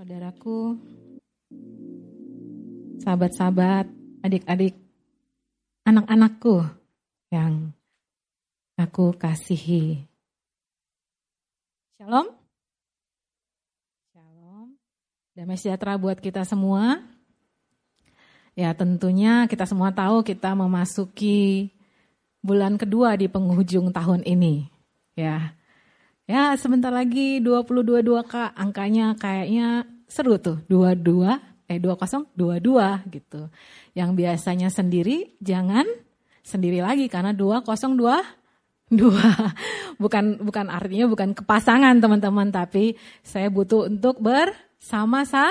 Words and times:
saudaraku, 0.00 0.80
sahabat-sahabat, 3.04 3.84
adik-adik, 4.24 4.72
anak-anakku 5.84 6.64
yang 7.28 7.76
aku 8.80 9.12
kasihi. 9.12 10.00
Shalom. 12.00 12.32
Shalom. 14.16 14.72
Damai 15.36 15.60
sejahtera 15.60 16.00
buat 16.00 16.16
kita 16.16 16.48
semua. 16.48 17.04
Ya 18.56 18.72
tentunya 18.72 19.44
kita 19.52 19.68
semua 19.68 19.92
tahu 19.92 20.24
kita 20.24 20.56
memasuki 20.56 21.76
bulan 22.40 22.80
kedua 22.80 23.20
di 23.20 23.28
penghujung 23.28 23.92
tahun 23.92 24.24
ini. 24.24 24.64
Ya, 25.12 25.59
Ya 26.30 26.54
sebentar 26.54 26.94
lagi 26.94 27.42
2022 27.42 28.22
kak. 28.22 28.54
Angkanya 28.54 29.18
kayaknya 29.18 29.82
seru 30.06 30.38
tuh. 30.38 30.62
22 30.70 31.26
eh 31.66 31.82
20 31.82 32.38
22 32.38 33.10
gitu. 33.10 33.50
Yang 33.98 34.10
biasanya 34.14 34.70
sendiri 34.70 35.34
jangan 35.42 35.90
sendiri 36.46 36.86
lagi 36.86 37.10
karena 37.10 37.34
202 37.34 38.22
dua 38.94 39.26
bukan 40.02 40.38
bukan 40.46 40.70
artinya 40.70 41.10
bukan 41.10 41.34
kepasangan 41.34 41.98
teman-teman 41.98 42.54
tapi 42.54 42.94
saya 43.26 43.50
butuh 43.50 43.90
untuk 43.90 44.22
bersama-sama 44.22 45.50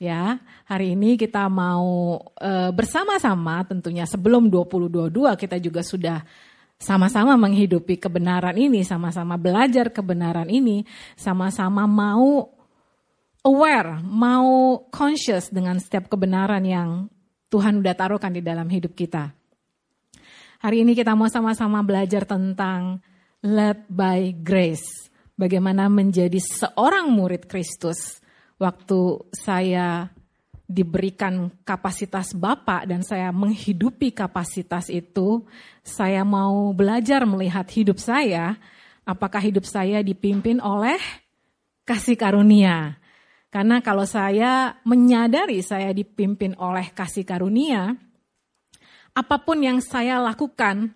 ya 0.00 0.40
hari 0.64 0.96
ini 0.96 1.20
kita 1.20 1.44
mau 1.52 2.16
e, 2.40 2.72
bersama-sama 2.72 3.60
tentunya 3.68 4.08
sebelum 4.08 4.48
2022 4.48 5.12
kita 5.36 5.60
juga 5.60 5.84
sudah 5.84 6.24
sama-sama 6.80 7.36
menghidupi 7.36 8.00
kebenaran 8.00 8.56
ini, 8.56 8.80
sama-sama 8.80 9.36
belajar 9.36 9.92
kebenaran 9.92 10.48
ini, 10.48 10.88
sama-sama 11.12 11.84
mau 11.84 12.48
aware, 13.44 14.00
mau 14.00 14.80
conscious 14.88 15.52
dengan 15.52 15.76
setiap 15.76 16.08
kebenaran 16.08 16.64
yang 16.64 17.12
Tuhan 17.52 17.84
udah 17.84 17.92
taruhkan 17.92 18.32
di 18.32 18.40
dalam 18.40 18.64
hidup 18.72 18.96
kita. 18.96 19.36
Hari 20.64 20.84
ini 20.84 20.96
kita 20.96 21.12
mau 21.12 21.28
sama-sama 21.28 21.84
belajar 21.84 22.24
tentang 22.24 23.04
led 23.44 23.84
by 23.92 24.32
grace. 24.40 25.08
Bagaimana 25.36 25.88
menjadi 25.88 26.36
seorang 26.36 27.08
murid 27.12 27.48
Kristus. 27.48 28.20
Waktu 28.60 29.24
saya 29.32 30.12
diberikan 30.70 31.50
kapasitas 31.66 32.30
Bapak 32.30 32.86
dan 32.86 33.02
saya 33.02 33.34
menghidupi 33.34 34.14
kapasitas 34.14 34.86
itu, 34.86 35.42
saya 35.82 36.22
mau 36.22 36.70
belajar 36.70 37.26
melihat 37.26 37.66
hidup 37.74 37.98
saya, 37.98 38.54
apakah 39.02 39.42
hidup 39.42 39.66
saya 39.66 39.98
dipimpin 40.06 40.62
oleh 40.62 41.02
kasih 41.82 42.14
karunia. 42.14 42.94
Karena 43.50 43.82
kalau 43.82 44.06
saya 44.06 44.78
menyadari 44.86 45.58
saya 45.58 45.90
dipimpin 45.90 46.54
oleh 46.54 46.94
kasih 46.94 47.26
karunia, 47.26 47.98
apa 49.10 49.36
pun 49.42 49.58
yang 49.58 49.82
saya 49.82 50.22
lakukan, 50.22 50.94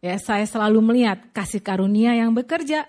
ya 0.00 0.16
saya 0.16 0.48
selalu 0.48 0.80
melihat 0.80 1.28
kasih 1.36 1.60
karunia 1.60 2.16
yang 2.16 2.32
bekerja 2.32 2.88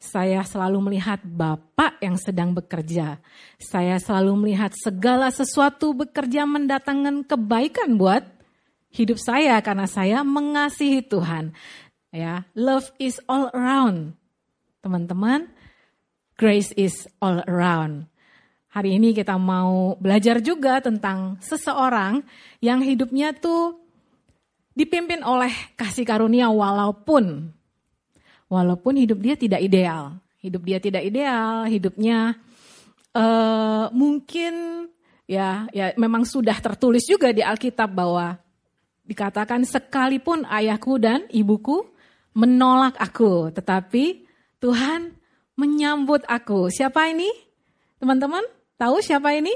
saya 0.00 0.40
selalu 0.40 0.88
melihat 0.90 1.20
Bapak 1.20 2.00
yang 2.00 2.16
sedang 2.16 2.56
bekerja. 2.56 3.20
Saya 3.60 4.00
selalu 4.00 4.48
melihat 4.48 4.72
segala 4.72 5.28
sesuatu 5.28 5.92
bekerja 5.92 6.48
mendatangkan 6.48 7.20
kebaikan 7.28 8.00
buat 8.00 8.24
hidup 8.88 9.20
saya 9.20 9.60
karena 9.60 9.84
saya 9.84 10.24
mengasihi 10.24 11.04
Tuhan. 11.04 11.52
Ya, 12.16 12.48
love 12.56 12.88
is 12.96 13.20
all 13.28 13.52
around. 13.52 14.16
Teman-teman, 14.80 15.52
grace 16.40 16.72
is 16.80 17.04
all 17.20 17.44
around. 17.44 18.08
Hari 18.72 18.96
ini 18.96 19.12
kita 19.12 19.36
mau 19.36 20.00
belajar 20.00 20.40
juga 20.40 20.80
tentang 20.80 21.36
seseorang 21.44 22.24
yang 22.64 22.80
hidupnya 22.80 23.36
tuh 23.36 23.76
dipimpin 24.72 25.20
oleh 25.20 25.52
kasih 25.76 26.08
karunia 26.08 26.48
walaupun 26.48 27.52
Walaupun 28.50 28.98
hidup 28.98 29.22
dia 29.22 29.38
tidak 29.38 29.62
ideal, 29.62 30.18
hidup 30.42 30.66
dia 30.66 30.82
tidak 30.82 31.06
ideal, 31.06 31.70
hidupnya 31.70 32.34
uh, 33.14 33.86
mungkin 33.94 34.86
ya 35.30 35.70
ya 35.70 35.94
memang 35.94 36.26
sudah 36.26 36.58
tertulis 36.58 37.06
juga 37.06 37.30
di 37.30 37.46
Alkitab 37.46 37.86
bahwa 37.94 38.42
dikatakan 39.06 39.62
sekalipun 39.62 40.42
ayahku 40.50 40.98
dan 40.98 41.30
ibuku 41.30 41.86
menolak 42.34 42.98
aku, 42.98 43.54
tetapi 43.54 44.26
Tuhan 44.58 45.14
menyambut 45.54 46.26
aku. 46.26 46.74
Siapa 46.74 47.06
ini? 47.06 47.30
Teman-teman, 48.02 48.42
tahu 48.74 48.98
siapa 48.98 49.30
ini? 49.30 49.54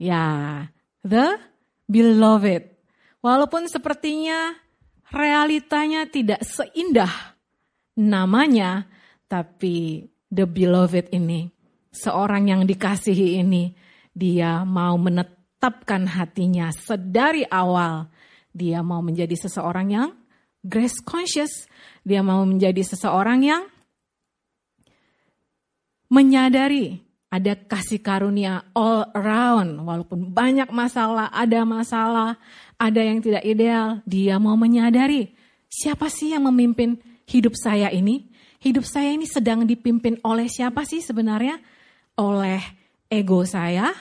Ya, 0.00 0.64
the 1.04 1.36
beloved. 1.84 2.72
Walaupun 3.20 3.68
sepertinya 3.68 4.56
realitanya 5.12 6.08
tidak 6.08 6.40
seindah 6.40 7.37
namanya, 7.98 8.86
tapi 9.26 10.06
the 10.30 10.46
beloved 10.46 11.10
ini, 11.10 11.50
seorang 11.90 12.46
yang 12.46 12.62
dikasihi 12.62 13.42
ini, 13.42 13.74
dia 14.14 14.62
mau 14.62 14.94
menetapkan 14.94 16.06
hatinya 16.06 16.70
sedari 16.70 17.42
awal. 17.50 18.06
Dia 18.54 18.86
mau 18.86 19.02
menjadi 19.02 19.34
seseorang 19.34 19.86
yang 19.90 20.08
grace 20.62 21.02
conscious. 21.02 21.66
Dia 22.06 22.22
mau 22.22 22.46
menjadi 22.46 22.80
seseorang 22.86 23.42
yang 23.42 23.62
menyadari 26.08 27.04
ada 27.28 27.52
kasih 27.54 28.00
karunia 28.00 28.64
all 28.72 29.04
around. 29.12 29.84
Walaupun 29.84 30.32
banyak 30.32 30.72
masalah, 30.72 31.28
ada 31.30 31.62
masalah, 31.62 32.40
ada 32.80 33.00
yang 33.04 33.20
tidak 33.20 33.44
ideal. 33.44 34.00
Dia 34.08 34.40
mau 34.40 34.56
menyadari 34.56 35.30
siapa 35.68 36.08
sih 36.08 36.32
yang 36.32 36.48
memimpin 36.48 36.96
hidup 37.28 37.54
saya 37.54 37.92
ini, 37.92 38.32
hidup 38.64 38.88
saya 38.88 39.12
ini 39.12 39.28
sedang 39.28 39.68
dipimpin 39.68 40.16
oleh 40.24 40.48
siapa 40.48 40.88
sih 40.88 41.04
sebenarnya? 41.04 41.60
Oleh 42.16 42.58
ego 43.12 43.44
saya, 43.44 43.92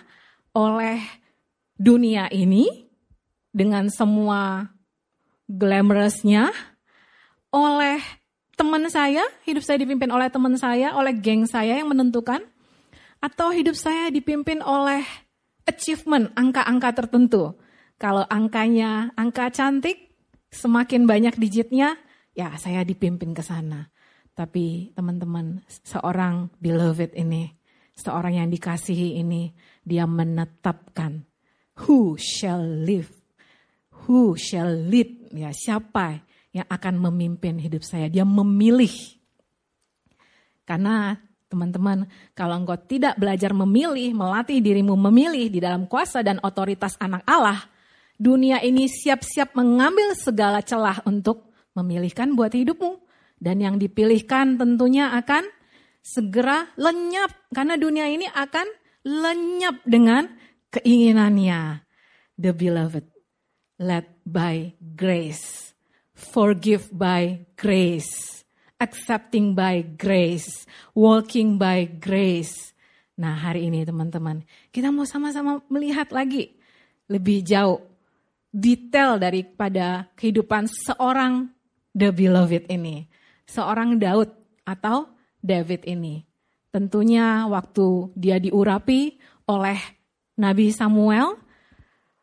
oleh 0.56 1.04
dunia 1.78 2.32
ini 2.32 2.88
dengan 3.52 3.92
semua 3.92 4.72
glamorousnya, 5.46 6.50
oleh 7.54 8.00
teman 8.58 8.90
saya, 8.90 9.22
hidup 9.46 9.62
saya 9.62 9.78
dipimpin 9.84 10.10
oleh 10.10 10.32
teman 10.34 10.58
saya, 10.58 10.98
oleh 10.98 11.14
geng 11.14 11.46
saya 11.46 11.78
yang 11.78 11.94
menentukan, 11.94 12.42
atau 13.22 13.54
hidup 13.54 13.78
saya 13.78 14.10
dipimpin 14.10 14.66
oleh 14.66 15.06
achievement, 15.70 16.34
angka-angka 16.34 17.06
tertentu. 17.06 17.54
Kalau 18.02 18.26
angkanya 18.30 19.14
angka 19.14 19.54
cantik, 19.54 20.14
semakin 20.50 21.06
banyak 21.06 21.38
digitnya, 21.38 21.98
ya 22.38 22.54
saya 22.62 22.86
dipimpin 22.86 23.34
ke 23.34 23.42
sana. 23.42 23.90
Tapi 24.38 24.94
teman-teman, 24.94 25.66
seorang 25.66 26.54
beloved 26.62 27.18
ini, 27.18 27.50
seorang 27.98 28.38
yang 28.38 28.54
dikasihi 28.54 29.18
ini, 29.18 29.50
dia 29.82 30.06
menetapkan 30.06 31.26
who 31.90 32.14
shall 32.22 32.62
live, 32.62 33.10
who 34.06 34.38
shall 34.38 34.70
lead, 34.70 35.34
ya 35.34 35.50
siapa 35.50 36.22
yang 36.54 36.70
akan 36.70 37.10
memimpin 37.10 37.58
hidup 37.58 37.82
saya. 37.82 38.14
Dia 38.14 38.30
memilih. 38.30 38.94
Karena 40.70 41.18
teman-teman, 41.50 42.06
kalau 42.38 42.62
engkau 42.62 42.78
tidak 42.78 43.18
belajar 43.18 43.58
memilih, 43.58 44.14
melatih 44.14 44.62
dirimu 44.62 44.94
memilih 44.94 45.50
di 45.50 45.58
dalam 45.58 45.90
kuasa 45.90 46.22
dan 46.22 46.38
otoritas 46.46 46.94
anak 47.02 47.26
Allah, 47.26 47.66
dunia 48.22 48.62
ini 48.62 48.86
siap-siap 48.86 49.58
mengambil 49.58 50.14
segala 50.14 50.62
celah 50.62 51.02
untuk 51.10 51.47
memilihkan 51.78 52.34
buat 52.34 52.58
hidupmu. 52.58 53.06
Dan 53.38 53.62
yang 53.62 53.78
dipilihkan 53.78 54.58
tentunya 54.58 55.14
akan 55.14 55.46
segera 56.02 56.74
lenyap. 56.74 57.30
Karena 57.54 57.78
dunia 57.78 58.10
ini 58.10 58.26
akan 58.26 58.66
lenyap 59.06 59.86
dengan 59.86 60.26
keinginannya. 60.74 61.86
The 62.38 62.54
beloved, 62.54 63.06
led 63.82 64.06
by 64.26 64.78
grace, 64.98 65.74
forgive 66.14 66.94
by 66.94 67.50
grace, 67.58 68.46
accepting 68.78 69.58
by 69.58 69.82
grace, 69.98 70.70
walking 70.94 71.58
by 71.58 71.90
grace. 71.98 72.74
Nah 73.18 73.34
hari 73.34 73.74
ini 73.74 73.82
teman-teman, 73.82 74.46
kita 74.70 74.94
mau 74.94 75.10
sama-sama 75.10 75.66
melihat 75.74 76.14
lagi 76.14 76.54
lebih 77.10 77.42
jauh 77.42 77.82
detail 78.54 79.18
daripada 79.18 80.14
kehidupan 80.14 80.70
seorang 80.70 81.50
the 81.98 82.14
beloved 82.14 82.70
ini. 82.70 83.10
Seorang 83.50 83.98
Daud 83.98 84.30
atau 84.62 85.10
David 85.42 85.90
ini. 85.90 86.22
Tentunya 86.70 87.50
waktu 87.50 88.14
dia 88.14 88.38
diurapi 88.38 89.18
oleh 89.50 89.80
Nabi 90.38 90.70
Samuel, 90.70 91.42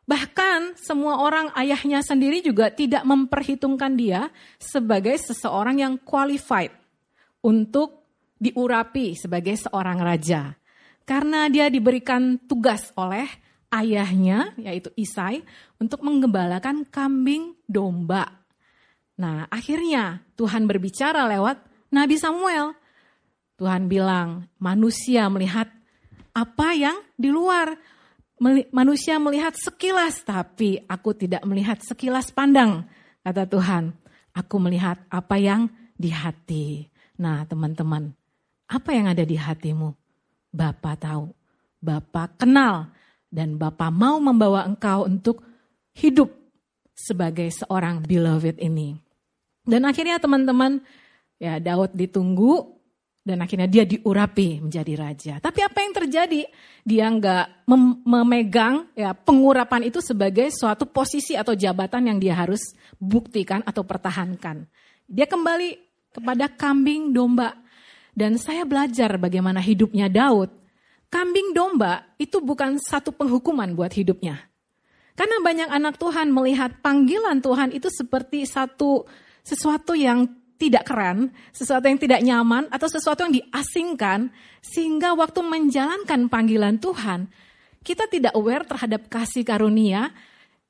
bahkan 0.07 0.79
semua 0.79 1.19
orang 1.19 1.51
ayahnya 1.59 1.99
sendiri 1.99 2.39
juga 2.39 2.71
tidak 2.71 3.03
memperhitungkan 3.03 3.99
dia 3.99 4.31
sebagai 4.55 5.19
seseorang 5.19 5.83
yang 5.83 5.99
qualified 5.99 6.71
untuk 7.43 8.07
diurapi 8.39 9.19
sebagai 9.19 9.59
seorang 9.59 9.99
raja. 9.99 10.55
karena 11.05 11.47
dia 11.47 11.69
diberikan 11.69 12.41
tugas 12.49 12.89
oleh 12.97 13.29
ayahnya 13.69 14.57
yaitu 14.57 14.89
Isai 14.97 15.45
untuk 15.77 16.01
menggembalakan 16.01 16.89
kambing 16.89 17.53
domba. 17.69 18.44
Nah, 19.15 19.47
akhirnya 19.47 20.19
Tuhan 20.35 20.67
berbicara 20.67 21.23
lewat 21.31 21.63
Nabi 21.91 22.19
Samuel. 22.19 22.75
Tuhan 23.55 23.87
bilang, 23.87 24.51
manusia 24.59 25.31
melihat 25.31 25.71
apa 26.35 26.75
yang 26.75 26.99
di 27.15 27.31
luar. 27.31 27.79
Manusia 28.75 29.15
melihat 29.15 29.55
sekilas, 29.55 30.19
tapi 30.27 30.83
aku 30.91 31.15
tidak 31.15 31.39
melihat 31.47 31.79
sekilas 31.79 32.35
pandang, 32.35 32.83
kata 33.23 33.47
Tuhan. 33.47 33.95
Aku 34.35 34.59
melihat 34.59 34.99
apa 35.07 35.39
yang 35.39 35.71
di 35.95 36.11
hati. 36.11 36.91
Nah 37.15 37.47
teman-teman, 37.47 38.11
apa 38.67 38.91
yang 38.91 39.07
ada 39.07 39.23
di 39.23 39.39
hatimu? 39.39 39.95
Bapak 40.51 41.07
tahu, 41.07 41.31
Bapak 41.79 42.43
kenal, 42.43 42.91
dan 43.31 43.55
Bapak 43.55 43.87
mau 43.95 44.19
membawa 44.19 44.67
engkau 44.67 45.07
untuk 45.07 45.39
hidup 45.95 46.27
sebagai 46.91 47.47
seorang 47.55 48.03
beloved 48.03 48.59
ini. 48.59 49.04
Dan 49.65 49.89
akhirnya 49.89 50.21
teman-teman, 50.21 50.79
ya 51.41 51.57
Daud 51.57 51.97
ditunggu 51.97 52.75
dan 53.25 53.41
akhirnya 53.41 53.65
dia 53.65 53.83
diurapi 53.89 54.61
menjadi 54.61 54.93
raja. 54.93 55.33
Tapi 55.41 55.65
apa 55.65 55.81
yang 55.81 55.93
terjadi? 55.97 56.41
Dia 56.85 57.09
nggak 57.09 57.65
mem 57.65 58.05
memegang 58.05 58.85
ya 58.93 59.17
pengurapan 59.17 59.89
itu 59.89 59.97
sebagai 59.97 60.53
suatu 60.53 60.85
posisi 60.85 61.33
atau 61.33 61.57
jabatan 61.57 62.13
yang 62.13 62.21
dia 62.21 62.37
harus 62.37 62.61
buktikan 63.01 63.65
atau 63.65 63.81
pertahankan. 63.81 64.69
Dia 65.09 65.25
kembali 65.25 65.69
kepada 66.13 66.45
kambing 66.47 67.11
domba. 67.11 67.57
Dan 68.15 68.39
saya 68.39 68.63
belajar 68.63 69.19
bagaimana 69.19 69.59
hidupnya 69.59 70.07
Daud. 70.07 70.47
Kambing 71.11 71.51
domba 71.51 72.15
itu 72.15 72.39
bukan 72.39 72.79
satu 72.79 73.11
penghukuman 73.11 73.75
buat 73.75 73.91
hidupnya. 73.91 74.39
Karena 75.19 75.43
banyak 75.43 75.69
anak 75.71 75.95
Tuhan 75.99 76.31
melihat 76.31 76.79
panggilan 76.79 77.43
Tuhan 77.43 77.75
itu 77.75 77.91
seperti 77.91 78.47
satu 78.47 79.03
sesuatu 79.45 79.93
yang 79.93 80.25
tidak 80.57 80.89
keren, 80.89 81.29
sesuatu 81.53 81.85
yang 81.85 81.99
tidak 82.01 82.25
nyaman, 82.25 82.65
atau 82.73 82.89
sesuatu 82.89 83.27
yang 83.27 83.33
diasingkan, 83.37 84.33
sehingga 84.63 85.13
waktu 85.13 85.45
menjalankan 85.45 86.25
panggilan 86.31 86.81
Tuhan, 86.81 87.29
kita 87.85 88.09
tidak 88.09 88.33
aware 88.33 88.65
terhadap 88.65 89.05
kasih 89.05 89.45
karunia, 89.45 90.09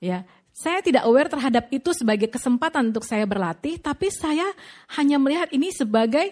ya. 0.04 0.28
Saya 0.56 0.80
tidak 0.80 1.04
aware 1.04 1.28
terhadap 1.28 1.68
itu 1.68 1.92
sebagai 1.92 2.32
kesempatan 2.32 2.96
untuk 2.96 3.04
saya 3.04 3.28
berlatih, 3.28 3.76
tapi 3.76 4.08
saya 4.08 4.48
hanya 4.96 5.20
melihat 5.20 5.52
ini 5.52 5.68
sebagai 5.68 6.32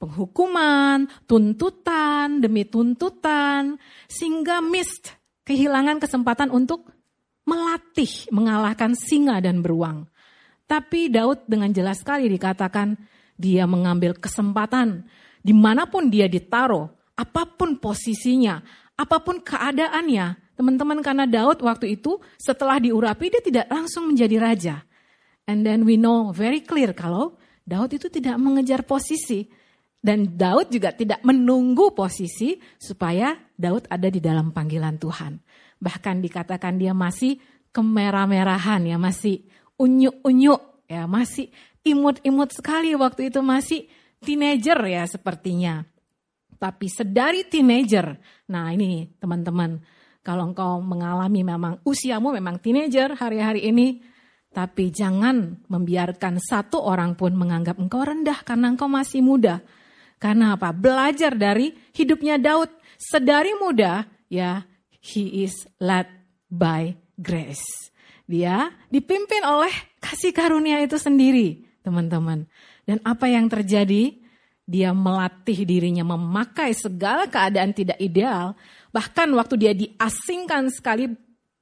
penghukuman, 0.00 1.04
tuntutan 1.28 2.40
demi 2.40 2.64
tuntutan, 2.64 3.76
sehingga 4.08 4.64
missed 4.64 5.12
kehilangan 5.44 6.00
kesempatan 6.00 6.48
untuk 6.48 6.88
melatih 7.44 8.08
mengalahkan 8.32 8.96
singa 8.96 9.36
dan 9.44 9.60
beruang. 9.60 10.07
Tapi 10.68 11.08
Daud 11.08 11.48
dengan 11.48 11.72
jelas 11.72 12.04
sekali 12.04 12.28
dikatakan 12.28 12.92
dia 13.40 13.64
mengambil 13.64 14.12
kesempatan 14.12 15.08
di 15.40 15.56
mana 15.56 15.88
pun 15.88 16.12
dia 16.12 16.28
ditaruh, 16.28 16.92
apa 17.16 17.48
pun 17.48 17.80
posisinya, 17.80 18.60
apa 18.92 19.16
pun 19.24 19.40
keadaannya. 19.40 20.52
Teman-teman 20.58 21.00
karena 21.00 21.24
Daud 21.24 21.64
waktu 21.64 21.96
itu 21.96 22.20
setelah 22.36 22.76
diurapi 22.76 23.32
dia 23.32 23.40
tidak 23.40 23.66
langsung 23.72 24.12
menjadi 24.12 24.36
raja. 24.36 24.76
And 25.48 25.64
then 25.64 25.88
we 25.88 25.96
know 25.96 26.34
very 26.36 26.60
clear 26.60 26.92
kalau 26.92 27.40
Daud 27.64 27.96
itu 27.96 28.12
tidak 28.12 28.36
mengejar 28.36 28.84
posisi. 28.84 29.48
Dan 29.98 30.38
Daud 30.38 30.70
juga 30.70 30.94
tidak 30.94 31.26
menunggu 31.26 31.90
posisi 31.90 32.54
supaya 32.78 33.34
Daud 33.58 33.90
ada 33.90 34.06
di 34.06 34.22
dalam 34.22 34.54
panggilan 34.54 34.94
Tuhan. 34.94 35.42
Bahkan 35.82 36.22
dikatakan 36.22 36.78
dia 36.78 36.94
masih 36.94 37.34
kemerah-merahan 37.74 38.86
ya, 38.86 38.94
masih 38.94 39.42
unyu-unyu 39.78 40.58
ya 40.90 41.06
masih 41.06 41.48
imut-imut 41.86 42.52
sekali 42.52 42.92
waktu 42.98 43.30
itu 43.30 43.40
masih 43.40 43.86
teenager 44.20 44.78
ya 44.84 45.06
sepertinya. 45.06 45.86
Tapi 46.58 46.90
sedari 46.90 47.46
teenager, 47.46 48.18
nah 48.50 48.74
ini 48.74 49.06
teman-teman, 49.22 49.78
kalau 50.26 50.50
engkau 50.50 50.82
mengalami 50.82 51.46
memang 51.46 51.78
usiamu 51.86 52.34
memang 52.34 52.58
teenager 52.58 53.14
hari-hari 53.14 53.70
ini, 53.70 54.02
tapi 54.50 54.90
jangan 54.90 55.62
membiarkan 55.70 56.42
satu 56.42 56.82
orang 56.82 57.14
pun 57.14 57.38
menganggap 57.38 57.78
engkau 57.78 58.02
rendah 58.02 58.42
karena 58.42 58.74
engkau 58.74 58.90
masih 58.90 59.22
muda. 59.22 59.62
Karena 60.18 60.58
apa? 60.58 60.74
Belajar 60.74 61.38
dari 61.38 61.70
hidupnya 61.94 62.42
Daud. 62.42 62.74
Sedari 62.98 63.54
muda, 63.54 64.02
ya, 64.26 64.66
he 64.98 65.46
is 65.46 65.54
led 65.78 66.10
by 66.50 66.98
grace. 67.14 67.62
Dia 68.28 68.68
dipimpin 68.92 69.40
oleh 69.40 69.72
kasih 70.04 70.36
karunia 70.36 70.84
itu 70.84 71.00
sendiri, 71.00 71.64
teman-teman. 71.80 72.44
Dan 72.84 73.00
apa 73.00 73.24
yang 73.24 73.48
terjadi? 73.48 74.20
Dia 74.68 74.92
melatih 74.92 75.64
dirinya 75.64 76.04
memakai 76.04 76.76
segala 76.76 77.24
keadaan 77.24 77.72
tidak 77.72 77.96
ideal. 77.96 78.52
Bahkan 78.92 79.32
waktu 79.32 79.54
dia 79.56 79.72
diasingkan 79.72 80.68
sekali 80.68 81.08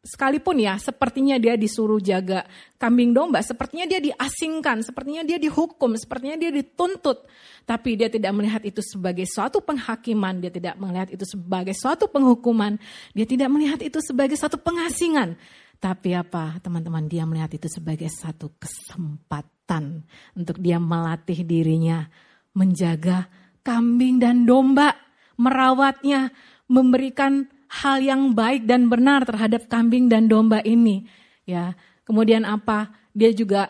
sekalipun 0.07 0.63
ya, 0.63 0.79
sepertinya 0.79 1.39
dia 1.39 1.59
disuruh 1.59 1.99
jaga 1.99 2.47
kambing 2.79 3.11
domba, 3.11 3.43
sepertinya 3.43 3.87
dia 3.87 3.99
diasingkan, 3.99 4.87
sepertinya 4.87 5.27
dia 5.27 5.39
dihukum, 5.39 5.99
sepertinya 5.99 6.39
dia 6.39 6.55
dituntut. 6.55 7.27
Tapi 7.67 7.99
dia 7.99 8.07
tidak 8.07 8.31
melihat 8.31 8.63
itu 8.63 8.79
sebagai 8.83 9.27
suatu 9.27 9.59
penghakiman, 9.59 10.39
dia 10.39 10.55
tidak 10.55 10.79
melihat 10.79 11.11
itu 11.11 11.27
sebagai 11.27 11.75
suatu 11.75 12.07
penghukuman, 12.07 12.79
dia 13.15 13.27
tidak 13.27 13.51
melihat 13.51 13.83
itu 13.83 13.99
sebagai 13.99 14.39
suatu 14.39 14.59
pengasingan. 14.63 15.35
Tapi 15.77 16.17
apa 16.17 16.57
teman-teman 16.65 17.05
dia 17.05 17.29
melihat 17.29 17.53
itu 17.53 17.69
sebagai 17.69 18.09
satu 18.09 18.49
kesempatan 18.57 20.09
untuk 20.33 20.57
dia 20.57 20.81
melatih 20.81 21.45
dirinya 21.45 22.09
menjaga 22.57 23.29
kambing 23.61 24.17
dan 24.17 24.49
domba, 24.49 24.97
merawatnya, 25.37 26.33
memberikan 26.65 27.45
hal 27.69 28.01
yang 28.01 28.33
baik 28.33 28.65
dan 28.65 28.89
benar 28.89 29.29
terhadap 29.29 29.69
kambing 29.69 30.09
dan 30.09 30.33
domba 30.33 30.65
ini. 30.65 31.05
Ya, 31.45 31.77
kemudian 32.09 32.49
apa? 32.49 32.89
Dia 33.13 33.37
juga 33.37 33.69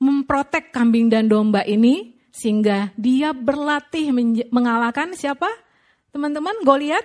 memprotek 0.00 0.72
kambing 0.72 1.12
dan 1.12 1.28
domba 1.28 1.60
ini 1.68 2.16
sehingga 2.32 2.96
dia 2.96 3.36
berlatih 3.36 4.08
mengalahkan 4.48 5.12
siapa? 5.12 5.52
Teman-teman, 6.16 6.64
Goliat? 6.64 7.04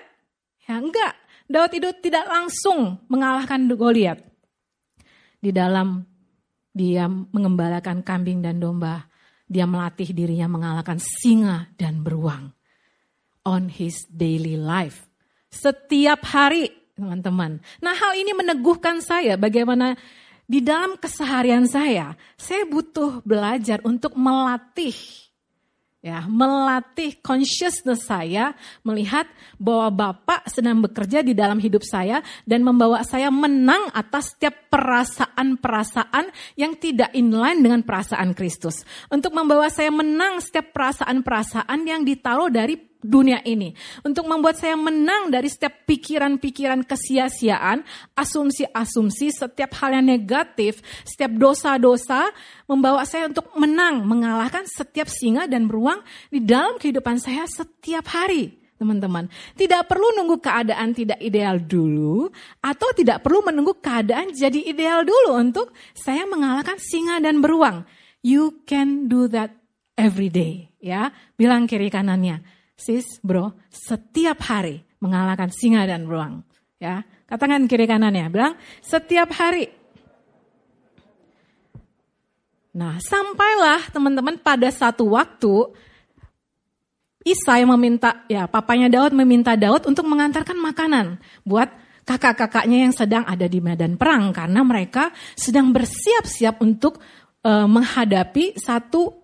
Ya 0.63 0.79
enggak. 0.79 1.19
Daud 1.47 1.71
itu 1.75 1.91
tidak 1.99 2.27
langsung 2.27 3.03
mengalahkan 3.11 3.67
Goliat 3.71 4.36
di 5.37 5.51
dalam 5.53 6.01
dia 6.73 7.09
mengembalakan 7.09 8.05
kambing 8.05 8.41
dan 8.41 8.61
domba, 8.61 9.09
dia 9.49 9.65
melatih 9.65 10.13
dirinya 10.13 10.45
mengalahkan 10.49 11.01
singa 11.01 11.71
dan 11.79 12.05
beruang. 12.05 12.53
On 13.47 13.71
his 13.71 14.05
daily 14.11 14.59
life. 14.59 15.07
Setiap 15.47 16.21
hari, 16.27 16.67
teman-teman. 16.93 17.63
Nah 17.79 17.95
hal 17.95 18.13
ini 18.19 18.35
meneguhkan 18.35 18.99
saya 18.99 19.39
bagaimana 19.39 19.95
di 20.47 20.63
dalam 20.63 20.95
keseharian 20.95 21.67
saya, 21.67 22.15
saya 22.39 22.63
butuh 22.67 23.23
belajar 23.27 23.83
untuk 23.83 24.15
melatih 24.15 24.95
ya, 26.01 26.25
melatih 26.29 27.17
consciousness 27.19 28.05
saya 28.05 28.53
melihat 28.85 29.25
bahwa 29.57 29.89
Bapak 29.91 30.47
sedang 30.49 30.79
bekerja 30.81 31.25
di 31.25 31.33
dalam 31.33 31.57
hidup 31.57 31.81
saya 31.81 32.21
dan 32.45 32.61
membawa 32.61 33.01
saya 33.01 33.33
menang 33.33 33.89
atas 33.93 34.33
setiap 34.35 34.69
perasaan-perasaan 34.69 36.29
yang 36.55 36.77
tidak 36.77 37.11
inline 37.17 37.61
dengan 37.61 37.81
perasaan 37.81 38.31
Kristus. 38.37 38.85
Untuk 39.09 39.33
membawa 39.33 39.67
saya 39.67 39.89
menang 39.89 40.39
setiap 40.39 40.73
perasaan-perasaan 40.73 41.79
yang 41.85 42.05
ditaruh 42.05 42.49
dari 42.53 42.96
dunia 43.01 43.41
ini. 43.45 43.73
Untuk 44.01 44.25
membuat 44.25 44.57
saya 44.57 44.75
menang 44.75 45.29
dari 45.29 45.47
setiap 45.47 45.85
pikiran-pikiran 45.85 46.83
kesia-siaan, 46.85 47.85
asumsi-asumsi, 48.17 49.33
setiap 49.33 49.77
hal 49.81 50.01
yang 50.01 50.07
negatif, 50.07 50.81
setiap 51.05 51.33
dosa-dosa, 51.37 52.29
membawa 52.65 53.05
saya 53.05 53.29
untuk 53.29 53.49
menang, 53.55 54.03
mengalahkan 54.03 54.65
setiap 54.65 55.07
singa 55.07 55.45
dan 55.45 55.69
beruang 55.69 56.01
di 56.29 56.43
dalam 56.43 56.75
kehidupan 56.81 57.21
saya 57.21 57.45
setiap 57.47 58.05
hari. 58.11 58.57
Teman-teman, 58.77 59.25
tidak 59.57 59.89
perlu 59.89 60.05
nunggu 60.13 60.37
keadaan 60.37 60.93
tidak 60.93 61.17
ideal 61.17 61.57
dulu, 61.57 62.29
atau 62.61 62.93
tidak 62.93 63.25
perlu 63.25 63.41
menunggu 63.41 63.73
keadaan 63.81 64.29
jadi 64.29 64.69
ideal 64.69 65.01
dulu 65.01 65.33
untuk 65.33 65.73
saya 65.97 66.29
mengalahkan 66.29 66.77
singa 66.77 67.17
dan 67.17 67.41
beruang. 67.41 67.89
You 68.21 68.61
can 68.69 69.09
do 69.09 69.25
that 69.33 69.57
every 69.97 70.29
day, 70.29 70.69
ya. 70.77 71.09
Bilang 71.33 71.65
kiri 71.65 71.89
kanannya, 71.89 72.45
sis, 72.77 73.19
bro, 73.25 73.57
setiap 73.73 74.37
hari 74.45 74.85
mengalahkan 75.01 75.49
singa 75.49 75.83
dan 75.89 76.05
beruang. 76.05 76.45
Ya, 76.77 77.01
katakan 77.25 77.65
kiri 77.65 77.89
kanannya, 77.89 78.29
bilang 78.29 78.53
setiap 78.85 79.33
hari. 79.33 79.73
Nah, 82.77 83.01
sampailah 83.01 83.89
teman-teman 83.89 84.37
pada 84.37 84.69
satu 84.69 85.17
waktu 85.17 85.73
Isai 87.27 87.67
meminta, 87.67 88.23
ya 88.31 88.47
papanya 88.47 88.87
Daud 88.87 89.11
meminta 89.11 89.59
Daud 89.59 89.83
untuk 89.83 90.07
mengantarkan 90.07 90.55
makanan 90.55 91.19
buat 91.43 91.67
kakak-kakaknya 92.07 92.87
yang 92.87 92.93
sedang 92.95 93.27
ada 93.27 93.51
di 93.51 93.59
medan 93.59 93.99
perang 93.99 94.31
karena 94.31 94.63
mereka 94.63 95.11
sedang 95.35 95.75
bersiap-siap 95.75 96.63
untuk 96.63 97.03
uh, 97.43 97.67
menghadapi 97.67 98.55
satu 98.55 99.16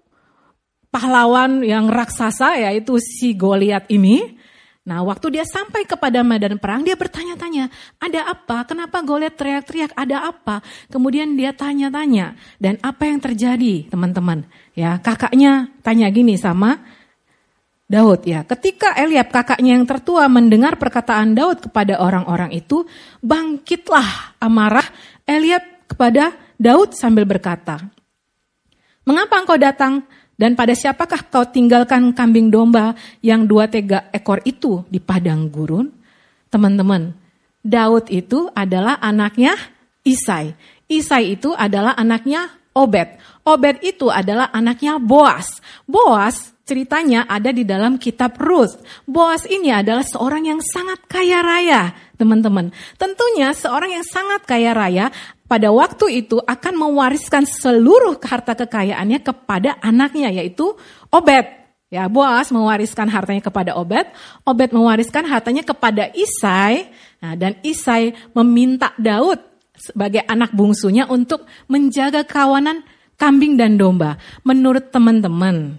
pahlawan 0.93 1.65
yang 1.65 1.89
raksasa 1.89 2.61
yaitu 2.61 3.01
si 3.01 3.33
Goliat 3.33 3.89
ini. 3.89 4.37
Nah, 4.83 4.99
waktu 5.01 5.39
dia 5.39 5.47
sampai 5.47 5.87
kepada 5.87 6.27
medan 6.27 6.59
perang, 6.59 6.83
dia 6.83 6.99
bertanya-tanya, 6.99 7.71
ada 8.03 8.27
apa? 8.27 8.67
Kenapa 8.67 8.99
Goliat 8.99 9.31
teriak-teriak? 9.31 9.95
Ada 9.95 10.27
apa? 10.27 10.59
Kemudian 10.91 11.39
dia 11.39 11.55
tanya-tanya, 11.55 12.35
dan 12.59 12.75
apa 12.83 13.07
yang 13.07 13.23
terjadi, 13.23 13.87
teman-teman? 13.87 14.43
Ya, 14.75 14.99
kakaknya 14.99 15.71
tanya 15.87 16.11
gini 16.11 16.35
sama 16.35 16.83
Daud 17.87 18.27
ya. 18.27 18.43
Ketika 18.43 18.91
Eliab 18.99 19.31
kakaknya 19.31 19.79
yang 19.79 19.87
tertua 19.87 20.27
mendengar 20.27 20.75
perkataan 20.75 21.31
Daud 21.31 21.71
kepada 21.71 22.03
orang-orang 22.03 22.51
itu, 22.51 22.83
bangkitlah 23.23 24.35
amarah 24.43 24.85
Eliab 25.23 25.87
kepada 25.87 26.35
Daud 26.59 26.91
sambil 26.91 27.23
berkata, 27.23 27.79
Mengapa 29.07 29.39
engkau 29.39 29.59
datang 29.59 30.03
dan 30.43 30.59
pada 30.59 30.75
siapakah 30.75 31.31
kau 31.31 31.47
tinggalkan 31.47 32.11
kambing 32.11 32.51
domba 32.51 32.99
yang 33.23 33.47
dua 33.47 33.71
tiga 33.71 34.11
ekor 34.11 34.43
itu 34.43 34.83
di 34.91 34.99
padang 34.99 35.47
gurun? 35.47 35.87
Teman-teman, 36.51 37.15
Daud 37.63 38.11
itu 38.11 38.51
adalah 38.51 38.99
anaknya 38.99 39.55
Isai. 40.03 40.51
Isai 40.91 41.39
itu 41.39 41.55
adalah 41.55 41.95
anaknya 41.95 42.59
Obed. 42.75 43.15
Obed 43.47 43.87
itu 43.87 44.11
adalah 44.11 44.51
anaknya 44.51 44.99
Boas. 44.99 45.63
Boas 45.87 46.51
ceritanya 46.67 47.23
ada 47.23 47.55
di 47.55 47.63
dalam 47.63 47.95
kitab 47.95 48.35
Ruth. 48.35 48.83
Boas 49.07 49.47
ini 49.47 49.71
adalah 49.71 50.03
seorang 50.03 50.43
yang 50.43 50.59
sangat 50.59 51.07
kaya 51.07 51.39
raya, 51.39 51.95
teman-teman. 52.19 52.75
Tentunya 52.99 53.55
seorang 53.55 53.95
yang 53.95 54.03
sangat 54.03 54.43
kaya 54.43 54.75
raya 54.75 55.07
pada 55.47 55.69
waktu 55.69 56.23
itu 56.23 56.39
akan 56.39 56.73
mewariskan 56.79 57.43
seluruh 57.43 58.17
harta 58.23 58.55
kekayaannya 58.55 59.19
kepada 59.21 59.77
anaknya 59.83 60.31
yaitu 60.31 60.73
Obed. 61.13 61.45
Ya, 61.93 62.09
Boas 62.09 62.49
mewariskan 62.49 63.05
hartanya 63.05 63.45
kepada 63.45 63.77
Obed, 63.77 64.09
Obed 64.49 64.73
mewariskan 64.73 65.29
hartanya 65.29 65.61
kepada 65.61 66.09
Isai, 66.17 66.89
nah, 67.21 67.37
dan 67.37 67.61
Isai 67.61 68.17
meminta 68.33 68.97
Daud 68.97 69.37
sebagai 69.77 70.25
anak 70.25 70.57
bungsunya 70.57 71.05
untuk 71.05 71.45
menjaga 71.69 72.25
kawanan 72.25 72.81
kambing 73.13 73.61
dan 73.61 73.77
domba. 73.77 74.17
Menurut 74.41 74.89
teman-teman, 74.89 75.77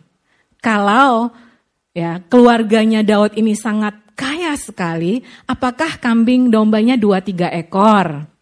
kalau 0.63 1.35
ya 1.91 2.23
keluarganya 2.31 3.03
Daud 3.03 3.35
ini 3.35 3.59
sangat 3.59 3.99
kaya 4.15 4.55
sekali, 4.55 5.19
apakah 5.51 5.99
kambing 5.99 6.47
dombanya 6.47 6.95
dua 6.95 7.27
tiga 7.27 7.51
ekor? 7.51 8.34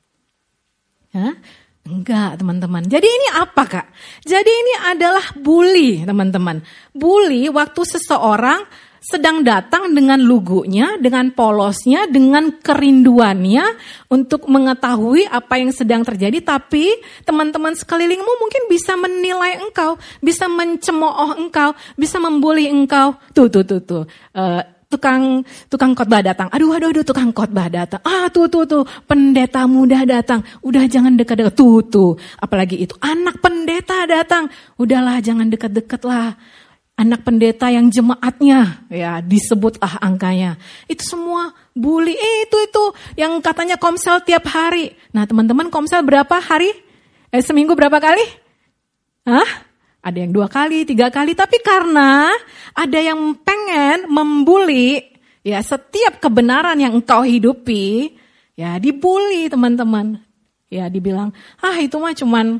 Hah? 1.12 1.34
Enggak 1.82 2.38
teman-teman. 2.38 2.86
Jadi 2.86 3.08
ini 3.10 3.28
apa 3.34 3.62
kak? 3.66 3.86
Jadi 4.22 4.50
ini 4.50 4.74
adalah 4.86 5.34
bully 5.34 6.06
teman-teman. 6.06 6.62
Bully 6.94 7.50
waktu 7.50 7.82
seseorang 7.82 8.62
sedang 9.02 9.42
datang 9.42 9.90
dengan 9.90 10.22
lugunya, 10.22 10.94
dengan 11.02 11.34
polosnya, 11.34 12.06
dengan 12.06 12.54
kerinduannya 12.62 13.66
untuk 14.14 14.46
mengetahui 14.46 15.26
apa 15.26 15.58
yang 15.58 15.74
sedang 15.74 16.06
terjadi. 16.06 16.38
Tapi 16.38 16.86
teman-teman 17.26 17.74
sekelilingmu 17.74 18.32
mungkin 18.38 18.70
bisa 18.70 18.94
menilai 18.94 19.58
engkau, 19.58 19.98
bisa 20.22 20.46
mencemooh 20.46 21.34
engkau, 21.34 21.74
bisa 21.98 22.22
membuli 22.22 22.70
engkau. 22.70 23.18
Tuh, 23.34 23.50
tuh, 23.50 23.66
tuh, 23.66 23.82
tuh. 23.82 24.02
Uh, 24.30 24.62
tukang 24.92 25.40
tukang 25.72 25.96
khotbah 25.96 26.20
datang. 26.20 26.52
Aduh, 26.52 26.76
aduh, 26.76 26.92
aduh, 26.92 27.00
tukang 27.00 27.32
khotbah 27.32 27.72
datang. 27.72 28.04
Ah, 28.04 28.28
tuh, 28.28 28.52
tuh, 28.52 28.68
tuh, 28.68 28.84
pendeta 29.08 29.64
muda 29.64 30.04
datang. 30.04 30.44
Udah 30.60 30.84
jangan 30.84 31.16
dekat-dekat. 31.16 31.56
Tuh, 31.56 31.80
tuh. 31.88 32.12
Apalagi 32.36 32.84
itu 32.84 32.92
anak 33.00 33.40
pendeta 33.40 34.04
datang. 34.04 34.52
Udahlah, 34.76 35.24
jangan 35.24 35.48
dekat-dekat 35.48 36.04
lah 36.04 36.36
anak 36.92 37.24
pendeta 37.24 37.72
yang 37.72 37.88
jemaatnya 37.88 38.86
ya 38.92 39.18
disebutlah 39.24 39.98
angkanya. 39.98 40.60
Itu 40.86 41.02
semua 41.02 41.50
bully. 41.72 42.14
Eh 42.14 42.36
itu 42.46 42.56
itu 42.62 42.84
yang 43.16 43.40
katanya 43.40 43.80
komsel 43.80 44.20
tiap 44.22 44.46
hari. 44.46 44.92
Nah 45.10 45.24
teman-teman 45.24 45.72
komsel 45.72 46.04
berapa 46.04 46.38
hari? 46.38 46.70
Eh 47.32 47.42
seminggu 47.42 47.72
berapa 47.72 47.96
kali? 47.96 48.22
Hah? 49.24 49.71
Ada 50.02 50.18
yang 50.26 50.34
dua 50.34 50.50
kali, 50.50 50.82
tiga 50.82 51.14
kali. 51.14 51.38
Tapi 51.38 51.62
karena 51.62 52.34
ada 52.74 52.98
yang 52.98 53.38
pengen 53.38 54.10
membuli 54.10 54.98
ya 55.46 55.62
setiap 55.62 56.18
kebenaran 56.18 56.74
yang 56.78 56.98
engkau 56.98 57.22
hidupi 57.22 58.18
ya 58.58 58.82
dibully 58.82 59.46
teman-teman. 59.46 60.18
Ya 60.72 60.90
dibilang 60.90 61.30
ah 61.62 61.76
itu 61.78 62.00
mah 62.02 62.18
cuman 62.18 62.58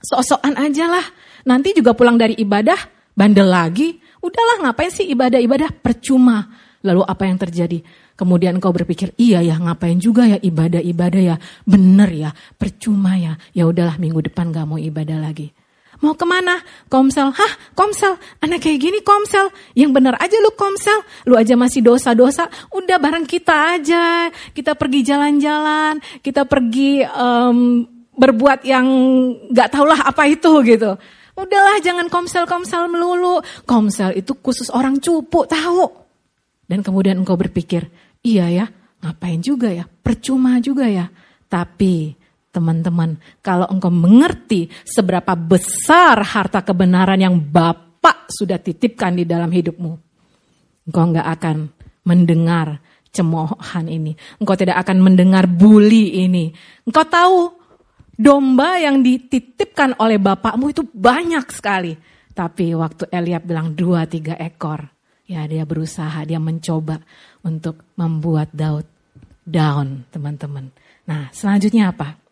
sok-sokan 0.00 0.56
aja 0.56 0.88
lah. 0.88 1.06
Nanti 1.44 1.76
juga 1.76 1.92
pulang 1.92 2.16
dari 2.16 2.32
ibadah 2.40 2.80
bandel 3.12 3.48
lagi, 3.48 4.00
udahlah 4.24 4.64
ngapain 4.64 4.88
sih 4.88 5.04
ibadah-ibadah 5.12 5.84
percuma. 5.84 6.48
Lalu 6.84 7.00
apa 7.04 7.24
yang 7.24 7.40
terjadi? 7.40 7.80
Kemudian 8.14 8.60
kau 8.60 8.70
berpikir, 8.70 9.16
iya 9.18 9.40
ya 9.40 9.56
ngapain 9.58 9.98
juga 9.98 10.28
ya 10.28 10.38
ibadah-ibadah 10.38 11.22
ya, 11.34 11.36
bener 11.66 12.10
ya, 12.12 12.30
percuma 12.60 13.16
ya. 13.16 13.34
Ya 13.56 13.64
udahlah 13.66 13.96
minggu 13.98 14.20
depan 14.30 14.52
gak 14.52 14.68
mau 14.68 14.78
ibadah 14.78 15.18
lagi. 15.18 15.50
Mau 16.02 16.18
ke 16.18 16.26
mana? 16.26 16.58
Komsel, 16.90 17.30
hah 17.30 17.52
komsel, 17.78 18.18
anak 18.42 18.64
kayak 18.64 18.78
gini 18.82 18.98
komsel. 19.06 19.52
Yang 19.78 19.90
bener 19.94 20.14
aja 20.18 20.36
lu 20.42 20.50
komsel, 20.56 20.98
lu 21.28 21.38
aja 21.38 21.54
masih 21.54 21.84
dosa-dosa. 21.84 22.50
Udah 22.74 22.98
bareng 22.98 23.28
kita 23.28 23.78
aja, 23.78 24.32
kita 24.50 24.74
pergi 24.74 25.00
jalan-jalan, 25.06 26.02
kita 26.24 26.48
pergi 26.48 27.06
um, 27.06 27.86
berbuat 28.14 28.62
yang 28.66 28.86
gak 29.50 29.74
lah 29.74 30.10
apa 30.10 30.26
itu 30.30 30.50
gitu. 30.66 30.98
Udahlah 31.34 31.82
jangan 31.82 32.06
komsel-komsel 32.06 32.86
melulu. 32.86 33.42
Komsel 33.66 34.14
itu 34.14 34.38
khusus 34.38 34.70
orang 34.70 35.02
cupu, 35.02 35.46
tahu. 35.50 35.90
Dan 36.64 36.80
kemudian 36.80 37.20
engkau 37.20 37.34
berpikir, 37.36 37.90
iya 38.24 38.48
ya, 38.48 38.66
ngapain 39.02 39.42
juga 39.42 39.68
ya, 39.68 39.84
percuma 39.84 40.56
juga 40.62 40.86
ya. 40.86 41.10
Tapi 41.50 42.23
teman-teman, 42.54 43.18
kalau 43.42 43.66
engkau 43.66 43.90
mengerti 43.90 44.70
seberapa 44.86 45.34
besar 45.34 46.22
harta 46.22 46.62
kebenaran 46.62 47.18
yang 47.18 47.34
Bapak 47.34 48.30
sudah 48.30 48.62
titipkan 48.62 49.18
di 49.18 49.26
dalam 49.26 49.50
hidupmu, 49.50 49.92
engkau 50.86 51.04
nggak 51.10 51.28
akan 51.34 51.56
mendengar 52.06 52.78
cemoohan 53.10 53.90
ini. 53.90 54.14
Engkau 54.38 54.54
tidak 54.54 54.78
akan 54.86 55.02
mendengar 55.02 55.50
bully 55.50 56.22
ini. 56.22 56.54
Engkau 56.86 57.06
tahu 57.06 57.38
Domba 58.14 58.78
yang 58.78 59.02
dititipkan 59.02 59.98
oleh 59.98 60.22
bapakmu 60.22 60.70
itu 60.70 60.86
banyak 60.86 61.50
sekali. 61.50 61.98
Tapi 62.30 62.70
waktu 62.74 63.10
Eliab 63.10 63.42
bilang 63.42 63.74
dua 63.74 64.06
tiga 64.06 64.38
ekor, 64.38 64.86
ya 65.26 65.42
dia 65.50 65.66
berusaha, 65.66 66.22
dia 66.22 66.38
mencoba 66.38 67.02
untuk 67.42 67.82
membuat 67.98 68.54
Daud 68.54 68.86
down, 69.42 70.06
teman-teman. 70.14 70.70
Nah, 71.10 71.30
selanjutnya 71.34 71.90
apa? 71.90 72.23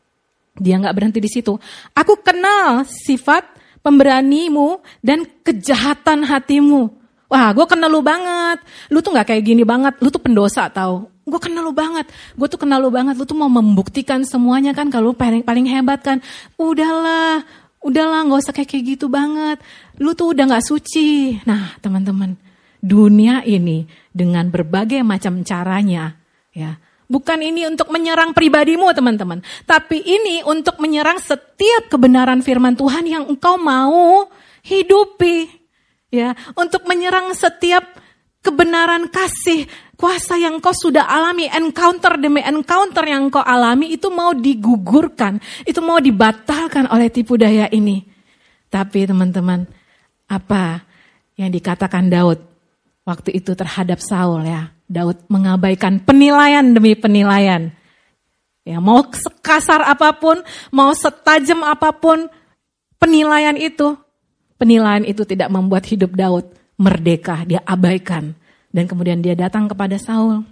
Dia 0.56 0.76
nggak 0.76 0.94
berhenti 0.94 1.18
di 1.20 1.30
situ. 1.32 1.56
Aku 1.96 2.20
kenal 2.20 2.84
sifat 2.84 3.44
pemberanimu 3.80 4.84
dan 5.00 5.24
kejahatan 5.42 6.28
hatimu. 6.28 6.92
Wah, 7.32 7.48
gue 7.56 7.64
kenal 7.64 7.88
lu 7.88 8.04
banget. 8.04 8.60
Lu 8.92 9.00
tuh 9.00 9.16
nggak 9.16 9.32
kayak 9.32 9.42
gini 9.42 9.64
banget. 9.64 9.96
Lu 10.04 10.12
tuh 10.12 10.20
pendosa 10.20 10.68
tau. 10.68 11.08
Gue 11.24 11.40
kenal 11.40 11.64
lu 11.64 11.72
banget. 11.72 12.04
Gue 12.36 12.44
tuh 12.44 12.60
kenal 12.60 12.76
lu 12.84 12.92
banget. 12.92 13.16
Lu 13.16 13.24
tuh 13.24 13.38
mau 13.38 13.48
membuktikan 13.48 14.20
semuanya 14.28 14.76
kan 14.76 14.92
kalau 14.92 15.16
paling 15.16 15.40
paling 15.40 15.64
hebat 15.64 16.04
kan. 16.04 16.20
Udahlah, 16.60 17.40
udahlah 17.80 18.28
nggak 18.28 18.40
usah 18.44 18.52
kayak 18.52 18.68
kayak 18.68 18.84
gitu 18.96 19.08
banget. 19.08 19.56
Lu 19.96 20.12
tuh 20.12 20.36
udah 20.36 20.44
nggak 20.44 20.66
suci. 20.68 21.40
Nah, 21.48 21.72
teman-teman, 21.80 22.36
dunia 22.84 23.40
ini 23.48 23.88
dengan 24.12 24.52
berbagai 24.52 25.00
macam 25.00 25.40
caranya, 25.40 26.12
ya. 26.52 26.76
Bukan 27.12 27.44
ini 27.44 27.68
untuk 27.68 27.92
menyerang 27.92 28.32
pribadimu 28.32 28.88
teman-teman. 28.96 29.44
Tapi 29.68 30.00
ini 30.00 30.40
untuk 30.48 30.80
menyerang 30.80 31.20
setiap 31.20 31.92
kebenaran 31.92 32.40
firman 32.40 32.72
Tuhan 32.72 33.04
yang 33.04 33.28
engkau 33.28 33.60
mau 33.60 34.32
hidupi 34.64 35.44
ya, 36.08 36.32
untuk 36.56 36.88
menyerang 36.88 37.36
setiap 37.36 37.84
kebenaran 38.40 39.12
kasih, 39.12 39.68
kuasa 40.00 40.40
yang 40.40 40.56
kau 40.58 40.72
sudah 40.72 41.04
alami, 41.04 41.52
encounter 41.52 42.16
demi 42.16 42.40
encounter 42.40 43.04
yang 43.04 43.28
kau 43.28 43.44
alami 43.44 43.92
itu 43.92 44.08
mau 44.08 44.32
digugurkan, 44.32 45.36
itu 45.68 45.84
mau 45.84 46.00
dibatalkan 46.00 46.88
oleh 46.88 47.12
tipu 47.12 47.36
daya 47.36 47.68
ini. 47.68 48.02
Tapi 48.72 49.04
teman-teman, 49.04 49.68
apa 50.26 50.80
yang 51.36 51.52
dikatakan 51.52 52.08
Daud 52.08 52.40
waktu 53.04 53.36
itu 53.36 53.52
terhadap 53.52 54.00
Saul 54.00 54.48
ya? 54.48 54.72
Daud 54.92 55.24
mengabaikan 55.32 56.04
penilaian 56.04 56.76
demi 56.76 56.92
penilaian. 56.92 57.72
Ya, 58.62 58.78
mau 58.78 59.00
sekasar 59.08 59.82
apa 59.88 60.12
pun, 60.20 60.44
mau 60.68 60.92
setajam 60.92 61.64
apa 61.64 61.96
pun 61.96 62.28
penilaian 63.00 63.56
itu, 63.56 63.96
penilaian 64.60 65.02
itu 65.02 65.24
tidak 65.24 65.48
membuat 65.50 65.88
hidup 65.88 66.12
Daud 66.14 66.46
merdeka, 66.76 67.42
dia 67.48 67.64
abaikan. 67.64 68.36
Dan 68.68 68.84
kemudian 68.86 69.18
dia 69.24 69.34
datang 69.34 69.66
kepada 69.66 69.96
Saul. 69.96 70.44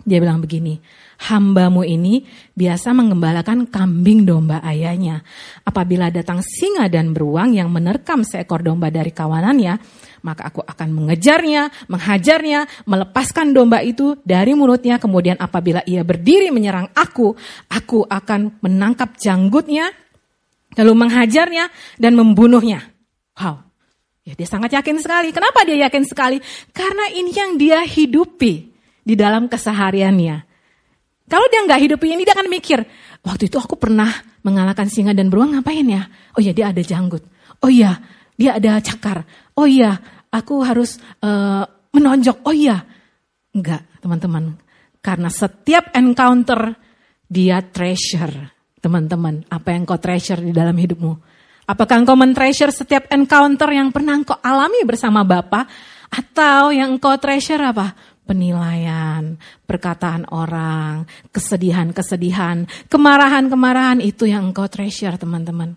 Dia 0.00 0.16
bilang 0.16 0.40
begini, 0.40 0.80
hambamu 1.28 1.84
ini 1.84 2.24
biasa 2.56 2.96
mengembalakan 2.96 3.68
kambing 3.68 4.24
domba 4.24 4.64
ayahnya. 4.64 5.20
Apabila 5.60 6.08
datang 6.08 6.40
singa 6.40 6.88
dan 6.88 7.12
beruang 7.12 7.52
yang 7.52 7.68
menerkam 7.68 8.24
seekor 8.24 8.64
domba 8.64 8.88
dari 8.88 9.12
kawanannya, 9.12 9.76
maka 10.20 10.48
aku 10.48 10.60
akan 10.64 10.88
mengejarnya, 10.92 11.72
menghajarnya, 11.88 12.84
melepaskan 12.84 13.52
domba 13.56 13.80
itu 13.80 14.16
dari 14.24 14.52
mulutnya. 14.52 15.00
Kemudian 15.00 15.40
apabila 15.40 15.80
ia 15.88 16.04
berdiri 16.04 16.52
menyerang 16.52 16.92
aku, 16.92 17.34
aku 17.68 18.04
akan 18.04 18.60
menangkap 18.60 19.16
janggutnya, 19.16 19.90
lalu 20.76 20.92
menghajarnya 21.06 21.68
dan 21.96 22.12
membunuhnya. 22.16 22.84
Wow, 23.40 23.64
ya 24.24 24.36
dia 24.36 24.48
sangat 24.48 24.76
yakin 24.76 25.00
sekali. 25.00 25.32
Kenapa 25.32 25.64
dia 25.64 25.88
yakin 25.88 26.04
sekali? 26.04 26.38
Karena 26.70 27.08
ini 27.12 27.30
yang 27.32 27.56
dia 27.56 27.80
hidupi 27.84 28.70
di 29.00 29.14
dalam 29.16 29.48
kesehariannya. 29.48 30.36
Kalau 31.30 31.46
dia 31.46 31.62
nggak 31.62 31.80
hidup 31.86 32.00
ini, 32.02 32.26
dia 32.26 32.34
akan 32.34 32.50
mikir, 32.50 32.82
waktu 33.22 33.46
itu 33.46 33.56
aku 33.56 33.78
pernah 33.78 34.10
mengalahkan 34.42 34.90
singa 34.90 35.14
dan 35.14 35.30
beruang 35.30 35.54
ngapain 35.54 35.86
ya? 35.86 36.10
Oh 36.34 36.42
iya 36.42 36.50
dia 36.50 36.74
ada 36.74 36.82
janggut. 36.82 37.22
Oh 37.62 37.70
iya 37.70 37.96
dia 38.40 38.56
ada 38.56 38.80
cakar. 38.80 39.28
Oh 39.60 39.68
iya 39.68 40.00
aku 40.32 40.64
harus 40.64 40.96
uh, 41.20 41.68
menonjok. 41.92 42.40
Oh 42.48 42.56
iya. 42.56 42.80
Enggak 43.52 43.84
teman-teman. 44.00 44.56
Karena 45.04 45.28
setiap 45.28 45.92
encounter 45.92 46.72
dia 47.28 47.60
treasure. 47.60 48.56
Teman-teman, 48.80 49.44
apa 49.52 49.76
yang 49.76 49.84
kau 49.84 50.00
treasure 50.00 50.40
di 50.40 50.56
dalam 50.56 50.72
hidupmu? 50.72 51.12
Apakah 51.68 52.00
engkau 52.00 52.16
men-treasure 52.16 52.72
setiap 52.72 53.12
encounter 53.12 53.68
yang 53.68 53.92
pernah 53.92 54.16
engkau 54.16 54.40
alami 54.40 54.80
bersama 54.88 55.20
Bapak? 55.20 55.68
Atau 56.08 56.72
yang 56.72 56.96
engkau 56.96 57.12
treasure 57.20 57.60
apa? 57.60 57.92
penilaian, 58.30 59.34
perkataan 59.66 60.30
orang, 60.30 61.02
kesedihan-kesedihan, 61.34 62.86
kemarahan-kemarahan 62.86 63.98
itu 63.98 64.30
yang 64.30 64.54
engkau 64.54 64.70
treasure 64.70 65.18
teman-teman. 65.18 65.74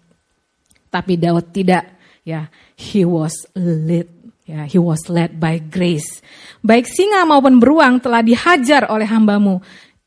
Tapi 0.94 1.18
Daud 1.18 1.50
tidak, 1.50 1.93
ya, 2.24 2.50
he 2.76 3.04
was 3.04 3.36
led, 3.56 4.10
ya, 4.48 4.66
he 4.66 4.80
was 4.80 5.06
led 5.08 5.38
by 5.38 5.60
grace. 5.60 6.24
Baik 6.64 6.90
singa 6.90 7.24
maupun 7.28 7.60
beruang 7.60 8.00
telah 8.00 8.24
dihajar 8.24 8.88
oleh 8.90 9.08
hambamu 9.08 9.60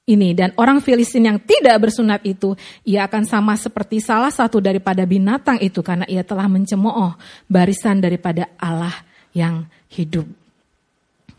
ini 0.06 0.32
dan 0.32 0.54
orang 0.56 0.80
Filistin 0.80 1.28
yang 1.28 1.38
tidak 1.42 1.76
bersunat 1.88 2.22
itu 2.22 2.54
ia 2.86 3.04
akan 3.06 3.26
sama 3.26 3.54
seperti 3.58 3.98
salah 3.98 4.30
satu 4.30 4.62
daripada 4.62 5.02
binatang 5.02 5.58
itu 5.58 5.82
karena 5.82 6.06
ia 6.06 6.22
telah 6.22 6.46
mencemooh 6.46 7.18
barisan 7.50 7.98
daripada 7.98 8.46
Allah 8.56 8.94
yang 9.34 9.66
hidup. 9.90 10.26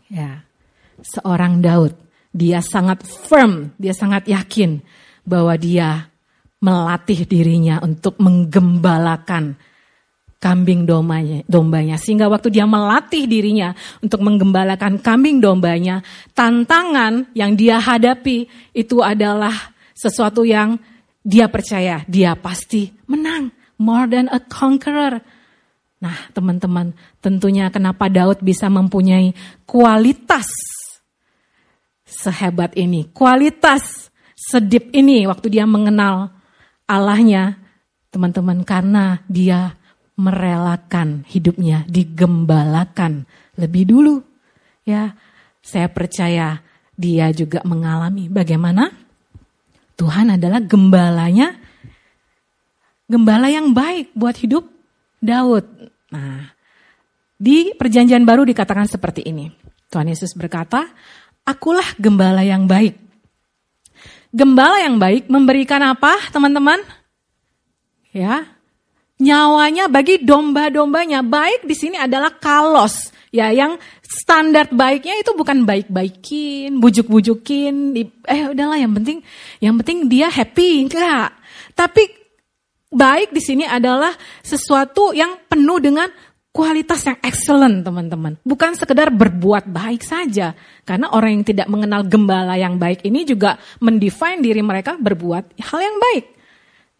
Ya 0.08 0.48
seorang 1.02 1.62
Daud. 1.62 1.94
Dia 2.28 2.60
sangat 2.60 3.02
firm, 3.02 3.72
dia 3.80 3.96
sangat 3.96 4.28
yakin 4.28 4.84
bahwa 5.24 5.56
dia 5.56 6.06
melatih 6.60 7.24
dirinya 7.24 7.80
untuk 7.80 8.20
menggembalakan 8.20 9.56
kambing 10.38 10.86
dombanya, 10.86 11.42
dombanya. 11.50 11.98
Sehingga 11.98 12.30
waktu 12.30 12.54
dia 12.54 12.64
melatih 12.64 13.26
dirinya 13.26 13.74
untuk 14.02 14.22
menggembalakan 14.22 15.02
kambing 15.02 15.42
dombanya, 15.42 16.02
tantangan 16.32 17.30
yang 17.34 17.58
dia 17.58 17.82
hadapi 17.82 18.46
itu 18.74 19.02
adalah 19.02 19.74
sesuatu 19.94 20.46
yang 20.46 20.78
dia 21.22 21.50
percaya 21.50 22.06
dia 22.06 22.38
pasti 22.38 22.88
menang. 23.10 23.50
More 23.78 24.10
than 24.10 24.26
a 24.26 24.42
conqueror. 24.42 25.22
Nah 26.02 26.18
teman-teman, 26.34 26.94
tentunya 27.22 27.70
kenapa 27.70 28.10
Daud 28.10 28.42
bisa 28.42 28.66
mempunyai 28.66 29.34
kualitas 29.66 30.50
sehebat 32.02 32.74
ini, 32.74 33.06
kualitas 33.14 34.10
sedip 34.34 34.90
ini 34.90 35.26
waktu 35.30 35.58
dia 35.58 35.66
mengenal 35.66 36.34
Allahnya, 36.90 37.54
teman-teman, 38.10 38.66
karena 38.66 39.22
dia 39.30 39.77
merelakan 40.18 41.22
hidupnya, 41.30 41.86
digembalakan 41.86 43.24
lebih 43.54 43.86
dulu. 43.86 44.16
Ya, 44.82 45.14
saya 45.62 45.86
percaya 45.86 46.58
dia 46.98 47.30
juga 47.30 47.62
mengalami 47.62 48.26
bagaimana 48.26 48.90
Tuhan 49.94 50.34
adalah 50.34 50.58
gembalanya, 50.58 51.54
gembala 53.06 53.46
yang 53.46 53.70
baik 53.70 54.10
buat 54.14 54.34
hidup 54.38 54.66
Daud. 55.22 55.66
Nah, 56.10 56.50
di 57.38 57.74
perjanjian 57.78 58.26
baru 58.26 58.42
dikatakan 58.42 58.90
seperti 58.90 59.22
ini. 59.26 59.50
Tuhan 59.90 60.10
Yesus 60.10 60.34
berkata, 60.34 60.86
akulah 61.46 61.86
gembala 61.98 62.42
yang 62.42 62.66
baik. 62.66 62.98
Gembala 64.34 64.82
yang 64.82 65.00
baik 65.00 65.30
memberikan 65.30 65.80
apa, 65.80 66.14
teman-teman? 66.34 66.82
Ya, 68.12 68.57
nyawanya 69.18 69.90
bagi 69.90 70.22
domba-dombanya. 70.22 71.26
Baik 71.26 71.66
di 71.66 71.74
sini 71.74 71.96
adalah 71.98 72.34
kalos, 72.38 73.10
ya, 73.34 73.50
yang 73.50 73.76
standar 74.00 74.70
baiknya 74.72 75.20
itu 75.20 75.34
bukan 75.34 75.66
baik-baikin, 75.66 76.78
bujuk-bujukin, 76.78 77.98
eh 78.24 78.42
udahlah 78.48 78.78
yang 78.80 78.94
penting, 78.94 79.18
yang 79.60 79.74
penting 79.82 80.08
dia 80.08 80.30
happy, 80.32 80.86
enggak. 80.88 81.34
Tapi 81.74 82.02
baik 82.88 83.36
di 83.36 83.42
sini 83.44 83.64
adalah 83.68 84.14
sesuatu 84.40 85.12
yang 85.12 85.44
penuh 85.44 85.78
dengan 85.78 86.08
kualitas 86.48 87.04
yang 87.06 87.18
excellent 87.22 87.84
teman-teman. 87.86 88.40
Bukan 88.42 88.74
sekedar 88.74 89.12
berbuat 89.14 89.68
baik 89.68 90.02
saja. 90.02 90.56
Karena 90.82 91.12
orang 91.14 91.38
yang 91.38 91.46
tidak 91.46 91.68
mengenal 91.70 92.02
gembala 92.02 92.58
yang 92.58 92.80
baik 92.80 93.06
ini 93.06 93.22
juga 93.22 93.60
mendefine 93.78 94.42
diri 94.42 94.64
mereka 94.64 94.98
berbuat 94.98 95.54
hal 95.54 95.78
yang 95.78 95.98
baik. 96.00 96.37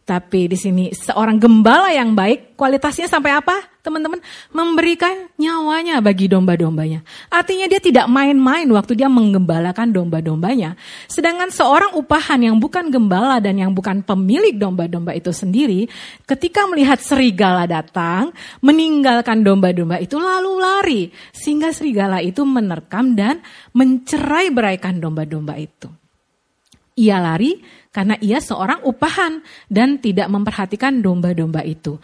Tapi 0.09 0.49
di 0.49 0.57
sini 0.57 0.89
seorang 0.89 1.37
gembala 1.37 1.93
yang 1.93 2.17
baik, 2.17 2.57
kualitasnya 2.57 3.13
sampai 3.13 3.37
apa? 3.37 3.53
Teman-teman, 3.85 4.25
memberikan 4.57 5.29
nyawanya 5.37 6.01
bagi 6.01 6.33
domba-dombanya. 6.33 7.05
Artinya 7.29 7.69
dia 7.69 7.77
tidak 7.77 8.09
main-main 8.09 8.65
waktu 8.73 8.97
dia 8.97 9.13
menggembalakan 9.13 9.93
domba-dombanya. 9.93 10.81
Sedangkan 11.13 11.53
seorang 11.53 11.93
upahan 11.93 12.41
yang 12.41 12.57
bukan 12.57 12.89
gembala 12.89 13.37
dan 13.37 13.61
yang 13.61 13.77
bukan 13.77 14.01
pemilik 14.01 14.57
domba-domba 14.57 15.13
itu 15.13 15.29
sendiri, 15.29 15.85
ketika 16.25 16.65
melihat 16.65 17.05
serigala 17.05 17.69
datang, 17.69 18.33
meninggalkan 18.65 19.45
domba-domba 19.45 20.01
itu 20.01 20.17
lalu 20.17 20.53
lari. 20.57 21.03
Sehingga 21.37 21.69
serigala 21.69 22.25
itu 22.25 22.49
menerkam 22.49 23.13
dan 23.13 23.45
mencerai 23.77 24.49
beraikan 24.57 25.05
domba-domba 25.05 25.61
itu. 25.61 25.93
Ia 26.99 27.21
lari 27.21 27.78
karena 27.99 28.15
ia 28.23 28.39
seorang 28.39 28.87
upahan 28.87 29.43
dan 29.67 29.99
tidak 29.99 30.31
memperhatikan 30.31 31.03
domba-domba 31.03 31.67
itu. 31.67 31.99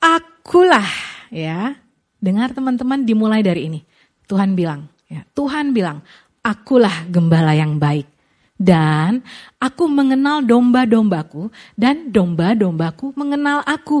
Akulah 0.00 0.88
ya. 1.28 1.76
Dengar 2.16 2.56
teman-teman 2.56 3.04
dimulai 3.04 3.44
dari 3.44 3.68
ini. 3.68 3.84
Tuhan 4.24 4.56
bilang, 4.56 4.88
ya, 5.04 5.20
Tuhan 5.36 5.76
bilang, 5.76 6.00
akulah 6.40 7.04
gembala 7.12 7.52
yang 7.52 7.76
baik. 7.76 8.08
Dan 8.56 9.20
aku 9.60 9.84
mengenal 9.84 10.40
domba-dombaku 10.40 11.52
dan 11.76 12.08
domba-dombaku 12.08 13.12
mengenal 13.12 13.60
aku. 13.68 14.00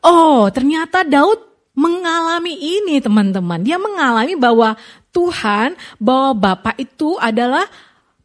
Oh, 0.00 0.48
ternyata 0.48 1.04
Daud 1.04 1.52
mengalami 1.76 2.56
ini 2.56 2.96
teman-teman. 3.04 3.60
Dia 3.60 3.76
mengalami 3.76 4.40
bahwa 4.40 4.72
Tuhan, 5.12 5.76
bahwa 6.00 6.32
Bapak 6.32 6.80
itu 6.80 7.20
adalah 7.20 7.68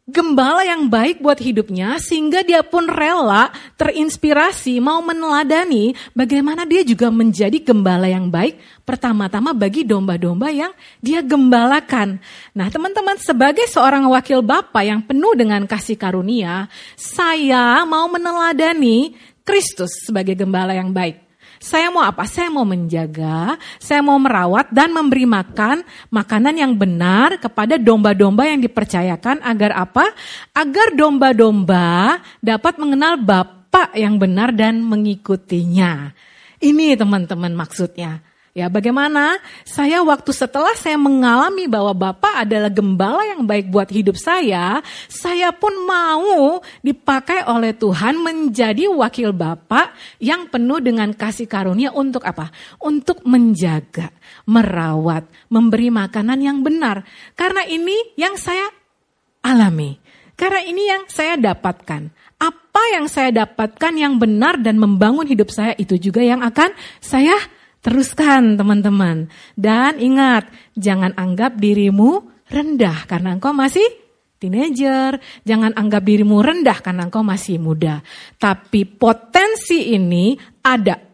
gembala 0.08 0.64
yang 0.64 0.88
baik 0.88 1.20
buat 1.20 1.36
hidupnya 1.36 2.00
sehingga 2.00 2.40
dia 2.40 2.64
pun 2.64 2.88
rela 2.88 3.52
terinspirasi 3.76 4.80
mau 4.80 5.04
meneladani 5.04 5.92
bagaimana 6.16 6.64
dia 6.64 6.80
juga 6.80 7.12
menjadi 7.12 7.60
gembala 7.60 8.08
yang 8.08 8.32
baik 8.32 8.56
pertama-tama 8.88 9.52
bagi 9.52 9.84
domba-domba 9.84 10.48
yang 10.48 10.72
dia 11.04 11.20
gembalakan. 11.20 12.16
Nah, 12.56 12.72
teman-teman 12.72 13.20
sebagai 13.20 13.68
seorang 13.68 14.08
wakil 14.08 14.40
Bapa 14.40 14.80
yang 14.80 15.04
penuh 15.04 15.36
dengan 15.36 15.68
kasih 15.68 16.00
karunia, 16.00 16.72
saya 16.96 17.84
mau 17.84 18.08
meneladani 18.08 19.12
Kristus 19.44 20.08
sebagai 20.08 20.32
gembala 20.32 20.72
yang 20.72 20.88
baik. 20.96 21.27
Saya 21.58 21.90
mau 21.90 22.06
apa? 22.06 22.22
Saya 22.26 22.48
mau 22.50 22.62
menjaga, 22.62 23.58
saya 23.82 23.98
mau 23.98 24.18
merawat 24.18 24.70
dan 24.70 24.94
memberi 24.94 25.26
makan 25.26 25.82
makanan 26.10 26.54
yang 26.54 26.72
benar 26.78 27.38
kepada 27.42 27.74
domba-domba 27.74 28.46
yang 28.46 28.62
dipercayakan 28.62 29.42
agar 29.42 29.74
apa? 29.74 30.06
Agar 30.54 30.94
domba-domba 30.94 32.22
dapat 32.38 32.78
mengenal 32.78 33.18
Bapak 33.18 33.98
yang 33.98 34.16
benar 34.16 34.54
dan 34.54 34.78
mengikutinya. 34.86 36.14
Ini 36.58 36.94
teman-teman 36.98 37.54
maksudnya. 37.54 38.27
Ya, 38.58 38.66
bagaimana 38.66 39.38
saya 39.62 40.02
waktu 40.02 40.34
setelah 40.34 40.74
saya 40.74 40.98
mengalami 40.98 41.70
bahwa 41.70 41.94
Bapak 41.94 42.42
adalah 42.42 42.66
gembala 42.66 43.22
yang 43.22 43.46
baik 43.46 43.70
buat 43.70 43.86
hidup 43.86 44.18
saya, 44.18 44.82
saya 45.06 45.54
pun 45.54 45.70
mau 45.86 46.58
dipakai 46.82 47.46
oleh 47.46 47.70
Tuhan 47.70 48.18
menjadi 48.18 48.90
wakil 48.90 49.30
Bapak 49.30 49.94
yang 50.18 50.50
penuh 50.50 50.82
dengan 50.82 51.14
kasih 51.14 51.46
karunia 51.46 51.94
untuk 51.94 52.26
apa? 52.26 52.50
Untuk 52.82 53.22
menjaga, 53.22 54.10
merawat, 54.42 55.30
memberi 55.46 55.94
makanan 55.94 56.42
yang 56.42 56.58
benar. 56.58 57.06
Karena 57.38 57.62
ini 57.62 57.94
yang 58.18 58.34
saya 58.34 58.74
alami. 59.38 60.02
Karena 60.34 60.66
ini 60.66 60.82
yang 60.82 61.06
saya 61.06 61.38
dapatkan. 61.38 62.10
Apa 62.42 62.82
yang 62.90 63.06
saya 63.06 63.30
dapatkan 63.30 63.94
yang 63.94 64.18
benar 64.18 64.58
dan 64.58 64.82
membangun 64.82 65.30
hidup 65.30 65.54
saya 65.54 65.78
itu 65.78 65.94
juga 65.94 66.26
yang 66.26 66.42
akan 66.42 66.74
saya 66.98 67.38
Teruskan 67.78 68.58
teman-teman. 68.58 69.30
Dan 69.54 70.02
ingat, 70.02 70.50
jangan 70.74 71.14
anggap 71.14 71.54
dirimu 71.56 72.26
rendah 72.50 73.06
karena 73.06 73.38
engkau 73.38 73.54
masih 73.54 73.86
teenager. 74.42 75.22
Jangan 75.46 75.74
anggap 75.78 76.02
dirimu 76.02 76.42
rendah 76.42 76.78
karena 76.82 77.06
engkau 77.06 77.22
masih 77.22 77.62
muda. 77.62 78.02
Tapi 78.38 78.82
potensi 78.86 79.94
ini 79.94 80.34
ada. 80.64 81.08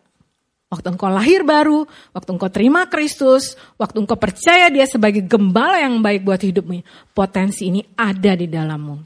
Waktu 0.72 0.96
engkau 0.96 1.06
lahir 1.06 1.46
baru, 1.46 1.86
waktu 2.10 2.30
engkau 2.34 2.50
terima 2.50 2.88
Kristus, 2.90 3.54
waktu 3.78 4.02
engkau 4.02 4.18
percaya 4.18 4.72
dia 4.72 4.88
sebagai 4.88 5.22
gembala 5.22 5.78
yang 5.78 6.02
baik 6.02 6.26
buat 6.26 6.40
hidupmu. 6.40 6.82
Potensi 7.14 7.70
ini 7.70 7.84
ada 7.94 8.34
di 8.34 8.50
dalammu. 8.50 8.96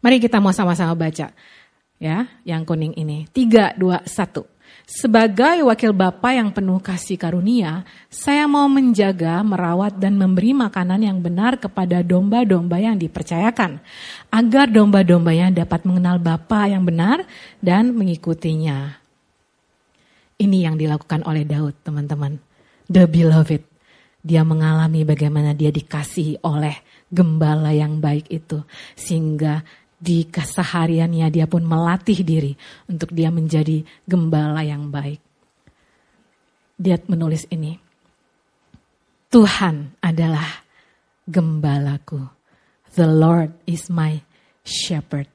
Mari 0.00 0.16
kita 0.20 0.40
mau 0.40 0.56
sama-sama 0.56 0.96
baca. 0.96 1.32
Ya, 2.00 2.28
yang 2.48 2.64
kuning 2.64 2.96
ini. 2.96 3.28
Tiga, 3.28 3.72
dua, 3.76 4.04
satu. 4.04 4.53
Sebagai 4.84 5.64
wakil 5.64 5.96
Bapa 5.96 6.36
yang 6.36 6.52
penuh 6.52 6.76
kasih 6.76 7.16
karunia, 7.16 7.88
saya 8.12 8.44
mau 8.44 8.68
menjaga, 8.68 9.40
merawat, 9.40 9.96
dan 9.96 10.12
memberi 10.20 10.52
makanan 10.52 11.00
yang 11.00 11.18
benar 11.24 11.56
kepada 11.56 12.04
domba-domba 12.04 12.76
yang 12.76 13.00
dipercayakan, 13.00 13.80
agar 14.28 14.66
domba-dombanya 14.68 15.64
dapat 15.64 15.88
mengenal 15.88 16.20
Bapa 16.20 16.68
yang 16.68 16.84
benar 16.84 17.24
dan 17.64 17.96
mengikutinya. 17.96 19.00
Ini 20.36 20.68
yang 20.68 20.76
dilakukan 20.76 21.24
oleh 21.24 21.48
Daud, 21.48 21.80
teman-teman. 21.80 22.36
The 22.84 23.08
beloved. 23.08 23.64
Dia 24.24 24.44
mengalami 24.44 25.04
bagaimana 25.04 25.56
dia 25.56 25.72
dikasihi 25.72 26.44
oleh 26.44 26.76
gembala 27.08 27.72
yang 27.72 28.04
baik 28.04 28.28
itu. 28.28 28.60
Sehingga 28.96 29.64
di 29.98 30.28
kesehariannya 30.28 31.26
dia 31.32 31.46
pun 31.48 31.64
melatih 31.64 32.20
diri 32.26 32.52
untuk 32.90 33.14
dia 33.14 33.32
menjadi 33.32 33.80
gembala 34.04 34.60
yang 34.60 34.92
baik. 34.92 35.20
Dia 36.74 36.98
menulis 37.06 37.46
ini. 37.48 37.78
Tuhan 39.30 39.98
adalah 40.02 40.62
gembalaku. 41.26 42.22
The 42.94 43.08
Lord 43.08 43.50
is 43.66 43.90
my 43.90 44.22
shepherd. 44.62 45.26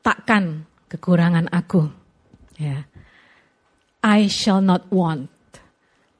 Takkan 0.00 0.64
kekurangan 0.88 1.52
aku. 1.52 1.88
Ya. 2.56 2.88
I 4.02 4.26
shall 4.26 4.64
not 4.64 4.88
want. 4.88 5.30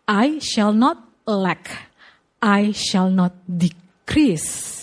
I 0.06 0.38
shall 0.38 0.76
not 0.76 1.02
lack. 1.24 1.90
I 2.42 2.74
shall 2.74 3.10
not 3.10 3.32
decrease. 3.46 4.81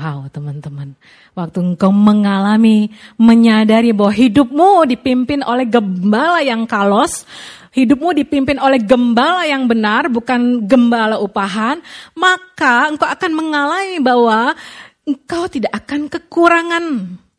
Wow 0.00 0.32
teman-teman, 0.32 0.96
waktu 1.36 1.60
engkau 1.60 1.92
mengalami, 1.92 2.88
menyadari 3.20 3.92
bahwa 3.92 4.16
hidupmu 4.16 4.88
dipimpin 4.88 5.44
oleh 5.44 5.68
gembala 5.68 6.40
yang 6.40 6.64
kalos, 6.64 7.28
hidupmu 7.76 8.16
dipimpin 8.16 8.56
oleh 8.56 8.80
gembala 8.80 9.44
yang 9.44 9.68
benar, 9.68 10.08
bukan 10.08 10.64
gembala 10.64 11.20
upahan, 11.20 11.84
maka 12.16 12.88
engkau 12.88 13.04
akan 13.04 13.32
mengalami 13.36 14.00
bahwa 14.00 14.56
engkau 15.04 15.52
tidak 15.52 15.84
akan 15.84 16.08
kekurangan. 16.08 16.84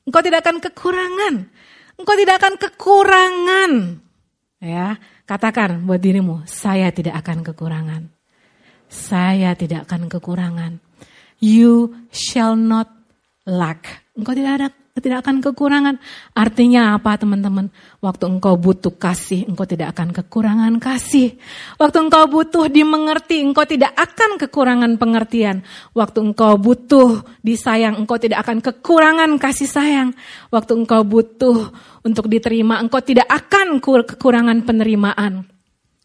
Engkau 0.06 0.22
tidak 0.22 0.46
akan 0.46 0.58
kekurangan. 0.62 1.34
Engkau 1.98 2.14
tidak 2.14 2.36
akan 2.46 2.54
kekurangan. 2.62 3.72
Ya, 4.62 5.02
katakan 5.26 5.82
buat 5.90 5.98
dirimu, 5.98 6.46
saya 6.46 6.94
tidak 6.94 7.26
akan 7.26 7.42
kekurangan. 7.42 8.06
Saya 8.86 9.58
tidak 9.58 9.90
akan 9.90 10.14
kekurangan 10.14 10.91
you 11.42 11.92
shall 12.14 12.54
not 12.56 12.88
lack. 13.44 14.06
Engkau 14.14 14.38
tidak 14.38 14.54
ada 14.62 14.68
tidak 15.00 15.24
akan 15.24 15.40
kekurangan. 15.40 15.96
Artinya 16.36 17.00
apa 17.00 17.16
teman-teman? 17.16 17.72
Waktu 18.04 18.28
engkau 18.28 18.60
butuh 18.60 18.92
kasih, 18.92 19.48
engkau 19.48 19.64
tidak 19.64 19.96
akan 19.96 20.12
kekurangan 20.12 20.74
kasih. 20.84 21.40
Waktu 21.80 21.98
engkau 22.12 22.28
butuh 22.28 22.68
dimengerti, 22.68 23.40
engkau 23.40 23.64
tidak 23.64 23.96
akan 23.96 24.36
kekurangan 24.36 24.92
pengertian. 25.00 25.64
Waktu 25.96 26.20
engkau 26.32 26.60
butuh 26.60 27.24
disayang, 27.40 27.96
engkau 28.04 28.20
tidak 28.20 28.44
akan 28.44 28.60
kekurangan 28.60 29.32
kasih 29.40 29.70
sayang. 29.72 30.10
Waktu 30.52 30.84
engkau 30.84 31.08
butuh 31.08 31.72
untuk 32.04 32.28
diterima, 32.28 32.84
engkau 32.84 33.00
tidak 33.00 33.32
akan 33.32 33.80
kekurangan 33.80 34.68
penerimaan. 34.68 35.48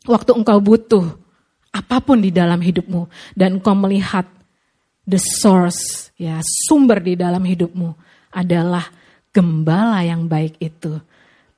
Waktu 0.07 0.31
engkau 0.31 0.63
butuh 0.63 1.05
apa 1.75 1.99
pun 2.01 2.23
di 2.23 2.31
dalam 2.31 2.63
hidupmu 2.63 3.35
dan 3.35 3.59
engkau 3.59 3.75
melihat 3.75 4.36
the 5.07 5.23
source, 5.23 6.11
ya 6.19 6.43
sumber 6.43 6.99
di 6.99 7.15
dalam 7.15 7.41
hidupmu 7.47 7.95
adalah 8.35 8.85
gembala 9.31 10.03
yang 10.03 10.27
baik 10.27 10.59
itu. 10.59 10.99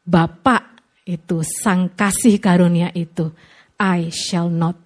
Bapak 0.04 0.84
itu, 1.08 1.40
sang 1.42 1.88
kasih 1.96 2.36
karunia 2.38 2.92
itu. 2.92 3.32
I 3.80 4.12
shall 4.12 4.52
not 4.52 4.76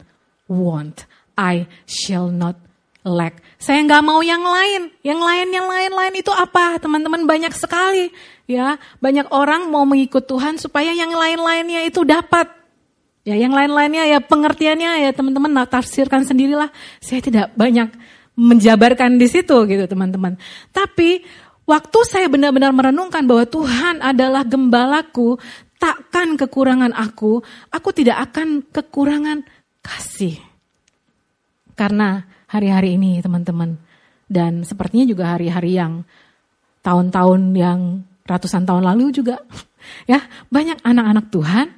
want, 0.46 1.05
I 1.35 1.66
shall 1.85 2.31
not 2.31 2.55
lack. 3.03 3.42
Saya 3.59 3.83
nggak 3.83 4.03
mau 4.03 4.22
yang 4.22 4.42
lain, 4.42 4.94
yang 5.03 5.18
lain, 5.18 5.48
yang 5.51 5.66
lain-lain 5.66 6.14
itu 6.22 6.31
apa? 6.31 6.79
Teman-teman 6.79 7.27
banyak 7.27 7.55
sekali, 7.55 8.14
ya 8.46 8.79
banyak 9.03 9.31
orang 9.35 9.70
mau 9.70 9.83
mengikut 9.83 10.27
Tuhan 10.27 10.59
supaya 10.59 10.94
yang 10.94 11.11
lain-lainnya 11.11 11.87
itu 11.87 12.07
dapat. 12.07 12.51
Ya, 13.22 13.38
yang 13.38 13.55
lain-lainnya 13.55 14.03
ya 14.11 14.18
pengertiannya 14.18 15.07
ya 15.07 15.11
teman-teman 15.14 15.55
tafsirkan 15.70 16.27
sendirilah. 16.27 16.75
Saya 16.98 17.22
tidak 17.22 17.55
banyak 17.55 17.94
menjabarkan 18.37 19.21
di 19.21 19.29
situ 19.29 19.55
gitu 19.68 19.85
teman-teman. 19.85 20.40
Tapi 20.73 21.21
waktu 21.68 21.99
saya 22.09 22.27
benar-benar 22.33 22.73
merenungkan 22.73 23.25
bahwa 23.29 23.45
Tuhan 23.45 24.01
adalah 24.01 24.42
gembalaku, 24.47 25.37
takkan 25.77 26.38
kekurangan 26.38 26.97
aku, 26.97 27.42
aku 27.68 27.88
tidak 27.92 28.31
akan 28.31 28.64
kekurangan 28.71 29.45
kasih. 29.85 30.38
Karena 31.77 32.23
hari-hari 32.49 32.97
ini 32.97 33.21
teman-teman, 33.21 33.77
dan 34.31 34.64
sepertinya 34.64 35.05
juga 35.09 35.37
hari-hari 35.37 35.77
yang 35.77 36.07
tahun-tahun 36.81 37.40
yang 37.53 38.07
ratusan 38.25 38.64
tahun 38.64 38.85
lalu 38.87 39.12
juga, 39.12 39.42
ya 40.11 40.25
banyak 40.49 40.81
anak-anak 40.81 41.29
Tuhan 41.29 41.68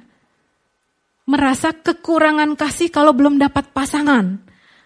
merasa 1.25 1.73
kekurangan 1.73 2.53
kasih 2.53 2.93
kalau 2.93 3.11
belum 3.11 3.41
dapat 3.41 3.73
pasangan. 3.73 4.39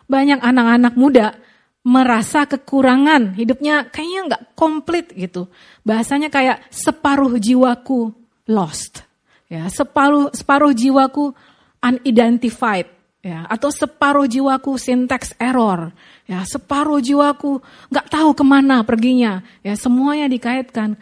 Banyak 0.09 0.41
anak-anak 0.41 0.97
muda 0.97 1.37
merasa 1.83 2.43
kekurangan, 2.43 3.39
hidupnya 3.39 3.87
kayaknya 3.87 4.21
nggak 4.27 4.43
komplit 4.53 5.11
gitu. 5.15 5.47
Bahasanya 5.87 6.27
kayak 6.27 6.67
separuh 6.67 7.39
jiwaku 7.39 8.11
lost, 8.51 9.07
ya 9.47 9.65
separuh 9.71 10.33
separuh 10.35 10.75
jiwaku 10.75 11.31
unidentified, 11.79 12.89
ya 13.23 13.47
atau 13.47 13.71
separuh 13.71 14.27
jiwaku 14.27 14.75
syntax 14.75 15.31
error, 15.39 15.95
ya 16.27 16.43
separuh 16.43 16.99
jiwaku 16.99 17.63
nggak 17.89 18.07
tahu 18.11 18.35
ke 18.35 18.43
mana 18.43 18.83
perginya, 18.83 19.41
ya 19.63 19.73
semuanya 19.79 20.27
dikaitkan 20.27 20.99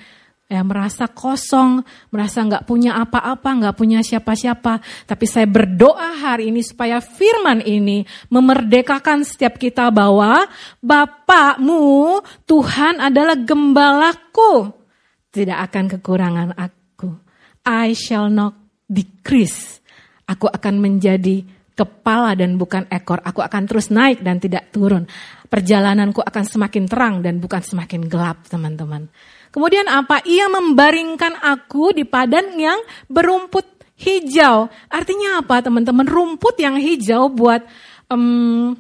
ya 0.48 0.64
merasa 0.64 1.12
kosong, 1.12 1.84
merasa 2.08 2.40
nggak 2.40 2.64
punya 2.64 2.96
apa-apa, 2.96 3.50
nggak 3.64 3.76
punya 3.76 4.00
siapa-siapa. 4.00 4.80
Tapi 5.04 5.26
saya 5.28 5.46
berdoa 5.46 6.16
hari 6.16 6.50
ini 6.50 6.64
supaya 6.64 7.04
firman 7.04 7.60
ini 7.62 8.08
memerdekakan 8.32 9.28
setiap 9.28 9.60
kita 9.60 9.92
bahwa 9.92 10.48
Bapakmu 10.80 12.24
Tuhan 12.48 13.04
adalah 13.04 13.36
gembalaku. 13.36 14.72
Tidak 15.28 15.60
akan 15.68 15.86
kekurangan 16.00 16.50
aku. 16.56 17.12
I 17.68 17.92
shall 17.92 18.32
not 18.32 18.56
decrease. 18.88 19.84
Aku 20.28 20.48
akan 20.48 20.80
menjadi 20.80 21.44
kepala 21.78 22.34
dan 22.34 22.56
bukan 22.56 22.88
ekor. 22.90 23.20
Aku 23.22 23.44
akan 23.44 23.68
terus 23.68 23.92
naik 23.94 24.24
dan 24.24 24.40
tidak 24.42 24.74
turun. 24.74 25.06
Perjalananku 25.48 26.24
akan 26.24 26.44
semakin 26.44 26.84
terang 26.90 27.16
dan 27.22 27.38
bukan 27.38 27.62
semakin 27.62 28.10
gelap, 28.10 28.48
teman-teman. 28.50 29.12
Kemudian 29.50 29.88
apa? 29.90 30.22
Ia 30.28 30.52
membaringkan 30.52 31.40
aku 31.42 31.96
di 31.96 32.04
padang 32.04 32.56
yang 32.58 32.78
berumput 33.08 33.66
hijau. 33.98 34.70
Artinya 34.92 35.42
apa 35.42 35.64
teman-teman? 35.66 36.06
Rumput 36.06 36.56
yang 36.62 36.78
hijau 36.78 37.34
buat 37.34 37.66
um, 38.12 38.76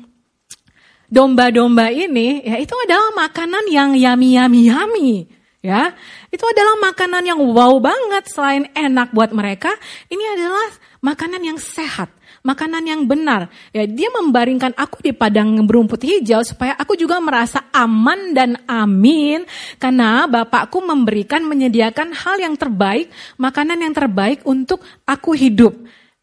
domba-domba 1.07 1.87
ini, 1.87 2.43
ya 2.43 2.59
itu 2.59 2.75
adalah 2.83 3.15
makanan 3.15 3.63
yang 3.71 3.95
yummy. 3.95 5.31
Ya, 5.57 5.91
itu 6.31 6.45
adalah 6.47 6.79
makanan 6.79 7.27
yang 7.27 7.41
wow 7.41 7.75
banget 7.81 8.29
selain 8.29 8.69
enak 8.71 9.11
buat 9.11 9.33
mereka, 9.35 9.73
ini 10.07 10.23
adalah 10.37 10.69
makanan 11.01 11.43
yang 11.43 11.59
sehat, 11.59 12.07
makanan 12.47 12.83
yang 12.87 13.03
benar. 13.03 13.51
Ya, 13.75 13.83
dia 13.83 14.07
membaringkan 14.15 14.71
aku 14.79 15.03
di 15.03 15.11
padang 15.11 15.67
berumput 15.67 15.99
hijau 16.07 16.39
supaya 16.47 16.79
aku 16.79 16.95
juga 16.95 17.19
merasa 17.19 17.67
aman 17.75 18.31
dan 18.31 18.55
amin 18.63 19.43
karena 19.75 20.23
Bapakku 20.31 20.79
memberikan 20.79 21.43
menyediakan 21.43 22.15
hal 22.15 22.39
yang 22.39 22.55
terbaik, 22.55 23.11
makanan 23.35 23.83
yang 23.83 23.91
terbaik 23.91 24.39
untuk 24.47 24.79
aku 25.03 25.35
hidup. 25.35 25.75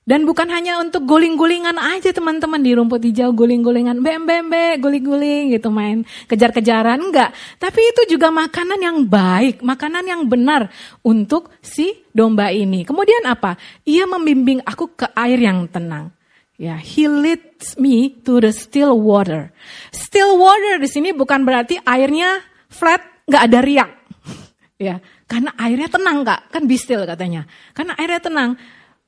Dan 0.04 0.28
bukan 0.28 0.52
hanya 0.52 0.84
untuk 0.84 1.08
guling-gulingan 1.08 1.80
aja 1.80 2.12
teman-teman 2.12 2.60
di 2.60 2.76
rumput 2.76 3.00
hijau 3.00 3.32
guling-gulingan, 3.32 4.04
bem 4.04 4.28
bem 4.28 4.52
bem, 4.52 4.76
guling-guling 4.76 5.56
gitu 5.56 5.72
main 5.72 6.04
kejar-kejaran 6.28 7.00
enggak. 7.00 7.32
Tapi 7.56 7.80
itu 7.80 8.12
juga 8.12 8.28
makanan 8.28 8.84
yang 8.84 9.00
baik, 9.08 9.64
makanan 9.64 10.04
yang 10.04 10.28
benar 10.28 10.68
untuk 11.00 11.48
si 11.64 12.04
domba 12.12 12.52
ini. 12.52 12.84
Kemudian 12.84 13.24
apa? 13.24 13.56
Ia 13.88 14.04
membimbing 14.04 14.60
aku 14.60 14.92
ke 14.92 15.08
air 15.16 15.40
yang 15.40 15.64
tenang. 15.72 16.12
Ya, 16.60 16.76
he 16.76 17.08
leads 17.08 17.80
me 17.80 18.12
to 18.28 18.44
the 18.44 18.52
still 18.52 19.00
water. 19.00 19.56
Still 19.88 20.36
water 20.36 20.84
di 20.84 20.86
sini 20.86 21.16
bukan 21.16 21.48
berarti 21.48 21.80
airnya 21.80 22.44
flat, 22.68 23.00
nggak 23.24 23.42
ada 23.48 23.58
riak. 23.64 23.90
ya, 24.92 25.00
karena 25.24 25.50
airnya 25.56 25.88
tenang 25.88 26.28
kak, 26.28 26.52
kan 26.52 26.68
be 26.68 26.76
still 26.76 27.08
katanya. 27.08 27.48
Karena 27.72 27.96
airnya 27.96 28.20
tenang. 28.20 28.50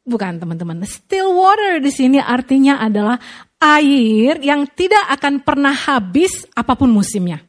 Bukan 0.06 0.38
teman-teman. 0.38 0.86
Still 0.86 1.34
water 1.34 1.82
di 1.82 1.90
sini 1.90 2.22
artinya 2.22 2.78
adalah 2.78 3.18
air 3.58 4.38
yang 4.38 4.70
tidak 4.70 5.02
akan 5.18 5.42
pernah 5.42 5.74
habis 5.74 6.46
apa 6.54 6.78
pun 6.78 6.94
musimnya. 6.94 7.42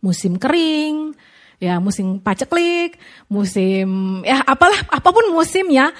Musim 0.00 0.40
kering, 0.40 1.12
ya 1.60 1.76
musim 1.76 2.16
paceklik, 2.24 2.96
musim 3.28 4.20
ya 4.24 4.40
apalah 4.40 4.88
apa 4.88 5.08
pun 5.12 5.36
musimnya 5.36 5.92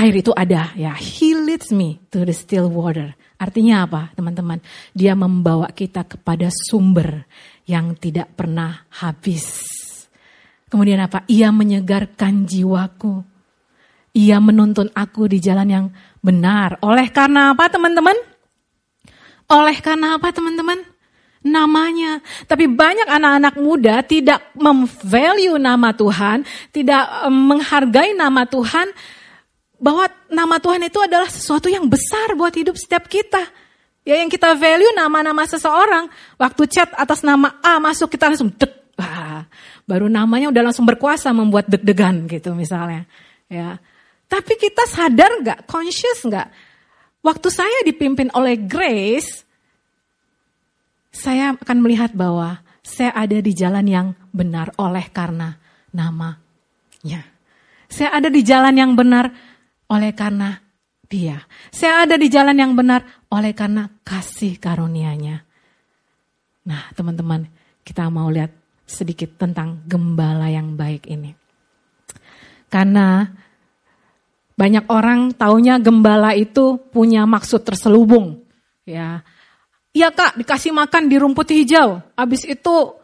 air 0.00 0.14
itu 0.16 0.32
ada 0.32 0.72
ya. 0.72 0.96
He 0.96 1.36
leads 1.36 1.68
me 1.68 2.00
to 2.08 2.24
the 2.24 2.32
still 2.32 2.72
water. 2.72 3.12
Artinya 3.40 3.88
apa, 3.88 4.12
teman-teman? 4.12 4.60
Dia 4.92 5.16
membawa 5.16 5.72
kita 5.72 6.04
kepada 6.04 6.52
sumber 6.52 7.24
yang 7.64 7.96
tidak 7.96 8.36
pernah 8.36 8.84
habis. 9.00 9.64
Kemudian 10.68 11.00
apa? 11.00 11.24
Ia 11.24 11.48
menyegarkan 11.48 12.44
jiwaku. 12.44 13.29
Ia 14.10 14.42
menuntun 14.42 14.90
aku 14.90 15.30
di 15.30 15.38
jalan 15.38 15.68
yang 15.70 15.86
benar. 16.18 16.82
Oleh 16.82 17.06
karena 17.14 17.54
apa 17.54 17.70
teman-teman? 17.70 18.16
Oleh 19.50 19.78
karena 19.78 20.18
apa 20.18 20.34
teman-teman? 20.34 20.82
Namanya. 21.40 22.18
Tapi 22.44 22.66
banyak 22.66 23.06
anak-anak 23.06 23.54
muda 23.56 24.02
tidak 24.02 24.50
memvalue 24.58 25.56
nama 25.56 25.94
Tuhan, 25.94 26.42
tidak 26.74 27.06
menghargai 27.30 28.12
nama 28.18 28.44
Tuhan, 28.44 28.90
bahwa 29.80 30.04
nama 30.28 30.60
Tuhan 30.60 30.84
itu 30.84 31.00
adalah 31.00 31.30
sesuatu 31.30 31.72
yang 31.72 31.88
besar 31.88 32.36
buat 32.36 32.52
hidup 32.52 32.76
setiap 32.76 33.08
kita. 33.08 33.40
Ya 34.04 34.20
yang 34.20 34.28
kita 34.28 34.52
value 34.58 34.92
nama-nama 34.92 35.48
seseorang, 35.48 36.08
waktu 36.36 36.62
chat 36.68 36.92
atas 36.98 37.24
nama 37.24 37.56
A 37.64 37.80
masuk 37.80 38.12
kita 38.12 38.28
langsung 38.28 38.52
dek. 38.52 38.92
Baru 39.88 40.12
namanya 40.12 40.52
udah 40.52 40.70
langsung 40.70 40.84
berkuasa 40.84 41.32
membuat 41.32 41.66
deg-degan 41.66 42.28
gitu 42.28 42.52
misalnya. 42.52 43.08
Ya. 43.48 43.80
Tapi 44.30 44.54
kita 44.54 44.86
sadar 44.86 45.42
nggak, 45.42 45.66
conscious 45.66 46.22
nggak? 46.22 46.48
Waktu 47.20 47.48
saya 47.50 47.82
dipimpin 47.82 48.30
oleh 48.30 48.54
Grace, 48.62 49.42
saya 51.10 51.58
akan 51.58 51.78
melihat 51.82 52.14
bahwa 52.14 52.62
saya 52.86 53.10
ada 53.12 53.42
di 53.42 53.52
jalan 53.52 53.84
yang 53.90 54.08
benar 54.30 54.70
oleh 54.78 55.10
karena 55.10 55.58
namanya. 55.90 57.26
Saya 57.90 58.14
ada 58.14 58.30
di 58.30 58.40
jalan 58.46 58.74
yang 58.78 58.94
benar 58.94 59.34
oleh 59.90 60.14
karena 60.14 60.62
dia. 61.10 61.42
Saya 61.74 62.06
ada 62.06 62.14
di 62.14 62.30
jalan 62.30 62.54
yang 62.54 62.72
benar 62.78 63.26
oleh 63.34 63.50
karena 63.50 63.90
kasih 64.06 64.62
karunia-Nya. 64.62 65.42
Nah, 66.70 66.82
teman-teman, 66.94 67.50
kita 67.82 68.06
mau 68.06 68.30
lihat 68.30 68.54
sedikit 68.86 69.34
tentang 69.34 69.82
gembala 69.90 70.46
yang 70.46 70.78
baik 70.78 71.10
ini. 71.10 71.34
Karena 72.70 73.26
banyak 74.60 74.84
orang 74.92 75.32
taunya 75.32 75.80
gembala 75.80 76.36
itu 76.36 76.76
punya 76.92 77.24
maksud 77.24 77.64
terselubung. 77.64 78.44
Ya, 78.84 79.24
Iya 79.90 80.14
kak, 80.14 80.38
dikasih 80.38 80.70
makan 80.70 81.10
di 81.10 81.18
rumput 81.18 81.50
hijau. 81.50 81.98
Habis 82.14 82.46
itu 82.46 82.94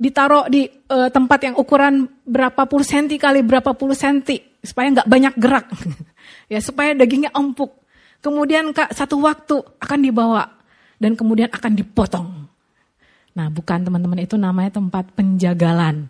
ditaruh 0.00 0.48
di 0.48 0.64
uh, 0.88 1.12
tempat 1.12 1.52
yang 1.52 1.54
ukuran 1.60 2.08
berapa 2.24 2.64
puluh 2.64 2.86
senti 2.86 3.20
kali 3.20 3.44
berapa 3.44 3.76
puluh 3.76 3.92
senti 3.92 4.40
supaya 4.64 4.88
nggak 4.88 5.08
banyak 5.08 5.34
gerak, 5.36 5.66
ya 6.52 6.64
supaya 6.64 6.96
dagingnya 6.96 7.36
empuk. 7.36 7.76
Kemudian 8.24 8.72
kak 8.72 8.96
satu 8.96 9.20
waktu 9.20 9.60
akan 9.60 10.00
dibawa 10.00 10.48
dan 10.96 11.12
kemudian 11.12 11.52
akan 11.52 11.72
dipotong. 11.76 12.28
Nah 13.36 13.46
bukan 13.52 13.84
teman-teman 13.84 14.24
itu 14.24 14.40
namanya 14.40 14.80
tempat 14.80 15.12
penjagalan. 15.12 16.08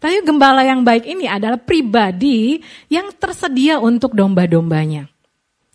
Tapi 0.00 0.24
gembala 0.24 0.64
yang 0.64 0.80
baik 0.80 1.04
ini 1.04 1.28
adalah 1.28 1.60
pribadi 1.60 2.64
yang 2.88 3.12
tersedia 3.12 3.76
untuk 3.76 4.16
domba-dombanya. 4.16 5.04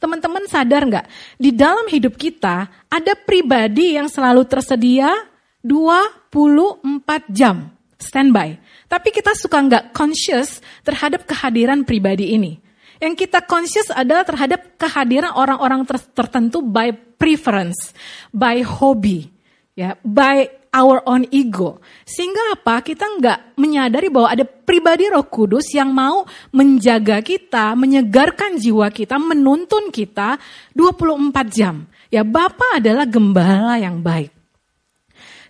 Teman-teman 0.02 0.50
sadar 0.50 0.82
nggak? 0.84 1.06
Di 1.38 1.54
dalam 1.54 1.86
hidup 1.86 2.18
kita 2.18 2.68
ada 2.90 3.14
pribadi 3.14 3.96
yang 3.96 4.10
selalu 4.10 4.44
tersedia 4.50 5.14
24 5.62 6.82
jam 7.30 7.70
standby. 8.02 8.58
Tapi 8.86 9.10
kita 9.14 9.38
suka 9.38 9.62
nggak 9.62 9.94
conscious 9.94 10.62
terhadap 10.82 11.26
kehadiran 11.30 11.86
pribadi 11.86 12.34
ini. 12.34 12.58
Yang 12.98 13.28
kita 13.28 13.46
conscious 13.46 13.92
adalah 13.92 14.26
terhadap 14.26 14.78
kehadiran 14.80 15.36
orang-orang 15.36 15.86
tertentu 16.16 16.64
by 16.66 16.96
preference, 17.20 17.92
by 18.32 18.64
hobby, 18.64 19.30
ya, 19.76 20.00
by 20.02 20.48
our 20.76 21.00
own 21.08 21.24
ego. 21.32 21.80
Sehingga 22.04 22.60
apa? 22.60 22.84
Kita 22.84 23.08
nggak 23.08 23.56
menyadari 23.56 24.12
bahwa 24.12 24.36
ada 24.36 24.44
pribadi 24.44 25.08
roh 25.08 25.24
kudus 25.24 25.72
yang 25.72 25.96
mau 25.96 26.28
menjaga 26.52 27.24
kita, 27.24 27.72
menyegarkan 27.80 28.60
jiwa 28.60 28.92
kita, 28.92 29.16
menuntun 29.16 29.88
kita 29.90 30.36
24 30.76 31.32
jam. 31.48 31.88
Ya 32.12 32.28
Bapak 32.28 32.84
adalah 32.84 33.08
gembala 33.08 33.80
yang 33.80 34.04
baik. 34.04 34.36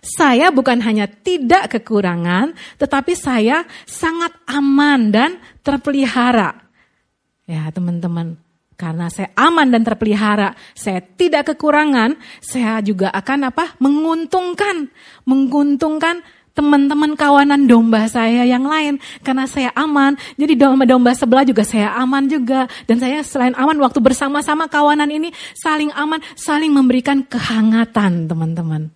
Saya 0.06 0.54
bukan 0.54 0.78
hanya 0.86 1.10
tidak 1.10 1.74
kekurangan, 1.74 2.54
tetapi 2.78 3.18
saya 3.18 3.66
sangat 3.82 4.30
aman 4.46 5.10
dan 5.10 5.42
terpelihara. 5.66 6.54
Ya 7.50 7.66
teman-teman, 7.74 8.38
karena 8.76 9.08
saya 9.08 9.32
aman 9.32 9.72
dan 9.72 9.82
terpelihara, 9.82 10.52
saya 10.76 11.00
tidak 11.00 11.56
kekurangan, 11.56 12.12
saya 12.44 12.84
juga 12.84 13.08
akan 13.08 13.48
apa? 13.48 13.72
menguntungkan, 13.80 14.92
menguntungkan 15.24 16.20
teman-teman 16.56 17.12
kawanan 17.12 17.68
domba 17.68 18.08
saya 18.08 18.48
yang 18.48 18.64
lain 18.64 18.96
karena 19.20 19.44
saya 19.44 19.72
aman. 19.76 20.16
Jadi 20.40 20.56
domba-domba 20.56 21.12
sebelah 21.12 21.44
juga 21.44 21.64
saya 21.64 21.92
aman 22.00 22.24
juga 22.28 22.64
dan 22.88 22.96
saya 22.96 23.20
selain 23.20 23.52
aman 23.56 23.76
waktu 23.76 24.00
bersama-sama 24.00 24.64
kawanan 24.68 25.12
ini 25.12 25.32
saling 25.52 25.92
aman, 25.92 26.20
saling 26.32 26.72
memberikan 26.72 27.20
kehangatan, 27.24 28.28
teman-teman. 28.28 28.88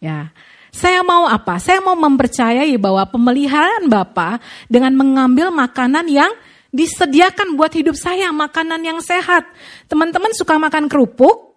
Ya. 0.00 0.32
Saya 0.72 1.04
mau 1.04 1.28
apa? 1.28 1.60
Saya 1.60 1.84
mau 1.84 1.92
mempercayai 1.92 2.72
bahwa 2.80 3.04
pemeliharaan 3.04 3.92
Bapak 3.92 4.40
dengan 4.72 4.96
mengambil 4.96 5.52
makanan 5.52 6.08
yang 6.08 6.32
disediakan 6.72 7.54
buat 7.54 7.70
hidup 7.76 7.94
saya 7.94 8.32
makanan 8.32 8.80
yang 8.80 8.98
sehat. 9.04 9.44
Teman-teman 9.86 10.32
suka 10.32 10.56
makan 10.56 10.88
kerupuk? 10.88 11.52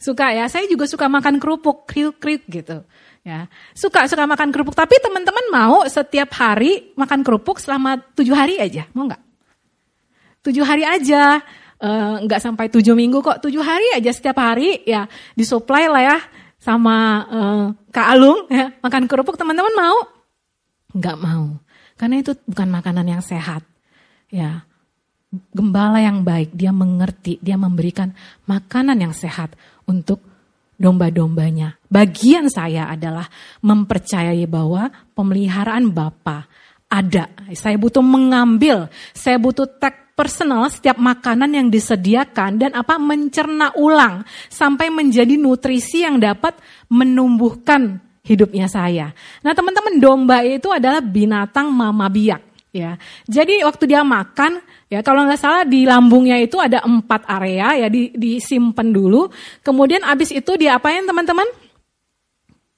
Suka 0.00 0.32
ya, 0.32 0.48
saya 0.50 0.66
juga 0.66 0.88
suka 0.88 1.06
makan 1.06 1.38
kerupuk, 1.38 1.86
kriuk-kriuk 1.86 2.44
gitu. 2.48 2.82
Ya, 3.24 3.48
suka 3.72 4.04
suka 4.04 4.28
makan 4.28 4.52
kerupuk. 4.52 4.76
Tapi 4.76 5.00
teman-teman 5.00 5.48
mau 5.48 5.84
setiap 5.88 6.28
hari 6.36 6.92
makan 6.92 7.24
kerupuk 7.24 7.56
selama 7.56 8.00
tujuh 8.12 8.36
hari 8.36 8.60
aja, 8.60 8.84
mau 8.92 9.08
nggak? 9.08 9.22
Tujuh 10.44 10.60
hari 10.60 10.84
aja, 10.84 11.40
uh, 11.80 12.20
nggak 12.20 12.40
sampai 12.40 12.68
tujuh 12.68 12.92
minggu 12.92 13.24
kok. 13.24 13.40
Tujuh 13.40 13.64
hari 13.64 13.96
aja 13.96 14.12
setiap 14.12 14.36
hari 14.36 14.84
ya 14.84 15.08
disuplai 15.32 15.88
lah 15.88 16.04
ya 16.04 16.18
sama 16.60 16.96
uh, 17.28 17.66
Kak 17.88 18.08
Alung 18.12 18.44
ya 18.52 18.76
makan 18.84 19.08
kerupuk. 19.08 19.40
Teman-teman 19.40 19.72
mau? 19.72 19.96
Nggak 20.92 21.16
mau, 21.16 21.56
karena 21.96 22.20
itu 22.20 22.36
bukan 22.44 22.68
makanan 22.68 23.08
yang 23.08 23.24
sehat. 23.24 23.64
Ya, 24.34 24.66
gembala 25.54 26.02
yang 26.02 26.26
baik, 26.26 26.50
dia 26.58 26.74
mengerti, 26.74 27.38
dia 27.38 27.54
memberikan 27.54 28.10
makanan 28.50 28.98
yang 28.98 29.14
sehat 29.14 29.54
untuk 29.86 30.18
domba-dombanya. 30.74 31.78
Bagian 31.86 32.50
saya 32.50 32.90
adalah 32.90 33.30
mempercayai 33.62 34.42
bahwa 34.50 34.90
pemeliharaan 35.14 35.86
Bapa 35.94 36.50
ada. 36.90 37.30
Saya 37.54 37.78
butuh 37.78 38.02
mengambil, 38.02 38.90
saya 39.14 39.38
butuh 39.38 39.70
tag 39.70 40.18
personal 40.18 40.70
setiap 40.70 40.94
makanan 40.94 41.50
yang 41.50 41.66
disediakan 41.70 42.58
dan 42.58 42.70
apa 42.78 42.98
mencerna 43.02 43.74
ulang 43.74 44.22
sampai 44.46 44.86
menjadi 44.90 45.34
nutrisi 45.34 46.06
yang 46.06 46.22
dapat 46.22 46.54
menumbuhkan 46.86 47.98
hidupnya 48.22 48.70
saya. 48.70 49.10
Nah 49.42 49.52
teman-teman 49.54 49.98
domba 49.98 50.46
itu 50.46 50.70
adalah 50.70 51.02
binatang 51.02 51.66
mama 51.70 52.06
biak. 52.06 52.53
Ya, 52.74 52.98
jadi 53.30 53.62
waktu 53.62 53.86
dia 53.86 54.02
makan 54.02 54.58
Ya, 54.94 55.02
kalau 55.02 55.26
nggak 55.26 55.42
salah 55.42 55.66
di 55.66 55.82
lambungnya 55.82 56.38
itu 56.38 56.54
ada 56.62 56.78
empat 56.86 57.26
area 57.26 57.74
ya 57.82 57.90
di, 57.90 58.14
disimpan 58.14 58.94
dulu. 58.94 59.26
Kemudian 59.58 60.06
abis 60.06 60.30
itu 60.30 60.54
dia 60.54 60.78
apain 60.78 61.02
teman-teman? 61.02 61.50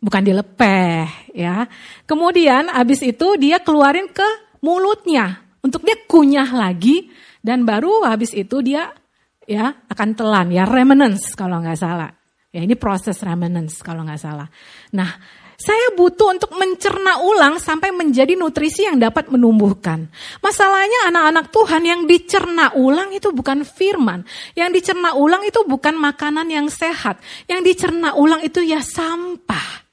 Bukan 0.00 0.24
dilepeh 0.24 1.36
ya. 1.36 1.68
Kemudian 2.08 2.72
abis 2.72 3.04
itu 3.04 3.36
dia 3.36 3.60
keluarin 3.60 4.08
ke 4.08 4.24
mulutnya 4.64 5.44
untuk 5.60 5.84
dia 5.84 5.92
kunyah 6.08 6.48
lagi 6.56 7.12
dan 7.44 7.68
baru 7.68 8.08
habis 8.08 8.32
itu 8.32 8.64
dia 8.64 8.96
ya 9.44 9.76
akan 9.92 10.16
telan 10.16 10.48
ya 10.48 10.64
remnants 10.64 11.36
kalau 11.36 11.60
nggak 11.60 11.76
salah. 11.76 12.08
Ya 12.48 12.64
ini 12.64 12.80
proses 12.80 13.20
remnants 13.20 13.84
kalau 13.84 14.08
nggak 14.08 14.22
salah. 14.24 14.48
Nah 14.96 15.10
saya 15.56 15.96
butuh 15.96 16.36
untuk 16.36 16.52
mencerna 16.52 17.24
ulang 17.24 17.56
sampai 17.56 17.88
menjadi 17.92 18.36
nutrisi 18.36 18.84
yang 18.84 19.00
dapat 19.00 19.32
menumbuhkan. 19.32 20.12
Masalahnya 20.44 21.08
anak-anak 21.08 21.48
Tuhan 21.48 21.82
yang 21.84 22.00
dicerna 22.04 22.76
ulang 22.76 23.08
itu 23.16 23.32
bukan 23.32 23.64
firman. 23.64 24.28
Yang 24.52 24.80
dicerna 24.80 25.16
ulang 25.16 25.40
itu 25.48 25.64
bukan 25.64 25.96
makanan 25.96 26.52
yang 26.52 26.68
sehat. 26.68 27.16
Yang 27.48 27.72
dicerna 27.72 28.12
ulang 28.12 28.44
itu 28.44 28.60
ya 28.60 28.84
sampah 28.84 29.85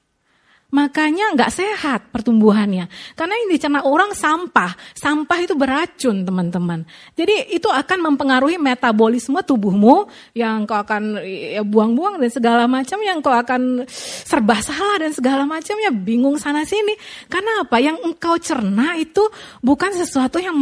makanya 0.74 1.30
nggak 1.38 1.54
sehat 1.54 2.10
pertumbuhannya. 2.10 2.90
Karena 3.14 3.34
yang 3.38 3.48
dicerna 3.54 3.86
orang 3.86 4.10
sampah, 4.10 4.74
sampah 4.90 5.38
itu 5.38 5.54
beracun 5.54 6.26
teman-teman. 6.26 6.82
Jadi 7.14 7.54
itu 7.54 7.70
akan 7.70 8.10
mempengaruhi 8.10 8.58
metabolisme 8.58 9.38
tubuhmu 9.46 10.10
yang 10.34 10.66
kau 10.66 10.74
akan 10.74 11.22
ya, 11.22 11.62
buang-buang 11.62 12.18
dan 12.18 12.30
segala 12.34 12.66
macam, 12.66 12.98
yang 13.06 13.22
kau 13.22 13.30
akan 13.30 13.86
serba 14.26 14.58
salah 14.58 14.98
dan 14.98 15.14
segala 15.14 15.46
macamnya, 15.46 15.94
bingung 15.94 16.42
sana 16.42 16.66
sini. 16.66 16.98
Karena 17.30 17.62
apa? 17.62 17.78
Yang 17.78 18.02
engkau 18.02 18.34
cerna 18.42 18.98
itu 18.98 19.22
bukan 19.62 19.94
sesuatu 19.94 20.42
yang 20.42 20.58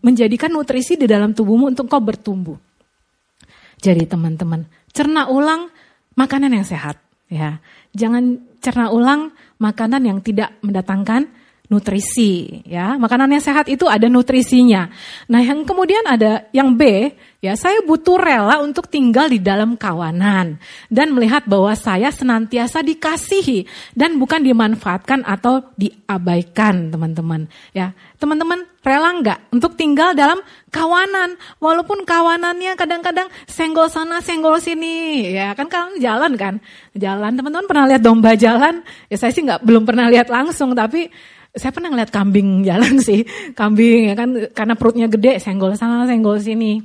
menjadikan 0.00 0.48
nutrisi 0.48 0.96
di 0.96 1.04
dalam 1.04 1.36
tubuhmu 1.36 1.68
untuk 1.68 1.92
kau 1.92 2.00
bertumbuh. 2.00 2.56
Jadi 3.82 4.08
teman-teman, 4.08 4.64
cerna 4.96 5.28
ulang 5.28 5.68
makanan 6.16 6.56
yang 6.56 6.64
sehat 6.64 7.11
ya. 7.32 7.64
Jangan 7.96 8.44
cerna 8.60 8.92
ulang 8.92 9.32
makanan 9.56 10.04
yang 10.04 10.18
tidak 10.20 10.52
mendatangkan 10.60 11.32
nutrisi 11.72 12.60
ya. 12.68 13.00
Makanan 13.00 13.32
yang 13.32 13.40
sehat 13.40 13.72
itu 13.72 13.88
ada 13.88 14.04
nutrisinya. 14.12 14.92
Nah, 15.32 15.40
yang 15.40 15.64
kemudian 15.64 16.04
ada 16.04 16.44
yang 16.52 16.76
B, 16.76 17.08
ya 17.40 17.56
saya 17.56 17.80
butuh 17.80 18.20
rela 18.20 18.60
untuk 18.60 18.92
tinggal 18.92 19.32
di 19.32 19.40
dalam 19.40 19.80
kawanan 19.80 20.60
dan 20.92 21.16
melihat 21.16 21.48
bahwa 21.48 21.72
saya 21.72 22.12
senantiasa 22.12 22.84
dikasihi 22.84 23.64
dan 23.96 24.20
bukan 24.20 24.44
dimanfaatkan 24.44 25.24
atau 25.24 25.64
diabaikan, 25.80 26.92
teman-teman. 26.92 27.48
Ya, 27.72 27.96
teman-teman 28.20 28.68
rela 28.82 29.10
nggak 29.14 29.54
untuk 29.54 29.78
tinggal 29.78 30.12
dalam 30.12 30.42
kawanan 30.68 31.38
walaupun 31.62 32.02
kawanannya 32.02 32.74
kadang-kadang 32.74 33.30
senggol 33.46 33.86
sana 33.86 34.18
senggol 34.18 34.58
sini 34.58 35.30
ya 35.30 35.54
kan 35.54 35.70
kalian 35.70 36.02
jalan 36.02 36.32
kan 36.34 36.54
jalan 36.98 37.30
teman-teman 37.38 37.66
pernah 37.70 37.86
lihat 37.86 38.02
domba 38.02 38.34
jalan 38.34 38.82
ya 39.06 39.14
saya 39.14 39.30
sih 39.30 39.46
nggak 39.46 39.62
belum 39.62 39.86
pernah 39.86 40.10
lihat 40.10 40.26
langsung 40.26 40.74
tapi 40.74 41.06
saya 41.52 41.70
pernah 41.72 41.92
ngeliat 41.92 42.10
kambing 42.10 42.62
jalan 42.68 43.00
sih, 43.00 43.24
kambing 43.52 44.12
ya 44.12 44.14
kan 44.16 44.28
karena 44.52 44.74
perutnya 44.76 45.06
gede, 45.08 45.38
senggol 45.38 45.76
sana, 45.76 46.08
senggol 46.08 46.40
sini. 46.40 46.80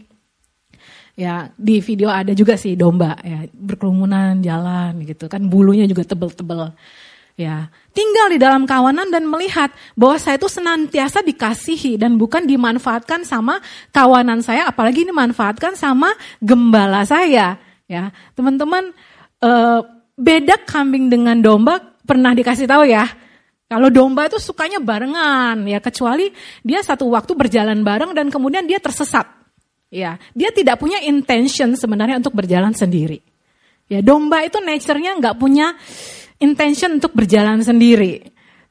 Ya 1.17 1.49
di 1.57 1.81
video 1.81 2.13
ada 2.13 2.29
juga 2.37 2.53
sih 2.53 2.77
domba 2.77 3.17
ya 3.25 3.49
berkerumunan 3.49 4.37
jalan 4.37 5.01
gitu 5.01 5.25
kan 5.25 5.49
bulunya 5.49 5.89
juga 5.89 6.05
tebel-tebel. 6.05 6.77
Ya, 7.37 7.69
tinggal 7.93 8.33
di 8.33 8.41
dalam 8.41 8.65
kawanan 8.65 9.13
dan 9.13 9.29
melihat 9.29 9.69
bahwa 9.93 10.17
saya 10.17 10.41
itu 10.41 10.49
senantiasa 10.49 11.21
dikasihi 11.21 11.93
dan 11.93 12.17
bukan 12.17 12.49
dimanfaatkan 12.49 13.21
sama 13.29 13.61
kawanan 13.93 14.41
saya, 14.41 14.65
apalagi 14.65 15.05
dimanfaatkan 15.05 15.77
sama 15.77 16.17
gembala 16.41 17.05
saya. 17.05 17.61
Ya, 17.85 18.09
teman-teman, 18.33 18.89
eh, 19.45 19.79
beda 20.17 20.65
kambing 20.65 21.13
dengan 21.13 21.37
domba 21.37 21.77
pernah 22.09 22.33
dikasih 22.33 22.65
tahu 22.65 22.89
ya 22.89 23.05
kalau 23.67 23.91
domba 23.91 24.31
itu 24.31 24.39
sukanya 24.39 24.79
barengan 24.79 25.67
ya 25.67 25.83
kecuali 25.83 26.31
dia 26.63 26.79
satu 26.79 27.11
waktu 27.11 27.35
berjalan 27.35 27.83
bareng 27.83 28.15
dan 28.15 28.31
kemudian 28.31 28.63
dia 28.63 28.79
tersesat. 28.79 29.27
Ya, 29.87 30.19
dia 30.35 30.51
tidak 30.51 30.83
punya 30.83 30.99
intention 30.99 31.75
sebenarnya 31.79 32.19
untuk 32.19 32.35
berjalan 32.35 32.75
sendiri. 32.75 33.23
Ya, 33.87 34.03
domba 34.03 34.43
itu 34.43 34.59
nature-nya 34.59 35.15
nggak 35.15 35.39
punya 35.39 35.75
intention 36.43 36.99
untuk 36.99 37.15
berjalan 37.15 37.63
sendiri. 37.63 38.19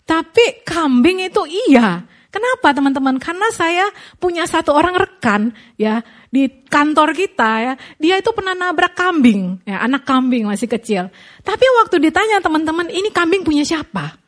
Tapi 0.04 0.60
kambing 0.64 1.24
itu 1.24 1.40
iya. 1.72 2.04
Kenapa 2.28 2.76
teman-teman? 2.76 3.16
Karena 3.16 3.48
saya 3.48 3.88
punya 4.20 4.44
satu 4.44 4.76
orang 4.76 4.92
rekan 4.92 5.56
ya 5.80 6.04
di 6.28 6.68
kantor 6.68 7.16
kita 7.16 7.50
ya, 7.64 7.72
dia 7.96 8.20
itu 8.20 8.28
pernah 8.36 8.52
nabrak 8.52 8.92
kambing, 8.92 9.64
ya 9.64 9.80
anak 9.80 10.04
kambing 10.04 10.44
masih 10.44 10.68
kecil. 10.68 11.08
Tapi 11.40 11.64
waktu 11.80 11.96
ditanya 11.96 12.44
teman-teman, 12.44 12.92
ini 12.92 13.08
kambing 13.08 13.40
punya 13.40 13.64
siapa? 13.64 14.25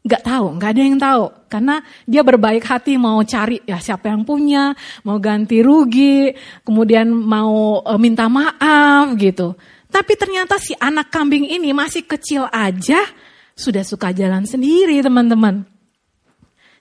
Gak 0.00 0.24
tahu, 0.24 0.56
gak 0.56 0.70
ada 0.72 0.80
yang 0.80 0.96
tahu. 0.96 1.24
Karena 1.52 1.84
dia 2.08 2.24
berbaik 2.24 2.64
hati 2.64 2.96
mau 2.96 3.20
cari 3.20 3.60
ya 3.68 3.76
siapa 3.76 4.08
yang 4.08 4.24
punya, 4.24 4.72
mau 5.04 5.20
ganti 5.20 5.60
rugi, 5.60 6.32
kemudian 6.64 7.12
mau 7.12 7.84
e, 7.84 7.92
minta 8.00 8.24
maaf 8.24 9.12
gitu. 9.20 9.52
Tapi 9.92 10.12
ternyata 10.16 10.56
si 10.56 10.72
anak 10.80 11.12
kambing 11.12 11.44
ini 11.44 11.76
masih 11.76 12.08
kecil 12.08 12.48
aja 12.48 13.04
sudah 13.52 13.84
suka 13.84 14.16
jalan 14.16 14.48
sendiri 14.48 15.04
teman-teman. 15.04 15.68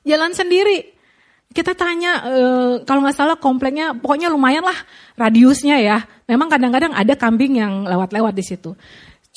Jalan 0.08 0.32
sendiri. 0.32 0.96
Kita 1.50 1.76
tanya 1.76 2.24
e, 2.24 2.44
kalau 2.88 3.04
nggak 3.04 3.18
salah 3.20 3.36
kompleknya 3.36 3.92
pokoknya 4.00 4.32
lumayan 4.32 4.64
lah 4.64 4.80
radiusnya 5.20 5.76
ya. 5.84 6.08
Memang 6.24 6.48
kadang-kadang 6.48 6.96
ada 6.96 7.20
kambing 7.20 7.60
yang 7.60 7.84
lewat-lewat 7.84 8.32
di 8.32 8.46
situ. 8.48 8.72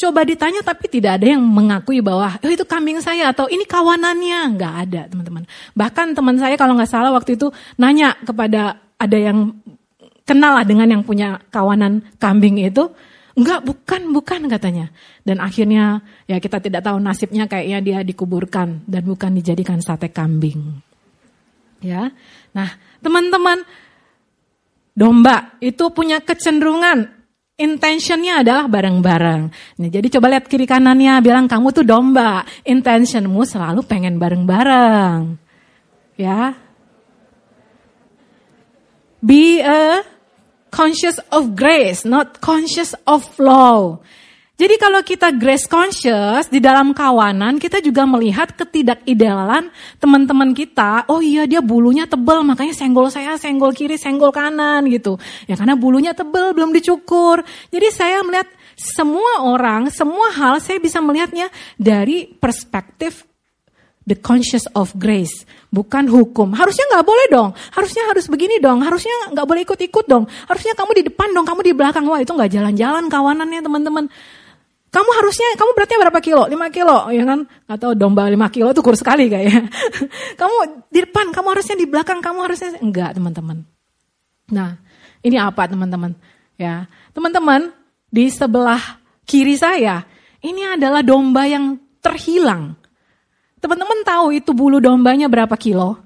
Coba 0.03 0.27
ditanya 0.27 0.67
tapi 0.67 0.91
tidak 0.91 1.23
ada 1.23 1.39
yang 1.39 1.43
mengakui 1.47 2.03
bahwa 2.03 2.35
oh, 2.35 2.51
itu 2.51 2.67
kambing 2.67 2.99
saya 2.99 3.31
atau 3.31 3.47
ini 3.47 3.63
kawanannya. 3.63 4.59
Nggak 4.59 4.75
ada 4.91 5.01
teman-teman. 5.07 5.47
Bahkan 5.79 6.19
teman 6.19 6.43
saya 6.43 6.59
kalau 6.59 6.75
nggak 6.75 6.91
salah 6.91 7.15
waktu 7.15 7.39
itu 7.39 7.55
nanya 7.79 8.19
kepada 8.27 8.83
ada 8.99 9.15
yang 9.15 9.55
kenal 10.27 10.59
lah 10.59 10.67
dengan 10.67 10.91
yang 10.91 11.07
punya 11.07 11.39
kawanan 11.55 12.03
kambing 12.19 12.59
itu. 12.59 12.91
Enggak, 13.39 13.63
bukan, 13.63 14.11
bukan 14.11 14.51
katanya. 14.51 14.91
Dan 15.23 15.39
akhirnya 15.39 16.03
ya 16.27 16.43
kita 16.43 16.59
tidak 16.59 16.83
tahu 16.83 16.99
nasibnya 16.99 17.47
kayaknya 17.47 17.79
dia 17.79 17.99
dikuburkan 18.03 18.83
dan 18.91 19.07
bukan 19.07 19.39
dijadikan 19.39 19.79
sate 19.79 20.11
kambing. 20.11 20.83
Ya. 21.79 22.11
Nah, 22.51 22.75
teman-teman 22.99 23.63
domba 24.99 25.55
itu 25.63 25.95
punya 25.95 26.19
kecenderungan 26.19 27.22
Intentionnya 27.63 28.43
adalah 28.43 28.67
bareng-bareng. 28.67 29.43
Nah, 29.79 29.89
jadi 29.89 30.11
coba 30.19 30.35
lihat 30.35 30.51
kiri 30.51 30.67
kanannya, 30.67 31.23
bilang 31.23 31.47
kamu 31.47 31.71
tuh 31.71 31.87
domba. 31.87 32.43
Intentionmu 32.67 33.47
selalu 33.47 33.87
pengen 33.87 34.19
bareng-bareng. 34.19 35.39
Ya. 36.19 36.59
Be 39.23 39.63
a 39.63 40.03
conscious 40.75 41.23
of 41.31 41.55
grace, 41.55 42.03
not 42.03 42.43
conscious 42.43 42.99
of 43.07 43.23
law. 43.39 44.03
Jadi 44.63 44.79
kalau 44.79 45.03
kita 45.03 45.35
grace 45.35 45.67
conscious 45.67 46.47
di 46.47 46.63
dalam 46.63 46.95
kawanan, 46.95 47.59
kita 47.59 47.83
juga 47.83 48.07
melihat 48.07 48.55
ketidakidealan 48.55 49.75
teman-teman 49.99 50.55
kita. 50.55 51.03
Oh 51.11 51.19
iya 51.19 51.51
dia 51.51 51.59
bulunya 51.59 52.07
tebal, 52.07 52.47
makanya 52.47 52.71
senggol 52.71 53.11
saya 53.11 53.35
senggol 53.43 53.75
kiri, 53.75 53.99
senggol 53.99 54.31
kanan 54.31 54.87
gitu. 54.87 55.19
Ya 55.51 55.59
karena 55.59 55.75
bulunya 55.75 56.15
tebal, 56.15 56.55
belum 56.55 56.71
dicukur. 56.71 57.43
Jadi 57.75 57.91
saya 57.91 58.23
melihat 58.23 58.47
semua 58.79 59.43
orang, 59.43 59.91
semua 59.91 60.31
hal 60.31 60.63
saya 60.63 60.79
bisa 60.79 61.03
melihatnya 61.03 61.51
dari 61.75 62.31
perspektif 62.31 63.27
the 64.07 64.15
conscious 64.15 64.71
of 64.79 64.95
grace, 64.95 65.43
bukan 65.75 66.07
hukum. 66.07 66.55
Harusnya 66.55 66.87
nggak 66.87 67.03
boleh 67.03 67.27
dong, 67.35 67.51
harusnya 67.75 68.07
harus 68.07 68.31
begini 68.31 68.63
dong, 68.63 68.79
harusnya 68.79 69.35
nggak 69.35 69.43
boleh 69.43 69.67
ikut-ikut 69.67 70.07
dong, 70.07 70.31
harusnya 70.47 70.79
kamu 70.79 71.03
di 71.03 71.11
depan 71.11 71.35
dong, 71.35 71.51
kamu 71.51 71.61
di 71.67 71.73
belakang. 71.75 72.07
Wah 72.07 72.23
itu 72.23 72.31
nggak 72.31 72.51
jalan-jalan 72.63 73.11
kawanannya 73.11 73.59
teman-teman. 73.59 74.07
Kamu 74.93 75.11
harusnya, 75.17 75.57
kamu 75.57 75.71
beratnya 75.73 75.99
berapa 76.05 76.21
kilo? 76.21 76.45
5 76.45 76.69
kilo, 76.69 77.09
ya 77.09 77.25
kan? 77.25 77.49
Atau 77.65 77.97
domba 77.97 78.29
5 78.29 78.37
kilo 78.53 78.77
itu 78.77 78.85
kurus 78.85 79.01
sekali 79.01 79.33
kayaknya. 79.33 79.65
kamu 80.41 80.85
di 80.93 81.01
depan, 81.09 81.33
kamu 81.33 81.49
harusnya 81.57 81.77
di 81.81 81.87
belakang, 81.89 82.21
kamu 82.21 82.39
harusnya 82.45 82.77
enggak, 82.77 83.17
teman-teman. 83.17 83.65
Nah, 84.53 84.77
ini 85.25 85.41
apa, 85.41 85.65
teman-teman? 85.65 86.13
Ya, 86.61 86.85
teman-teman, 87.17 87.73
di 88.13 88.29
sebelah 88.29 89.01
kiri 89.25 89.57
saya, 89.57 90.05
ini 90.45 90.61
adalah 90.61 91.01
domba 91.01 91.49
yang 91.49 91.81
terhilang. 92.05 92.77
Teman-teman 93.65 94.05
tahu 94.05 94.37
itu 94.37 94.53
bulu 94.53 94.77
dombanya 94.77 95.25
berapa 95.33 95.57
kilo? 95.57 95.97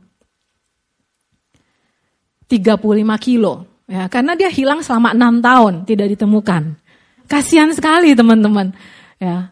35 2.47 2.79
kilo. 3.19 3.67
Ya, 3.91 4.07
karena 4.07 4.39
dia 4.39 4.47
hilang 4.47 4.79
selama 4.79 5.11
6 5.11 5.43
tahun, 5.43 5.75
tidak 5.91 6.07
ditemukan. 6.15 6.86
Kasihan 7.27 7.71
sekali 7.75 8.15
teman-teman. 8.15 8.71
Ya. 9.19 9.51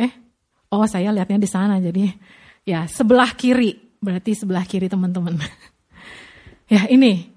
Eh, 0.00 0.12
oh 0.72 0.84
saya 0.88 1.12
lihatnya 1.12 1.38
di 1.40 1.48
sana 1.48 1.76
jadi 1.80 2.12
ya 2.64 2.88
sebelah 2.88 3.32
kiri, 3.36 4.00
berarti 4.00 4.32
sebelah 4.36 4.64
kiri 4.64 4.88
teman-teman. 4.88 5.36
ya 6.74 6.88
ini 6.88 7.36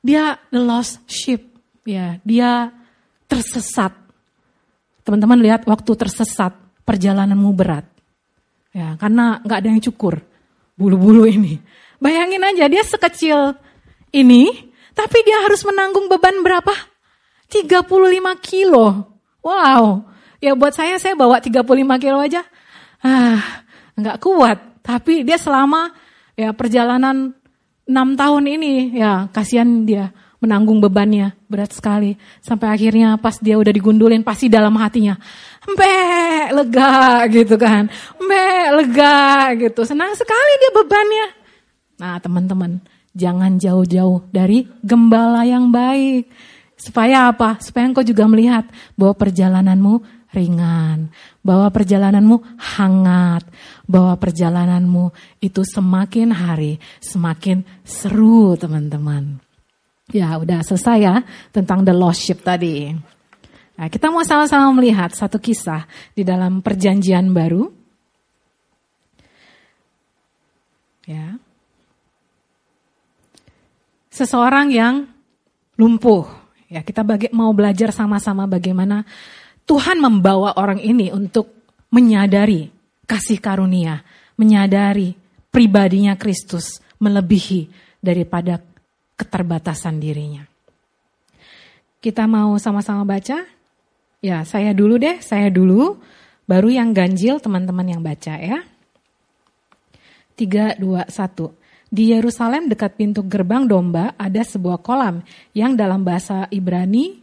Dia 0.00 0.32
the 0.48 0.56
lost 0.56 1.04
sheep, 1.04 1.44
ya, 1.84 2.16
dia 2.24 2.72
tersesat. 3.28 3.92
Teman-teman 5.04 5.36
lihat 5.44 5.68
waktu 5.68 5.92
tersesat, 5.92 6.56
perjalananmu 6.88 7.52
berat. 7.52 7.84
Ya, 8.72 8.96
karena 8.96 9.44
nggak 9.44 9.58
ada 9.60 9.68
yang 9.68 9.84
cukur 9.84 10.24
bulu-bulu 10.80 11.28
ini. 11.28 11.60
Bayangin 12.00 12.40
aja 12.40 12.64
dia 12.64 12.80
sekecil 12.80 13.60
ini, 14.16 14.72
tapi 14.96 15.20
dia 15.20 15.44
harus 15.44 15.60
menanggung 15.68 16.08
beban 16.08 16.40
berapa? 16.40 16.72
35 17.50 17.84
kilo. 18.38 19.10
Wow. 19.42 20.06
Ya 20.40 20.56
buat 20.56 20.72
saya, 20.72 20.96
saya 20.96 21.18
bawa 21.18 21.42
35 21.42 22.00
kilo 22.00 22.22
aja. 22.22 22.46
Ah, 23.02 23.66
nggak 23.98 24.16
kuat. 24.22 24.58
Tapi 24.80 25.26
dia 25.26 25.36
selama 25.36 25.92
ya 26.38 26.56
perjalanan 26.56 27.36
6 27.84 28.14
tahun 28.16 28.44
ini, 28.46 28.96
ya 28.96 29.28
kasihan 29.28 29.84
dia 29.84 30.14
menanggung 30.40 30.80
bebannya 30.80 31.36
berat 31.46 31.76
sekali. 31.76 32.16
Sampai 32.40 32.72
akhirnya 32.72 33.20
pas 33.20 33.36
dia 33.36 33.60
udah 33.60 33.68
digundulin 33.68 34.24
pasti 34.24 34.48
dalam 34.48 34.72
hatinya, 34.80 35.20
mbe 35.68 36.00
lega 36.56 37.28
gitu 37.28 37.60
kan, 37.60 37.92
mbe 38.16 38.46
lega 38.80 39.52
gitu. 39.60 39.84
Senang 39.84 40.16
sekali 40.16 40.52
dia 40.56 40.70
bebannya. 40.72 41.26
Nah 42.00 42.16
teman-teman, 42.16 42.80
jangan 43.12 43.60
jauh-jauh 43.60 44.24
dari 44.32 44.64
gembala 44.80 45.44
yang 45.44 45.68
baik. 45.68 46.24
Supaya 46.80 47.28
apa? 47.28 47.60
Supaya 47.60 47.92
engkau 47.92 48.00
juga 48.00 48.24
melihat 48.24 48.64
bahwa 48.96 49.12
perjalananmu 49.12 50.00
ringan, 50.32 51.12
bahwa 51.44 51.68
perjalananmu 51.68 52.56
hangat, 52.56 53.44
bahwa 53.84 54.16
perjalananmu 54.16 55.12
itu 55.44 55.60
semakin 55.60 56.32
hari 56.32 56.80
semakin 57.04 57.68
seru 57.84 58.56
teman-teman. 58.56 59.44
Ya 60.08 60.40
udah 60.40 60.64
selesai 60.64 60.98
ya 61.04 61.16
tentang 61.52 61.84
the 61.84 61.92
lost 61.92 62.24
sheep 62.24 62.40
tadi. 62.40 62.96
Nah, 63.76 63.88
kita 63.92 64.08
mau 64.08 64.24
sama-sama 64.24 64.72
melihat 64.72 65.12
satu 65.12 65.36
kisah 65.36 65.84
di 66.16 66.24
dalam 66.24 66.64
perjanjian 66.64 67.28
baru. 67.36 67.68
Ya. 71.04 71.36
Seseorang 74.08 74.72
yang 74.72 75.04
lumpuh. 75.76 76.39
Ya, 76.70 76.86
kita 76.86 77.02
bagi, 77.02 77.26
mau 77.34 77.50
belajar 77.50 77.90
sama-sama 77.90 78.46
bagaimana 78.46 79.02
Tuhan 79.66 79.98
membawa 79.98 80.54
orang 80.54 80.78
ini 80.78 81.10
untuk 81.10 81.50
menyadari 81.90 82.70
kasih 83.10 83.42
karunia, 83.42 84.06
menyadari 84.38 85.18
pribadinya 85.50 86.14
Kristus 86.14 86.78
melebihi 87.02 87.66
daripada 87.98 88.62
keterbatasan 89.18 89.98
dirinya. 89.98 90.46
Kita 91.98 92.30
mau 92.30 92.54
sama-sama 92.56 93.02
baca? 93.02 93.42
Ya, 94.22 94.46
saya 94.46 94.70
dulu 94.70 94.96
deh, 94.96 95.18
saya 95.20 95.50
dulu. 95.50 95.98
Baru 96.46 96.70
yang 96.70 96.94
ganjil 96.94 97.42
teman-teman 97.42 97.98
yang 97.98 98.02
baca 98.02 98.38
ya. 98.38 98.62
3, 100.38 100.78
2, 100.78 101.02
1. 101.10 101.59
Di 101.90 102.14
Yerusalem 102.14 102.70
dekat 102.70 102.94
pintu 102.94 103.26
gerbang 103.26 103.66
domba 103.66 104.14
ada 104.14 104.46
sebuah 104.46 104.78
kolam 104.78 105.26
yang 105.50 105.74
dalam 105.74 106.06
bahasa 106.06 106.46
Ibrani 106.46 107.18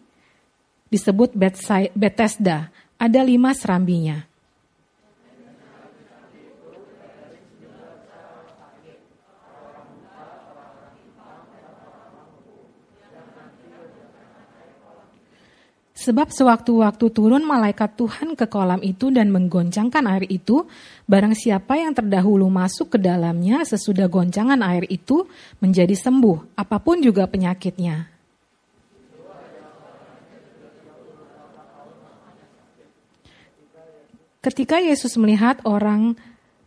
disebut 0.91 1.31
Bethesda. 1.95 2.67
Ada 2.99 3.23
lima 3.23 3.55
serambinya. 3.55 4.26
Sebab 15.97 16.29
sewaktu-waktu 16.29 17.09
turun 17.09 17.41
malaikat 17.41 17.97
Tuhan 17.97 18.37
ke 18.37 18.45
kolam 18.45 18.85
itu 18.85 19.09
dan 19.09 19.33
menggoncangkan 19.33 20.05
air 20.05 20.29
itu, 20.29 20.69
barang 21.09 21.33
siapa 21.33 21.73
yang 21.73 21.97
terdahulu 21.97 22.45
masuk 22.53 22.93
ke 22.93 22.97
dalamnya 23.01 23.65
sesudah 23.65 24.05
goncangan 24.05 24.61
air 24.61 24.85
itu 24.93 25.25
menjadi 25.57 25.97
sembuh, 25.97 26.53
apa 26.53 26.77
pun 26.77 27.01
juga 27.01 27.25
penyakitnya. 27.25 28.13
Ketika 34.45 34.77
Yesus 34.77 35.17
melihat 35.17 35.65
orang 35.65 36.13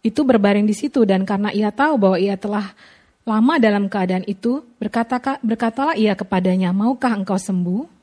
itu 0.03 0.27
berbaring 0.27 0.67
di 0.67 0.75
situ 0.75 1.07
dan 1.07 1.23
karena 1.23 1.55
ia 1.55 1.71
tahu 1.71 2.03
bahwa 2.03 2.19
ia 2.19 2.35
telah 2.35 2.75
lama 3.23 3.63
dalam 3.63 3.87
keadaan 3.87 4.27
itu, 4.27 4.67
berkata, 4.83 5.39
berkatalah 5.39 5.95
ia 5.95 6.19
kepadanya, 6.19 6.75
maukah 6.75 7.15
engkau 7.15 7.39
sembuh? 7.39 8.00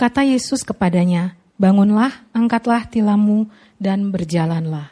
Kata 0.00 0.24
Yesus 0.24 0.64
kepadanya, 0.64 1.36
bangunlah, 1.60 2.24
angkatlah 2.32 2.88
tilammu, 2.88 3.52
dan 3.76 4.08
berjalanlah. 4.08 4.88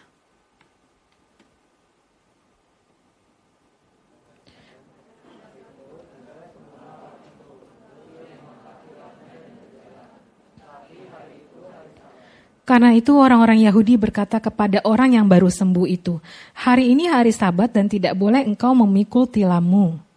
Karena 12.68 12.92
itu 12.92 13.16
orang-orang 13.16 13.64
Yahudi 13.64 13.96
berkata 13.96 14.44
kepada 14.44 14.84
orang 14.84 15.16
yang 15.16 15.24
baru 15.24 15.48
sembuh 15.48 15.88
itu, 15.88 16.20
hari 16.52 16.92
ini 16.92 17.08
hari 17.08 17.32
sabat 17.32 17.72
dan 17.72 17.88
tidak 17.88 18.12
boleh 18.12 18.44
engkau 18.44 18.76
memikul 18.76 19.24
tilammu. 19.24 20.07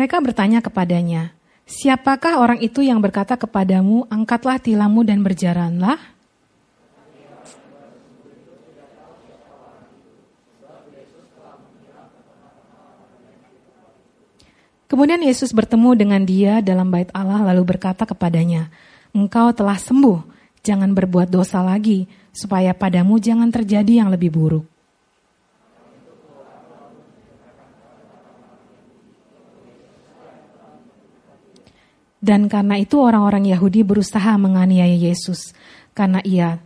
Mereka 0.00 0.16
bertanya 0.24 0.64
kepadanya, 0.64 1.36
Siapakah 1.68 2.40
orang 2.40 2.56
itu 2.64 2.80
yang 2.80 3.04
berkata 3.04 3.36
kepadamu, 3.36 4.08
angkatlah 4.08 4.56
tilammu 4.56 5.04
dan 5.04 5.20
berjalanlah? 5.20 6.00
Kemudian 14.88 15.20
Yesus 15.20 15.52
bertemu 15.52 15.92
dengan 15.92 16.24
dia 16.24 16.64
dalam 16.64 16.88
bait 16.88 17.12
Allah 17.12 17.52
lalu 17.52 17.76
berkata 17.76 18.08
kepadanya, 18.08 18.72
Engkau 19.12 19.52
telah 19.52 19.76
sembuh, 19.76 20.24
jangan 20.64 20.96
berbuat 20.96 21.28
dosa 21.28 21.60
lagi, 21.60 22.08
supaya 22.32 22.72
padamu 22.72 23.20
jangan 23.20 23.52
terjadi 23.52 24.00
yang 24.00 24.08
lebih 24.08 24.32
buruk. 24.32 24.69
Dan 32.20 32.52
karena 32.52 32.76
itu 32.76 33.00
orang-orang 33.00 33.48
Yahudi 33.48 33.80
berusaha 33.80 34.36
menganiaya 34.36 34.92
Yesus 34.92 35.56
karena 35.96 36.20
ia 36.20 36.60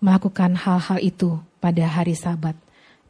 melakukan 0.00 0.56
hal-hal 0.56 0.98
itu 1.00 1.40
pada 1.60 1.84
hari 1.84 2.16
Sabat. 2.16 2.56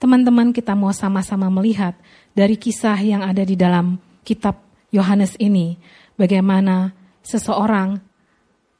Teman-teman, 0.03 0.51
kita 0.51 0.75
mau 0.75 0.91
sama-sama 0.91 1.47
melihat 1.49 1.95
dari 2.35 2.59
kisah 2.59 2.99
yang 2.99 3.23
ada 3.23 3.47
di 3.47 3.55
dalam 3.55 3.97
kitab 4.27 4.59
Yohanes 4.91 5.39
ini, 5.39 5.79
bagaimana 6.19 6.95
seseorang 7.23 7.99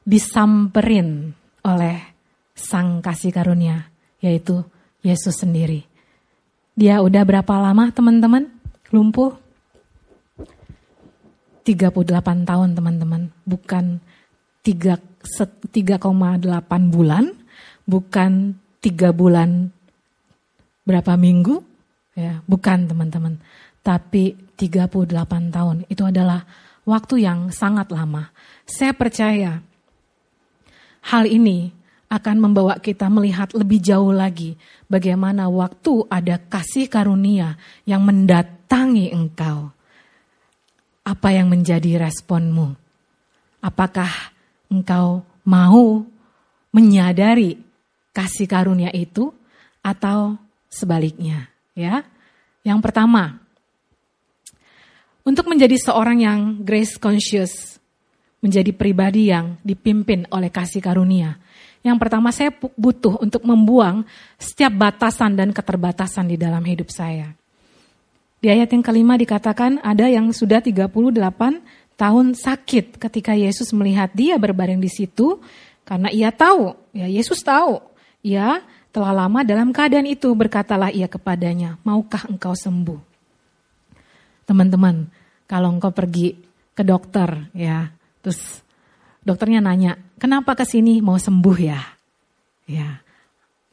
disamperin 0.05 1.33
oleh 1.65 1.97
Sang 2.55 2.99
Kasih 2.99 3.31
Karunia, 3.35 3.89
yaitu 4.23 4.63
Yesus 5.03 5.39
sendiri. 5.39 5.87
Dia 6.75 6.99
udah 6.99 7.23
berapa 7.23 7.55
lama 7.59 7.91
teman-teman 7.91 8.51
lumpuh? 8.91 9.44
38 11.65 12.45
tahun 12.45 12.77
teman-teman, 12.77 13.33
bukan 13.41 13.97
3,8 14.61 15.97
bulan, 16.93 17.25
bukan 17.89 18.31
3 18.79 19.09
bulan 19.09 19.73
berapa 20.85 21.17
minggu, 21.17 21.65
ya, 22.13 22.45
bukan 22.45 22.85
teman-teman. 22.85 23.41
Tapi 23.81 24.37
38 24.53 25.49
tahun. 25.49 25.89
Itu 25.89 26.05
adalah 26.05 26.45
waktu 26.85 27.25
yang 27.25 27.49
sangat 27.49 27.89
lama. 27.89 28.29
Saya 28.69 28.93
percaya 28.93 29.61
hal 31.09 31.25
ini 31.25 31.73
akan 32.09 32.37
membawa 32.37 32.77
kita 32.77 33.09
melihat 33.09 33.51
lebih 33.57 33.81
jauh 33.81 34.13
lagi 34.13 34.55
bagaimana 34.85 35.49
waktu 35.49 36.05
ada 36.07 36.37
kasih 36.37 36.85
karunia 36.87 37.57
yang 37.83 38.05
mendatangi 38.05 39.09
engkau 39.11 39.74
apa 41.05 41.29
yang 41.29 41.47
menjadi 41.53 42.01
responmu? 42.01 42.73
Apakah 43.61 44.09
engkau 44.67 45.21
mau 45.45 46.01
menyadari 46.73 47.61
kasih 48.09 48.49
karunia 48.49 48.89
itu 48.89 49.29
atau 49.85 50.35
sebaliknya, 50.65 51.47
ya. 51.77 52.01
Yang 52.65 52.79
pertama, 52.81 53.37
untuk 55.21 55.45
menjadi 55.45 55.77
seorang 55.77 56.25
yang 56.25 56.39
grace 56.65 56.97
conscious, 56.97 57.77
menjadi 58.41 58.73
pribadi 58.73 59.29
yang 59.29 59.61
dipimpin 59.61 60.25
oleh 60.33 60.49
kasih 60.49 60.81
karunia. 60.81 61.37
Yang 61.85 61.97
pertama 62.01 62.33
saya 62.33 62.49
butuh 62.53 63.21
untuk 63.21 63.45
membuang 63.45 64.09
setiap 64.41 64.73
batasan 64.73 65.37
dan 65.37 65.53
keterbatasan 65.53 66.25
di 66.25 66.37
dalam 66.37 66.65
hidup 66.65 66.89
saya. 66.89 67.29
Di 68.45 68.53
ayat 68.53 68.69
yang 68.77 68.85
kelima 68.85 69.17
dikatakan 69.17 69.81
ada 69.81 70.05
yang 70.05 70.29
sudah 70.29 70.61
38 70.61 71.01
tahun 71.97 72.37
sakit 72.37 73.01
ketika 73.01 73.33
Yesus 73.33 73.73
melihat 73.73 74.13
dia 74.13 74.37
berbaring 74.37 74.77
di 74.77 74.85
situ 74.85 75.41
karena 75.81 76.13
ia 76.13 76.29
tahu, 76.29 76.77
ya 76.93 77.09
Yesus 77.09 77.41
tahu, 77.41 77.81
ia 78.21 78.61
telah 78.93 79.17
lama 79.17 79.41
dalam 79.41 79.73
keadaan 79.73 80.05
itu 80.05 80.29
berkatalah 80.37 80.93
ia 80.93 81.09
kepadanya, 81.09 81.81
maukah 81.81 82.21
engkau 82.29 82.53
sembuh? 82.53 83.01
Teman-teman, 84.45 85.09
kalau 85.49 85.73
engkau 85.73 85.89
pergi 85.89 86.37
ke 86.77 86.85
dokter 86.85 87.49
ya, 87.57 87.89
terus 88.21 88.61
dokternya 89.25 89.57
nanya, 89.57 89.97
kenapa 90.21 90.53
ke 90.53 90.69
sini 90.69 91.01
mau 91.01 91.17
sembuh 91.17 91.57
ya? 91.57 91.81
Ya, 92.69 93.01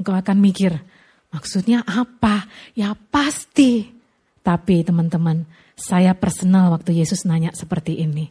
engkau 0.00 0.16
akan 0.16 0.40
mikir, 0.40 0.80
maksudnya 1.28 1.84
apa? 1.84 2.48
Ya 2.72 2.96
pasti. 3.12 4.00
Tapi 4.42 4.82
teman-teman, 4.82 5.46
saya 5.78 6.12
personal 6.18 6.74
waktu 6.74 6.98
Yesus 6.98 7.22
nanya 7.24 7.54
seperti 7.54 8.02
ini. 8.02 8.30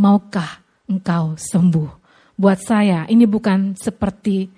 Maukah 0.00 0.64
engkau 0.88 1.36
sembuh? 1.36 1.90
Buat 2.40 2.58
saya 2.64 3.04
ini 3.06 3.28
bukan 3.28 3.76
seperti 3.76 4.48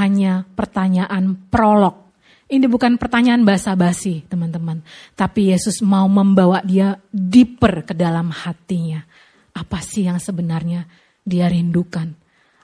hanya 0.00 0.48
pertanyaan 0.56 1.36
prolog 1.52 2.06
ini 2.46 2.70
bukan 2.70 2.94
pertanyaan 2.94 3.42
basa-basi, 3.42 4.22
teman-teman. 4.30 4.78
Tapi 5.18 5.50
Yesus 5.50 5.82
mau 5.82 6.06
membawa 6.06 6.62
dia 6.62 6.94
deeper 7.10 7.82
ke 7.82 7.90
dalam 7.90 8.30
hatinya. 8.30 9.02
Apa 9.50 9.82
sih 9.82 10.06
yang 10.06 10.22
sebenarnya 10.22 10.86
dia 11.26 11.50
rindukan? 11.50 12.14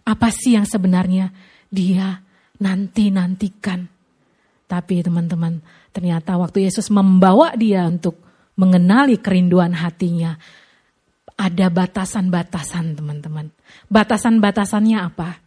Apa 0.06 0.30
sih 0.30 0.54
yang 0.54 0.70
sebenarnya 0.70 1.34
dia 1.66 2.22
nanti-nantikan? 2.62 3.90
Tapi 4.70 5.02
teman-teman, 5.02 5.58
ternyata 5.92 6.40
waktu 6.40 6.66
Yesus 6.66 6.88
membawa 6.88 7.52
dia 7.54 7.84
untuk 7.86 8.18
mengenali 8.56 9.20
kerinduan 9.20 9.72
hatinya, 9.76 10.36
ada 11.36 11.66
batasan-batasan 11.72 12.96
teman-teman. 12.98 13.48
Batasan-batasannya 13.88 14.98
apa? 15.00 15.40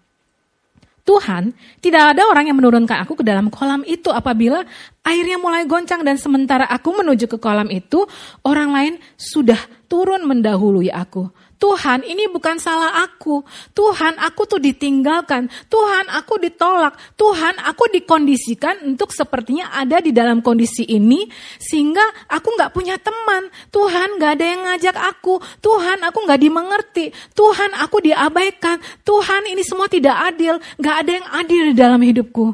Tuhan, 1.06 1.54
tidak 1.86 2.18
ada 2.18 2.26
orang 2.26 2.50
yang 2.50 2.58
menurunkan 2.58 2.98
aku 3.06 3.22
ke 3.22 3.24
dalam 3.24 3.54
kolam 3.54 3.86
itu 3.86 4.10
apabila 4.10 4.66
airnya 5.06 5.38
mulai 5.38 5.70
goncang 5.70 6.02
dan 6.02 6.18
sementara 6.18 6.66
aku 6.66 6.98
menuju 6.98 7.30
ke 7.30 7.38
kolam 7.38 7.70
itu, 7.70 8.10
orang 8.42 8.74
lain 8.74 8.94
sudah 9.14 9.60
turun 9.86 10.26
mendahului 10.26 10.90
aku. 10.90 11.30
Tuhan 11.56 12.04
ini 12.04 12.28
bukan 12.28 12.60
salah 12.60 13.04
aku. 13.08 13.44
Tuhan 13.72 14.20
aku 14.20 14.44
tuh 14.44 14.60
ditinggalkan. 14.60 15.48
Tuhan 15.72 16.12
aku 16.12 16.40
ditolak. 16.40 16.96
Tuhan 17.16 17.56
aku 17.64 17.88
dikondisikan 17.96 18.84
untuk 18.84 19.16
sepertinya 19.16 19.72
ada 19.72 20.04
di 20.04 20.12
dalam 20.12 20.44
kondisi 20.44 20.84
ini. 20.84 21.28
Sehingga 21.58 22.04
aku 22.28 22.60
gak 22.60 22.76
punya 22.76 23.00
teman. 23.00 23.48
Tuhan 23.72 24.20
gak 24.20 24.32
ada 24.40 24.46
yang 24.46 24.62
ngajak 24.68 24.98
aku. 25.00 25.40
Tuhan 25.64 26.04
aku 26.04 26.18
gak 26.28 26.42
dimengerti. 26.44 27.16
Tuhan 27.32 27.72
aku 27.80 28.04
diabaikan. 28.04 28.78
Tuhan 29.08 29.48
ini 29.48 29.64
semua 29.64 29.88
tidak 29.88 30.36
adil. 30.36 30.60
Gak 30.80 30.96
ada 31.08 31.12
yang 31.24 31.28
adil 31.32 31.62
di 31.72 31.76
dalam 31.76 32.02
hidupku. 32.04 32.52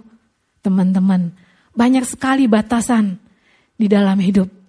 Teman-teman 0.61 1.33
banyak 1.73 2.05
sekali 2.05 2.45
batasan 2.45 3.17
di 3.81 3.89
dalam 3.89 4.21
hidup 4.21 4.61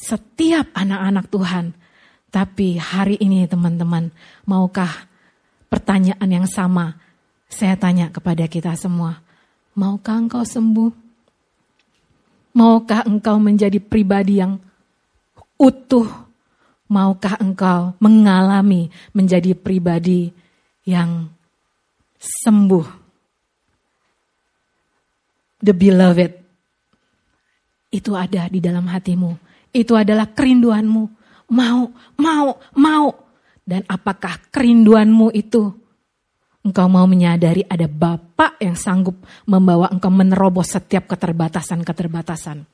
setiap 0.00 0.72
anak-anak 0.72 1.28
Tuhan 1.28 1.64
tapi 2.30 2.78
hari 2.78 3.18
ini 3.18 3.42
teman-teman, 3.50 4.14
maukah 4.46 5.10
pertanyaan 5.66 6.30
yang 6.30 6.46
sama 6.46 6.94
saya 7.50 7.74
tanya 7.74 8.14
kepada 8.14 8.46
kita 8.46 8.78
semua? 8.78 9.18
Maukah 9.74 10.22
engkau 10.22 10.46
sembuh? 10.46 10.94
Maukah 12.54 13.02
engkau 13.06 13.42
menjadi 13.42 13.82
pribadi 13.82 14.38
yang 14.38 14.62
utuh? 15.58 16.06
Maukah 16.90 17.38
engkau 17.42 17.98
mengalami 17.98 18.90
menjadi 19.10 19.54
pribadi 19.58 20.30
yang 20.86 21.26
sembuh? 22.18 22.86
The 25.60 25.74
beloved 25.74 26.32
itu 27.90 28.14
ada 28.14 28.46
di 28.46 28.62
dalam 28.62 28.86
hatimu. 28.86 29.30
Itu 29.74 29.98
adalah 29.98 30.30
kerinduanmu 30.30 31.19
mau, 31.50 31.90
mau, 32.16 32.56
mau. 32.78 33.06
Dan 33.66 33.86
apakah 33.86 34.50
kerinduanmu 34.50 35.30
itu 35.30 35.70
engkau 36.66 36.86
mau 36.90 37.06
menyadari 37.06 37.64
ada 37.66 37.86
Bapak 37.86 38.58
yang 38.60 38.74
sanggup 38.74 39.16
membawa 39.46 39.88
engkau 39.92 40.10
menerobos 40.10 40.74
setiap 40.74 41.06
keterbatasan-keterbatasan. 41.10 42.66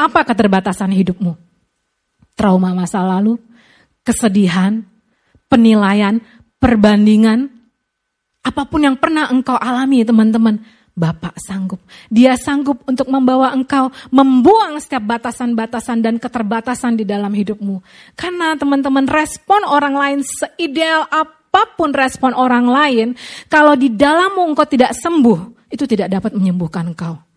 Apa 0.00 0.24
keterbatasan 0.24 0.90
hidupmu? 0.96 1.36
Trauma 2.34 2.72
masa 2.72 3.04
lalu, 3.04 3.36
kesedihan, 4.00 4.80
penilaian, 5.52 6.24
perbandingan, 6.56 7.52
apa 8.40 8.64
pun 8.64 8.80
yang 8.80 8.96
pernah 8.96 9.28
engkau 9.28 9.60
alami 9.60 10.00
teman-teman, 10.00 10.64
Bapak 11.00 11.40
sanggup. 11.40 11.80
Dia 12.12 12.36
sanggup 12.36 12.84
untuk 12.84 13.08
membawa 13.08 13.56
engkau 13.56 13.88
membuang 14.12 14.76
setiap 14.76 15.00
batasan-batasan 15.08 16.04
dan 16.04 16.20
keterbatasan 16.20 17.00
di 17.00 17.08
dalam 17.08 17.32
hidupmu. 17.32 17.80
Karena 18.12 18.52
teman-teman 18.60 19.08
respon 19.08 19.64
orang 19.64 19.96
lain 19.96 20.20
seideal 20.20 21.08
apa 21.08 21.72
pun 21.80 21.96
respon 21.96 22.36
orang 22.36 22.68
lain, 22.68 23.08
kalau 23.48 23.72
di 23.72 23.88
dalammu 23.88 24.52
engkau 24.52 24.68
tidak 24.68 24.92
sembuh, 24.92 25.72
itu 25.72 25.88
tidak 25.88 26.12
dapat 26.12 26.36
menyembuhkan 26.36 26.92
engkau. 26.92 27.29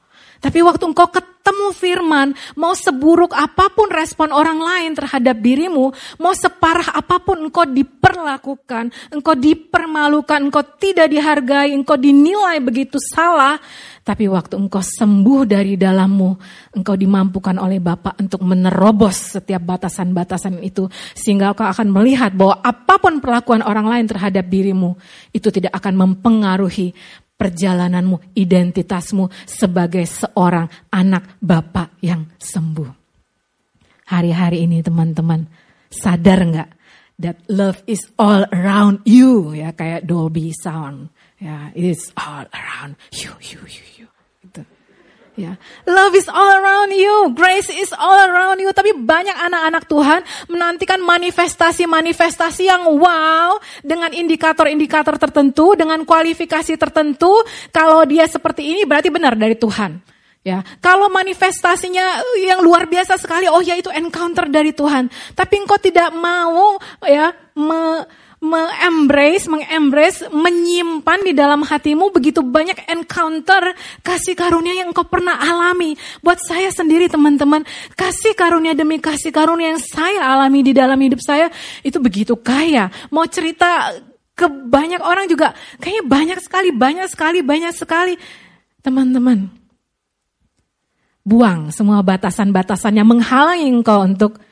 Tapi 0.43 0.59
waktu 0.59 0.83
engkau 0.91 1.07
ketemu 1.07 1.71
firman, 1.71 2.27
mau 2.59 2.75
seburuk 2.75 3.31
apa 3.31 3.71
pun 3.71 3.87
respon 3.87 4.35
orang 4.35 4.59
lain 4.59 4.91
terhadap 4.91 5.39
dirimu, 5.39 5.95
mau 6.19 6.35
separah 6.35 6.99
apa 6.99 7.23
pun 7.23 7.47
engkau 7.47 7.63
diperlakukan, 7.63 8.91
engkau 9.15 9.39
dipermalukan, 9.39 10.43
engkau 10.43 10.67
tidak 10.75 11.07
dihargai, 11.07 11.71
engkau 11.71 11.95
dinilai 11.95 12.59
begitu 12.59 12.99
salah, 12.99 13.55
tapi 14.03 14.27
waktu 14.27 14.59
engkau 14.59 14.83
sembuh 14.83 15.47
dari 15.47 15.79
dalammu, 15.79 16.29
engkau 16.75 16.99
dimampukan 16.99 17.55
oleh 17.55 17.79
Bapa 17.79 18.19
untuk 18.19 18.43
menerobos 18.43 19.39
setiap 19.39 19.63
batasan-batasan 19.63 20.59
itu. 20.59 20.91
Sehingga 21.15 21.55
engkau 21.55 21.63
akan 21.63 21.87
melihat 21.87 22.35
bahwa 22.35 22.59
apa 22.59 22.99
pun 22.99 23.23
perlakuan 23.23 23.63
orang 23.63 23.87
lain 23.87 24.05
terhadap 24.11 24.51
dirimu, 24.51 24.99
itu 25.31 25.47
tidak 25.55 25.79
akan 25.79 25.95
mempengaruhi 25.95 26.91
perjalananmu, 27.43 28.31
identitasmu 28.39 29.27
sebagai 29.43 30.07
seorang 30.07 30.71
anak 30.95 31.35
Bapak 31.43 31.99
yang 31.99 32.31
sembuh. 32.39 33.03
Hari-hari 34.07 34.63
ini 34.63 34.79
teman-teman, 34.79 35.43
sadar 35.91 36.39
nggak 36.47 36.69
that 37.19 37.37
love 37.51 37.83
is 37.85 37.99
all 38.15 38.47
around 38.55 39.03
you? 39.03 39.51
Ya 39.51 39.75
kayak 39.75 40.07
Dolby 40.07 40.55
Sound. 40.55 41.11
Ya 41.43 41.75
it 41.75 41.83
is 41.83 42.15
all 42.15 42.47
around 42.55 42.95
you 43.11 43.35
you 43.43 43.59
you 43.67 43.85
Ya, 45.33 45.57
love 45.89 46.13
is 46.13 46.29
all 46.29 46.45
around 46.61 46.93
you, 46.93 47.33
grace 47.33 47.65
is 47.73 47.89
all 47.97 48.21
around 48.29 48.61
you. 48.61 48.69
Tapi 48.69 48.93
banyak 48.93 49.33
anak-anak 49.33 49.89
Tuhan 49.89 50.21
menantikan 50.45 51.01
manifestasi-manifestasi 51.01 52.69
yang 52.69 52.85
wow 53.01 53.57
dengan 53.81 54.13
indikator-indikator 54.13 55.17
tertentu, 55.17 55.73
dengan 55.73 56.05
kualifikasi 56.05 56.77
tertentu. 56.77 57.33
Kalau 57.73 58.05
dia 58.05 58.29
seperti 58.29 58.77
ini 58.77 58.85
berarti 58.85 59.09
benar 59.09 59.33
dari 59.33 59.57
Tuhan. 59.57 60.13
Ya, 60.43 60.59
kalau 60.83 61.07
manifestasinya 61.07 62.19
yang 62.37 62.61
luar 62.61 62.85
biasa 62.85 63.15
sekali, 63.15 63.49
oh 63.49 63.63
ya 63.63 63.73
itu 63.73 63.87
encounter 63.89 64.45
dari 64.51 64.69
Tuhan. 64.69 65.09
Tapi 65.33 65.65
engkau 65.65 65.79
tidak 65.79 66.13
mau 66.13 66.77
ya 67.01 67.33
me, 67.57 68.05
mengembrace, 68.43 69.47
mengembrace, 69.47 70.27
menyimpan 70.27 71.19
di 71.23 71.31
dalam 71.31 71.63
hatimu 71.63 72.11
begitu 72.11 72.43
banyak 72.43 72.75
encounter 72.91 73.71
kasih 74.03 74.35
karunia 74.35 74.83
yang 74.83 74.91
engkau 74.91 75.07
pernah 75.07 75.39
alami. 75.39 75.95
Buat 76.19 76.43
saya 76.43 76.67
sendiri 76.67 77.07
teman-teman, 77.07 77.63
kasih 77.95 78.35
karunia 78.35 78.75
demi 78.75 78.99
kasih 78.99 79.31
karunia 79.31 79.71
yang 79.71 79.79
saya 79.79 80.27
alami 80.27 80.59
di 80.59 80.75
dalam 80.75 80.99
hidup 80.99 81.23
saya 81.23 81.47
itu 81.87 82.03
begitu 82.03 82.35
kaya. 82.35 82.91
Mau 83.15 83.23
cerita 83.31 83.95
ke 84.35 84.51
banyak 84.51 84.99
orang 84.99 85.31
juga 85.31 85.55
kayaknya 85.79 86.03
banyak 86.03 86.39
sekali, 86.43 86.69
banyak 86.75 87.07
sekali, 87.07 87.39
banyak 87.39 87.71
sekali. 87.71 88.13
Teman-teman, 88.83 89.47
buang 91.23 91.71
semua 91.71 92.03
batasan-batasan 92.03 92.99
yang 92.99 93.07
menghalangi 93.07 93.71
engkau 93.71 94.03
untuk 94.03 94.43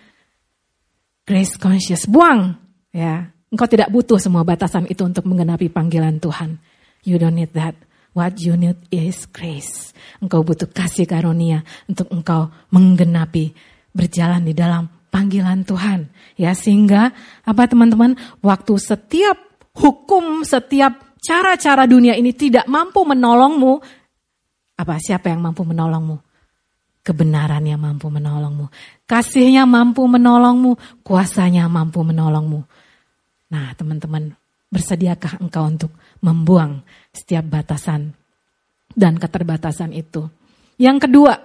grace 1.27 1.59
conscious. 1.59 2.07
Buang, 2.07 2.55
ya. 2.95 3.35
Engkau 3.51 3.67
tidak 3.67 3.91
butuh 3.91 4.15
semua 4.15 4.47
batasan 4.47 4.87
itu 4.87 5.03
untuk 5.03 5.27
menggenapi 5.27 5.67
panggilan 5.67 6.23
Tuhan. 6.23 6.55
You 7.03 7.19
don't 7.19 7.35
need 7.35 7.51
that. 7.51 7.75
What 8.15 8.39
you 8.39 8.55
need 8.55 8.79
is 8.91 9.27
grace. 9.27 9.91
Engkau 10.23 10.39
butuh 10.47 10.71
kasih 10.71 11.03
karunia 11.03 11.67
untuk 11.83 12.07
engkau 12.15 12.47
menggenapi 12.71 13.51
berjalan 13.91 14.47
di 14.47 14.55
dalam 14.55 14.87
panggilan 15.11 15.67
Tuhan. 15.67 16.07
Ya 16.39 16.55
sehingga 16.55 17.11
apa 17.43 17.67
teman-teman 17.67 18.15
waktu 18.39 18.79
setiap 18.79 19.35
hukum 19.75 20.47
setiap 20.47 21.19
cara-cara 21.19 21.83
dunia 21.83 22.15
ini 22.15 22.31
tidak 22.31 22.71
mampu 22.71 23.03
menolongmu 23.03 23.83
apa 24.79 24.97
siapa 24.97 25.29
yang 25.29 25.45
mampu 25.45 25.61
menolongmu? 25.61 26.17
Kebenaran 27.05 27.61
yang 27.67 27.81
mampu 27.83 28.09
menolongmu. 28.09 28.69
Kasihnya 29.05 29.69
mampu 29.69 30.05
menolongmu, 30.09 31.03
kuasanya 31.05 31.69
mampu 31.69 32.01
menolongmu. 32.01 32.65
Nah, 33.51 33.75
teman-teman, 33.75 34.31
bersediakah 34.71 35.43
engkau 35.43 35.67
untuk 35.67 35.91
membuang 36.23 36.81
setiap 37.11 37.43
batasan 37.51 38.15
dan 38.95 39.19
keterbatasan 39.19 39.91
itu. 39.91 40.31
Yang 40.79 41.07
kedua, 41.07 41.35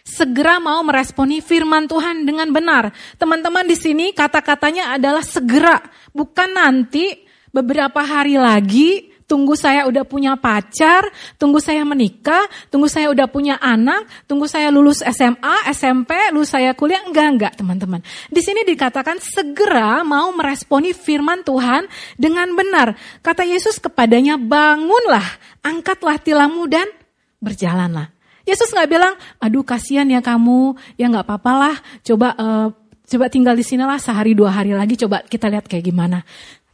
segera 0.00 0.56
mau 0.56 0.80
meresponi 0.80 1.44
firman 1.44 1.84
Tuhan 1.84 2.24
dengan 2.24 2.48
benar. 2.48 2.96
Teman-teman 3.20 3.68
di 3.68 3.76
sini 3.76 4.16
kata-katanya 4.16 4.96
adalah 4.96 5.20
segera, 5.20 5.76
bukan 6.16 6.56
nanti 6.56 7.28
beberapa 7.52 8.00
hari 8.00 8.40
lagi 8.40 9.09
tunggu 9.30 9.54
saya 9.54 9.86
udah 9.86 10.02
punya 10.02 10.34
pacar, 10.34 11.06
tunggu 11.38 11.62
saya 11.62 11.86
menikah, 11.86 12.50
tunggu 12.66 12.90
saya 12.90 13.06
udah 13.14 13.30
punya 13.30 13.54
anak, 13.62 14.10
tunggu 14.26 14.50
saya 14.50 14.74
lulus 14.74 15.06
SMA, 15.06 15.70
SMP, 15.70 16.34
lulus 16.34 16.50
saya 16.50 16.74
kuliah. 16.74 17.06
Enggak, 17.06 17.26
enggak 17.30 17.52
teman-teman. 17.54 18.02
Di 18.26 18.42
sini 18.42 18.66
dikatakan 18.66 19.22
segera 19.22 20.02
mau 20.02 20.34
meresponi 20.34 20.90
firman 20.90 21.46
Tuhan 21.46 21.86
dengan 22.18 22.50
benar. 22.58 22.98
Kata 23.22 23.46
Yesus 23.46 23.78
kepadanya, 23.78 24.34
bangunlah, 24.34 25.38
angkatlah 25.62 26.18
tilammu 26.18 26.66
dan 26.66 26.90
berjalanlah. 27.38 28.10
Yesus 28.42 28.74
nggak 28.74 28.90
bilang, 28.90 29.14
aduh 29.38 29.62
kasihan 29.62 30.10
ya 30.10 30.18
kamu, 30.18 30.74
ya 30.98 31.06
nggak 31.06 31.22
apa-apalah, 31.22 31.78
coba 32.02 32.34
uh, 32.34 32.68
coba 33.06 33.26
tinggal 33.30 33.54
di 33.54 33.62
sinilah 33.62 34.00
sehari 34.02 34.34
dua 34.34 34.50
hari 34.50 34.74
lagi, 34.74 34.98
coba 34.98 35.22
kita 35.22 35.46
lihat 35.46 35.70
kayak 35.70 35.86
gimana. 35.86 36.26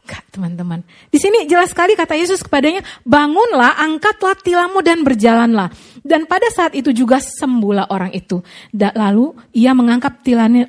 Enggak, 0.07 0.23
teman-teman. 0.31 0.81
Di 1.11 1.19
sini 1.19 1.51
jelas 1.51 1.75
sekali 1.75 1.99
kata 1.99 2.15
Yesus 2.15 2.39
kepadanya, 2.39 2.79
bangunlah, 3.03 3.75
angkatlah 3.75 4.39
tilammu 4.39 4.79
dan 4.79 5.03
berjalanlah. 5.03 5.67
Dan 5.99 6.31
pada 6.31 6.47
saat 6.55 6.79
itu 6.79 6.95
juga 6.95 7.19
sembuhlah 7.19 7.91
orang 7.91 8.15
itu. 8.15 8.39
Lalu 8.71 9.35
ia 9.59 9.75
mengangkat 9.75 10.23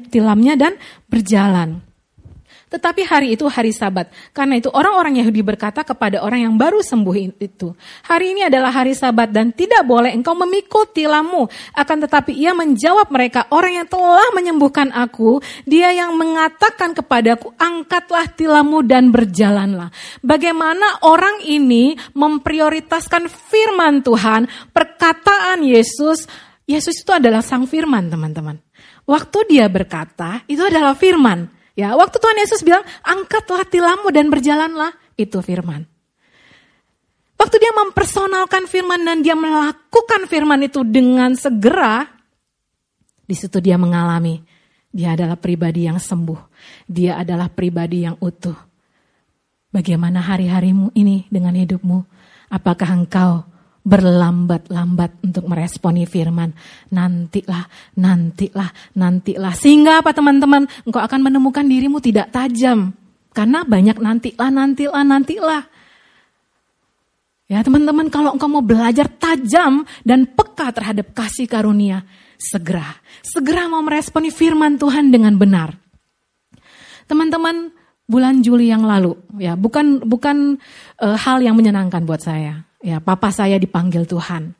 tilamnya 0.09 0.53
dan 0.57 0.73
berjalan. 1.05 1.86
Tetapi 2.67 3.07
hari 3.07 3.39
itu 3.39 3.47
hari 3.47 3.71
sabat. 3.71 4.11
Karena 4.35 4.59
itu 4.59 4.67
orang-orang 4.67 5.23
Yahudi 5.23 5.39
berkata 5.39 5.87
kepada 5.87 6.19
orang 6.19 6.51
yang 6.51 6.55
baru 6.59 6.83
sembuh 6.83 7.39
itu. 7.39 7.71
Hari 8.03 8.35
ini 8.35 8.41
adalah 8.43 8.75
hari 8.75 8.91
sabat 8.91 9.31
dan 9.31 9.55
tidak 9.55 9.87
boleh 9.87 10.11
engkau 10.11 10.35
memikul 10.35 10.83
tilammu. 10.91 11.47
Akan 11.71 12.03
tetapi 12.03 12.35
ia 12.35 12.51
menjawab 12.51 13.07
mereka, 13.07 13.47
orang 13.55 13.83
yang 13.83 13.87
telah 13.87 14.27
menyembuhkan 14.35 14.91
aku, 14.91 15.39
dia 15.63 15.95
yang 15.95 16.19
mengatakan 16.19 16.91
kepadaku, 16.91 17.55
angkatlah 17.55 18.27
tilammu 18.35 18.83
dan 18.83 19.15
berjalanlah. 19.15 19.87
Bagaimana 20.19 21.07
orang 21.07 21.47
ini 21.47 21.95
memprioritaskan 22.19 23.31
firman 23.31 24.03
Tuhan, 24.03 24.43
perkataan 24.75 25.63
Yesus, 25.63 26.27
Yesus 26.67 26.99
itu 26.99 27.15
adalah 27.15 27.39
sang 27.39 27.63
firman 27.63 28.11
teman-teman. 28.11 28.59
Waktu 29.07 29.47
dia 29.47 29.71
berkata, 29.71 30.43
itu 30.51 30.67
adalah 30.67 30.91
firman. 30.91 31.56
Ya, 31.77 31.93
waktu 31.93 32.17
Tuhan 32.17 32.41
Yesus 32.41 32.65
bilang, 32.65 32.81
angkatlah 33.05 33.61
tilammu 33.69 34.09
dan 34.09 34.33
berjalanlah, 34.33 34.97
itu 35.13 35.37
firman. 35.45 35.85
Waktu 37.37 37.55
dia 37.61 37.69
mempersonalkan 37.69 38.65
firman 38.65 39.05
dan 39.05 39.21
dia 39.21 39.37
melakukan 39.37 40.25
firman 40.25 40.65
itu 40.65 40.81
dengan 40.81 41.37
segera, 41.37 42.09
di 43.29 43.37
situ 43.37 43.61
dia 43.61 43.77
mengalami 43.77 44.41
dia 44.97 45.13
adalah 45.13 45.37
pribadi 45.37 45.85
yang 45.85 46.01
sembuh. 46.01 46.39
Dia 46.89 47.21
adalah 47.21 47.51
pribadi 47.51 48.07
yang 48.07 48.17
utuh. 48.17 48.57
Bagaimana 49.69 50.25
hari-harimu 50.25 50.95
ini 50.97 51.29
dengan 51.29 51.53
hidupmu? 51.53 51.99
Apakah 52.49 52.97
engkau 52.97 53.45
berlambat-lambat 53.87 55.23
untuk 55.23 55.47
meresponi 55.47 56.03
firman. 56.03 56.51
Nantilah, 56.91 57.95
nantilah, 57.95 58.67
nantilah. 58.99 59.53
Sehingga 59.55 60.03
apa 60.03 60.11
teman-teman? 60.11 60.67
Engkau 60.83 60.99
akan 60.99 61.23
menemukan 61.23 61.63
dirimu 61.63 62.03
tidak 62.03 62.35
tajam. 62.35 62.91
Karena 63.31 63.63
banyak 63.63 63.95
nantilah, 63.95 64.49
nantilah, 64.51 65.03
nantilah. 65.07 65.63
Ya 67.47 67.63
teman-teman 67.63 68.11
kalau 68.11 68.35
engkau 68.35 68.51
mau 68.51 68.59
belajar 68.59 69.07
tajam 69.07 69.87
dan 70.03 70.27
peka 70.27 70.67
terhadap 70.75 71.15
kasih 71.15 71.47
karunia, 71.47 72.03
segera, 72.35 72.99
segera 73.23 73.71
mau 73.71 73.79
meresponi 73.79 74.35
firman 74.35 74.75
Tuhan 74.75 75.15
dengan 75.15 75.31
benar. 75.39 75.71
Teman-teman, 77.07 77.71
bulan 78.03 78.43
Juli 78.43 78.67
yang 78.67 78.83
lalu, 78.83 79.15
ya 79.39 79.55
bukan 79.55 80.03
bukan 80.03 80.59
uh, 80.99 81.15
hal 81.15 81.39
yang 81.39 81.55
menyenangkan 81.55 82.03
buat 82.03 82.19
saya 82.19 82.66
ya 82.87 83.03
papa 83.03 83.35
saya 83.35 83.59
dipanggil 83.59 84.07
Tuhan. 84.07 84.55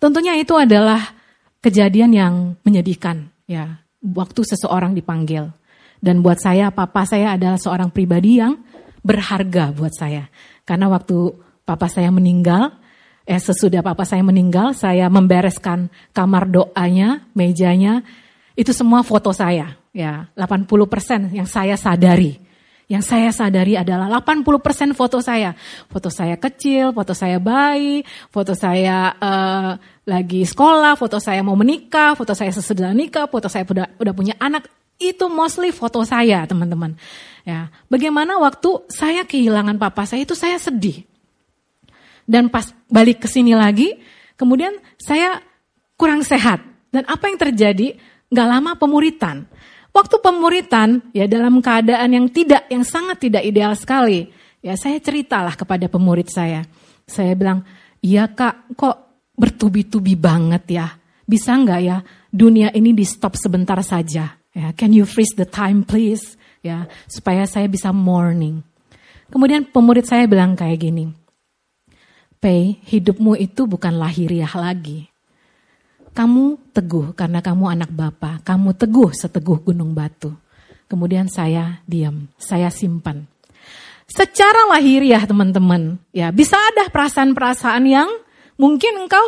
Tentunya 0.00 0.40
itu 0.40 0.56
adalah 0.56 1.12
kejadian 1.60 2.16
yang 2.16 2.34
menyedihkan 2.64 3.28
ya 3.44 3.84
waktu 4.00 4.40
seseorang 4.48 4.96
dipanggil. 4.96 5.52
Dan 6.00 6.24
buat 6.24 6.40
saya 6.40 6.72
papa 6.72 7.04
saya 7.04 7.36
adalah 7.36 7.60
seorang 7.60 7.92
pribadi 7.92 8.40
yang 8.40 8.56
berharga 9.04 9.76
buat 9.76 9.92
saya. 9.92 10.28
Karena 10.64 10.88
waktu 10.88 11.32
papa 11.64 11.88
saya 11.88 12.12
meninggal, 12.12 12.72
eh 13.24 13.40
sesudah 13.40 13.80
papa 13.80 14.04
saya 14.04 14.20
meninggal, 14.20 14.76
saya 14.76 15.08
membereskan 15.08 15.88
kamar 16.12 16.52
doanya, 16.52 17.24
mejanya, 17.32 18.04
itu 18.54 18.70
semua 18.76 19.00
foto 19.04 19.32
saya, 19.32 19.76
ya 19.90 20.28
80% 20.36 21.32
yang 21.32 21.48
saya 21.48 21.74
sadari. 21.80 22.45
Yang 22.86 23.02
saya 23.10 23.30
sadari 23.34 23.74
adalah 23.74 24.06
80% 24.22 24.94
foto 24.94 25.18
saya. 25.18 25.58
Foto 25.90 26.06
saya 26.06 26.38
kecil, 26.38 26.94
foto 26.94 27.18
saya 27.18 27.42
bayi, 27.42 28.06
foto 28.30 28.54
saya 28.54 29.10
uh, 29.18 29.74
lagi 30.06 30.46
sekolah, 30.46 30.94
foto 30.94 31.18
saya 31.18 31.42
mau 31.42 31.58
menikah, 31.58 32.14
foto 32.14 32.30
saya 32.30 32.54
sesudah 32.54 32.94
nikah, 32.94 33.26
foto 33.26 33.50
saya 33.50 33.66
udah, 33.66 33.90
udah 33.98 34.14
punya 34.14 34.38
anak. 34.38 34.70
Itu 35.02 35.26
mostly 35.26 35.74
foto 35.74 36.06
saya 36.06 36.46
teman-teman. 36.46 36.94
Ya, 37.42 37.74
Bagaimana 37.90 38.38
waktu 38.38 38.86
saya 38.86 39.26
kehilangan 39.26 39.82
papa 39.82 40.06
saya 40.06 40.22
itu 40.22 40.38
saya 40.38 40.54
sedih. 40.54 41.02
Dan 42.22 42.50
pas 42.50 42.70
balik 42.86 43.26
ke 43.26 43.28
sini 43.30 43.54
lagi, 43.58 43.98
kemudian 44.38 44.78
saya 44.94 45.42
kurang 45.98 46.22
sehat. 46.22 46.62
Dan 46.94 47.02
apa 47.10 47.26
yang 47.26 47.38
terjadi? 47.38 47.98
Gak 48.30 48.46
lama 48.46 48.74
pemuritan. 48.78 49.46
Waktu 49.96 50.20
pemuritan, 50.20 51.08
ya 51.16 51.24
dalam 51.24 51.64
keadaan 51.64 52.12
yang 52.12 52.28
tidak, 52.28 52.68
yang 52.68 52.84
sangat 52.84 53.16
tidak 53.16 53.40
ideal 53.48 53.72
sekali, 53.72 54.28
ya 54.60 54.76
saya 54.76 55.00
ceritalah 55.00 55.56
kepada 55.56 55.88
pemurid 55.88 56.28
saya. 56.28 56.68
Saya 57.08 57.32
bilang, 57.32 57.64
iya 58.04 58.28
kak, 58.28 58.76
kok 58.76 59.24
bertubi-tubi 59.32 60.12
banget 60.12 60.68
ya? 60.68 60.86
Bisa 61.24 61.56
nggak 61.56 61.80
ya 61.80 62.04
dunia 62.28 62.76
ini 62.76 62.92
di 62.92 63.08
stop 63.08 63.40
sebentar 63.40 63.80
saja? 63.80 64.36
Ya, 64.52 64.76
can 64.76 64.92
you 64.92 65.08
freeze 65.08 65.32
the 65.32 65.48
time 65.48 65.80
please? 65.80 66.36
Ya, 66.60 66.84
supaya 67.08 67.48
saya 67.48 67.64
bisa 67.64 67.88
mourning. 67.88 68.60
Kemudian 69.32 69.64
pemurid 69.64 70.04
saya 70.04 70.28
bilang 70.28 70.60
kayak 70.60 70.76
gini, 70.76 71.08
Pei, 72.36 72.76
hidupmu 72.84 73.32
itu 73.40 73.64
bukan 73.64 73.96
lahiriah 73.96 74.52
lagi. 74.60 75.08
Kamu 76.16 76.72
teguh 76.72 77.12
karena 77.12 77.44
kamu 77.44 77.76
anak 77.76 77.92
Bapa. 77.92 78.40
Kamu 78.40 78.72
teguh 78.72 79.12
seteguh 79.12 79.60
gunung 79.60 79.92
batu. 79.92 80.32
Kemudian 80.88 81.28
saya 81.28 81.84
diam, 81.84 82.32
saya 82.40 82.72
simpan. 82.72 83.28
Secara 84.08 84.70
lahiriah 84.72 85.28
teman-teman, 85.28 86.00
ya 86.16 86.32
bisa 86.32 86.56
ada 86.56 86.88
perasaan-perasaan 86.88 87.84
yang 87.84 88.08
mungkin 88.56 89.04
engkau 89.04 89.20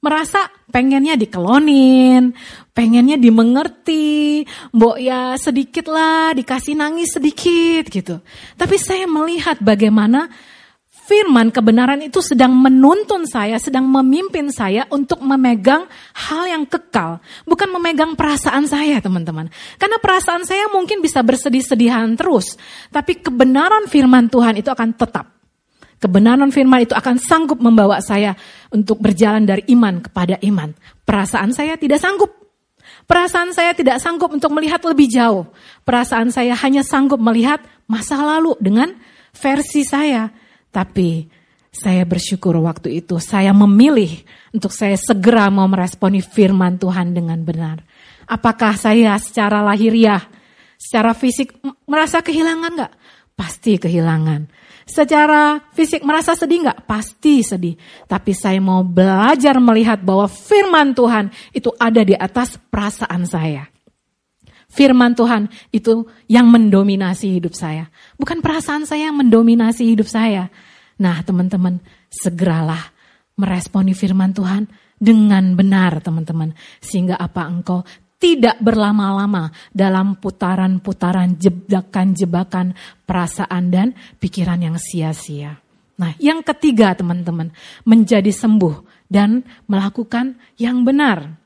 merasa 0.00 0.46
pengennya 0.70 1.16
dikelonin, 1.18 2.32
pengennya 2.72 3.18
dimengerti, 3.18 4.44
mbok 4.72 4.96
ya 5.02 5.34
sedikit 5.34 5.90
lah, 5.90 6.32
dikasih 6.36 6.78
nangis 6.78 7.16
sedikit 7.16 7.90
gitu. 7.90 8.22
Tapi 8.54 8.76
saya 8.78 9.10
melihat 9.10 9.58
bagaimana 9.58 10.30
firman 11.10 11.50
kebenaran 11.50 11.98
itu 12.06 12.22
sedang 12.22 12.54
menuntun 12.54 13.26
saya, 13.26 13.58
sedang 13.58 13.90
memimpin 13.90 14.46
saya 14.54 14.86
untuk 14.94 15.18
memegang 15.26 15.90
hal 16.14 16.46
yang 16.46 16.62
kekal. 16.62 17.18
Bukan 17.42 17.66
memegang 17.74 18.14
perasaan 18.14 18.70
saya 18.70 19.02
teman-teman. 19.02 19.50
Karena 19.74 19.98
perasaan 19.98 20.46
saya 20.46 20.70
mungkin 20.70 21.02
bisa 21.02 21.18
bersedih-sedihan 21.26 22.14
terus. 22.14 22.54
Tapi 22.94 23.18
kebenaran 23.18 23.90
firman 23.90 24.30
Tuhan 24.30 24.62
itu 24.62 24.70
akan 24.70 24.94
tetap. 24.94 25.26
Kebenaran 25.98 26.48
firman 26.54 26.86
itu 26.86 26.94
akan 26.94 27.18
sanggup 27.18 27.58
membawa 27.58 27.98
saya 27.98 28.38
untuk 28.70 29.02
berjalan 29.02 29.42
dari 29.42 29.66
iman 29.74 29.98
kepada 30.00 30.38
iman. 30.46 30.70
Perasaan 31.02 31.50
saya 31.50 31.74
tidak 31.74 31.98
sanggup. 31.98 32.30
Perasaan 33.04 33.50
saya 33.50 33.74
tidak 33.74 33.98
sanggup 33.98 34.30
untuk 34.30 34.54
melihat 34.54 34.78
lebih 34.86 35.10
jauh. 35.10 35.50
Perasaan 35.82 36.30
saya 36.30 36.54
hanya 36.62 36.86
sanggup 36.86 37.18
melihat 37.18 37.58
masa 37.90 38.16
lalu 38.22 38.54
dengan 38.62 38.94
versi 39.34 39.82
saya. 39.82 40.30
Tapi 40.70 41.26
Saya 41.70 42.02
bersyukur 42.02 42.58
waktu 42.58 42.98
itu 42.98 43.22
saya 43.22 43.54
memilih 43.54 44.26
untuk 44.50 44.74
saya 44.74 44.98
segera 44.98 45.46
mau 45.54 45.70
meresponi 45.70 46.18
firman 46.18 46.74
Tuhan 46.82 47.14
dengan 47.14 47.38
benar. 47.46 47.86
Apakah 48.26 48.74
saya 48.74 49.14
secara 49.22 49.62
lahiriah, 49.62 50.18
secara 50.74 51.14
fisik 51.14 51.54
merasa 51.86 52.18
kehilangan 52.26 52.74
nggak? 52.74 52.94
Pasti 53.38 53.78
kehilangan. 53.78 54.50
Secara 54.82 55.62
fisik 55.70 56.02
merasa 56.02 56.34
sedih 56.34 56.66
nggak? 56.66 56.90
Pasti 56.90 57.46
sedih. 57.46 57.78
Tapi 58.10 58.34
saya 58.34 58.58
mau 58.58 58.82
belajar 58.82 59.54
melihat 59.62 60.02
bahwa 60.02 60.26
firman 60.26 60.90
Tuhan 60.90 61.30
itu 61.54 61.70
ada 61.78 62.02
di 62.02 62.18
atas 62.18 62.58
perasaan 62.58 63.30
saya. 63.30 63.70
Firman 64.70 65.18
Tuhan 65.18 65.50
itu 65.74 66.06
yang 66.30 66.46
mendominasi 66.46 67.36
hidup 67.42 67.58
saya. 67.58 67.90
Bukan 68.14 68.38
perasaan 68.38 68.86
saya 68.86 69.10
yang 69.10 69.18
mendominasi 69.18 69.82
hidup 69.90 70.06
saya. 70.06 70.46
Nah 71.02 71.18
teman-teman, 71.26 71.82
segeralah 72.06 72.94
meresponi 73.34 73.92
firman 73.92 74.30
Tuhan 74.30 74.70
dengan 74.94 75.58
benar 75.58 75.98
teman-teman. 75.98 76.54
Sehingga 76.78 77.18
apa 77.18 77.50
engkau 77.50 77.82
tidak 78.20 78.60
berlama-lama 78.60 79.48
dalam 79.72 80.20
putaran-putaran 80.20 81.40
jebakan-jebakan 81.40 82.76
perasaan 83.08 83.72
dan 83.72 83.96
pikiran 84.20 84.60
yang 84.60 84.76
sia-sia. 84.76 85.56
Nah, 85.96 86.12
yang 86.20 86.44
ketiga 86.44 86.92
teman-teman, 86.92 87.52
menjadi 87.84 88.28
sembuh 88.28 89.08
dan 89.08 89.40
melakukan 89.68 90.36
yang 90.60 90.84
benar. 90.84 91.39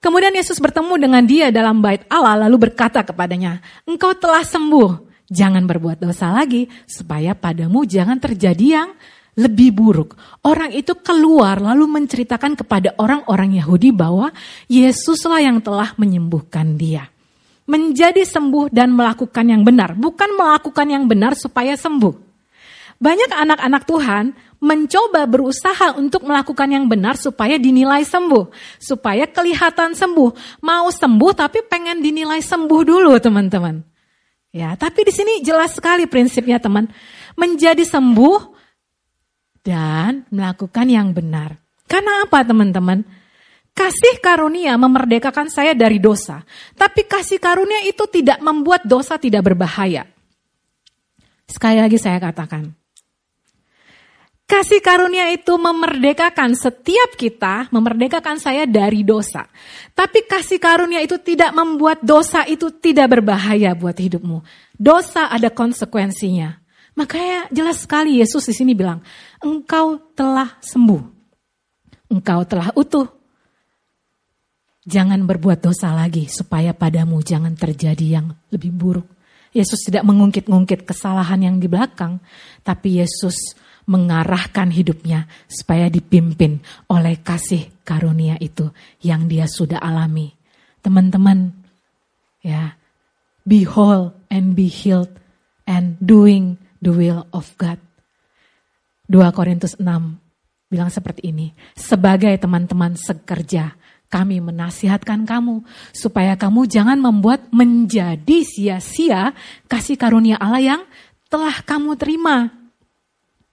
Kemudian 0.00 0.36
Yesus 0.36 0.60
bertemu 0.60 0.94
dengan 1.00 1.22
dia 1.24 1.48
dalam 1.50 1.80
bait 1.80 2.04
Allah 2.12 2.46
lalu 2.46 2.70
berkata 2.70 3.02
kepadanya, 3.02 3.60
"Engkau 3.88 4.12
telah 4.14 4.44
sembuh, 4.44 5.24
jangan 5.26 5.66
berbuat 5.66 5.98
dosa 5.98 6.30
lagi 6.30 6.70
supaya 6.86 7.34
padamu 7.34 7.82
jangan 7.82 8.20
terjadi 8.20 8.66
yang 8.82 8.90
lebih 9.36 9.70
buruk. 9.76 10.16
Orang 10.42 10.72
itu 10.72 10.96
keluar 11.04 11.60
lalu 11.60 11.84
menceritakan 11.84 12.56
kepada 12.56 12.96
orang-orang 12.96 13.60
Yahudi 13.60 13.92
bahwa 13.92 14.32
Yesuslah 14.66 15.44
yang 15.44 15.60
telah 15.60 15.92
menyembuhkan 16.00 16.80
dia. 16.80 17.12
Menjadi 17.68 18.24
sembuh 18.24 18.72
dan 18.72 18.94
melakukan 18.96 19.44
yang 19.44 19.60
benar, 19.66 19.92
bukan 19.92 20.38
melakukan 20.38 20.86
yang 20.88 21.04
benar 21.04 21.36
supaya 21.36 21.76
sembuh. 21.76 22.25
Banyak 22.96 23.28
anak-anak 23.28 23.82
Tuhan 23.84 24.24
mencoba 24.56 25.28
berusaha 25.28 25.94
untuk 26.00 26.24
melakukan 26.24 26.68
yang 26.72 26.88
benar 26.88 27.20
supaya 27.20 27.60
dinilai 27.60 28.02
sembuh, 28.02 28.48
supaya 28.80 29.28
kelihatan 29.28 29.92
sembuh. 29.92 30.60
Mau 30.64 30.88
sembuh 30.88 31.32
tapi 31.36 31.60
pengen 31.68 32.00
dinilai 32.00 32.40
sembuh 32.40 32.80
dulu, 32.82 33.12
teman-teman. 33.20 33.76
Ya, 34.56 34.72
tapi 34.72 35.04
di 35.04 35.12
sini 35.12 35.44
jelas 35.44 35.76
sekali 35.76 36.08
prinsipnya, 36.08 36.56
teman. 36.56 36.88
Menjadi 37.36 37.84
sembuh 37.84 38.40
dan 39.60 40.24
melakukan 40.32 40.88
yang 40.88 41.12
benar. 41.12 41.60
Karena 41.84 42.24
apa 42.24 42.40
teman-teman? 42.40 43.04
Kasih 43.76 44.24
karunia 44.24 44.72
memerdekakan 44.80 45.52
saya 45.52 45.76
dari 45.76 46.00
dosa. 46.00 46.40
Tapi 46.72 47.04
kasih 47.04 47.36
karunia 47.36 47.84
itu 47.84 48.08
tidak 48.08 48.40
membuat 48.40 48.88
dosa 48.88 49.20
tidak 49.20 49.52
berbahaya. 49.52 50.08
Sekali 51.44 51.84
lagi 51.84 52.00
saya 52.00 52.16
katakan. 52.16 52.85
Kasih 54.46 54.78
karunia 54.78 55.26
itu 55.34 55.58
memerdekakan 55.58 56.54
setiap 56.54 57.18
kita, 57.18 57.66
memerdekakan 57.74 58.38
saya 58.38 58.62
dari 58.62 59.02
dosa. 59.02 59.42
Tapi 59.90 60.22
kasih 60.22 60.62
karunia 60.62 61.02
itu 61.02 61.18
tidak 61.18 61.50
membuat 61.50 61.98
dosa 62.06 62.46
itu 62.46 62.70
tidak 62.70 63.18
berbahaya 63.18 63.74
buat 63.74 63.98
hidupmu. 63.98 64.46
Dosa 64.78 65.34
ada 65.34 65.50
konsekuensinya. 65.50 66.62
Makanya 66.94 67.50
jelas 67.50 67.82
sekali 67.82 68.22
Yesus 68.22 68.46
di 68.46 68.54
sini 68.54 68.78
bilang, 68.78 69.02
engkau 69.42 69.98
telah 70.14 70.62
sembuh. 70.62 71.02
Engkau 72.14 72.46
telah 72.46 72.70
utuh. 72.78 73.10
Jangan 74.86 75.26
berbuat 75.26 75.58
dosa 75.58 75.90
lagi 75.90 76.30
supaya 76.30 76.70
padamu 76.70 77.18
jangan 77.18 77.58
terjadi 77.58 78.22
yang 78.22 78.30
lebih 78.54 78.70
buruk. 78.70 79.10
Yesus 79.50 79.82
tidak 79.82 80.06
mengungkit-ungkit 80.06 80.86
kesalahan 80.86 81.42
yang 81.42 81.56
di 81.58 81.66
belakang, 81.66 82.22
tapi 82.62 83.02
Yesus 83.02 83.58
mengarahkan 83.86 84.74
hidupnya 84.74 85.30
supaya 85.46 85.86
dipimpin 85.86 86.58
oleh 86.90 87.22
kasih 87.22 87.70
karunia 87.86 88.34
itu 88.42 88.70
yang 89.02 89.30
dia 89.30 89.46
sudah 89.46 89.78
alami. 89.78 90.34
Teman-teman, 90.82 91.54
ya, 92.42 92.74
be 93.46 93.62
whole 93.62 94.14
and 94.26 94.58
be 94.58 94.66
healed 94.66 95.10
and 95.70 95.94
doing 96.02 96.58
the 96.82 96.90
will 96.90 97.26
of 97.30 97.54
God. 97.58 97.78
2 99.06 99.22
Korintus 99.30 99.78
6 99.78 99.86
bilang 100.66 100.90
seperti 100.90 101.30
ini. 101.30 101.54
Sebagai 101.78 102.34
teman-teman 102.42 102.98
sekerja, 102.98 103.78
kami 104.06 104.38
menasihatkan 104.38 105.26
kamu 105.26 105.66
supaya 105.90 106.38
kamu 106.38 106.66
jangan 106.66 106.98
membuat 106.98 107.46
menjadi 107.50 108.42
sia-sia 108.46 109.34
kasih 109.66 109.98
karunia 109.98 110.38
Allah 110.38 110.62
yang 110.62 110.82
telah 111.26 111.62
kamu 111.62 111.98
terima. 111.98 112.65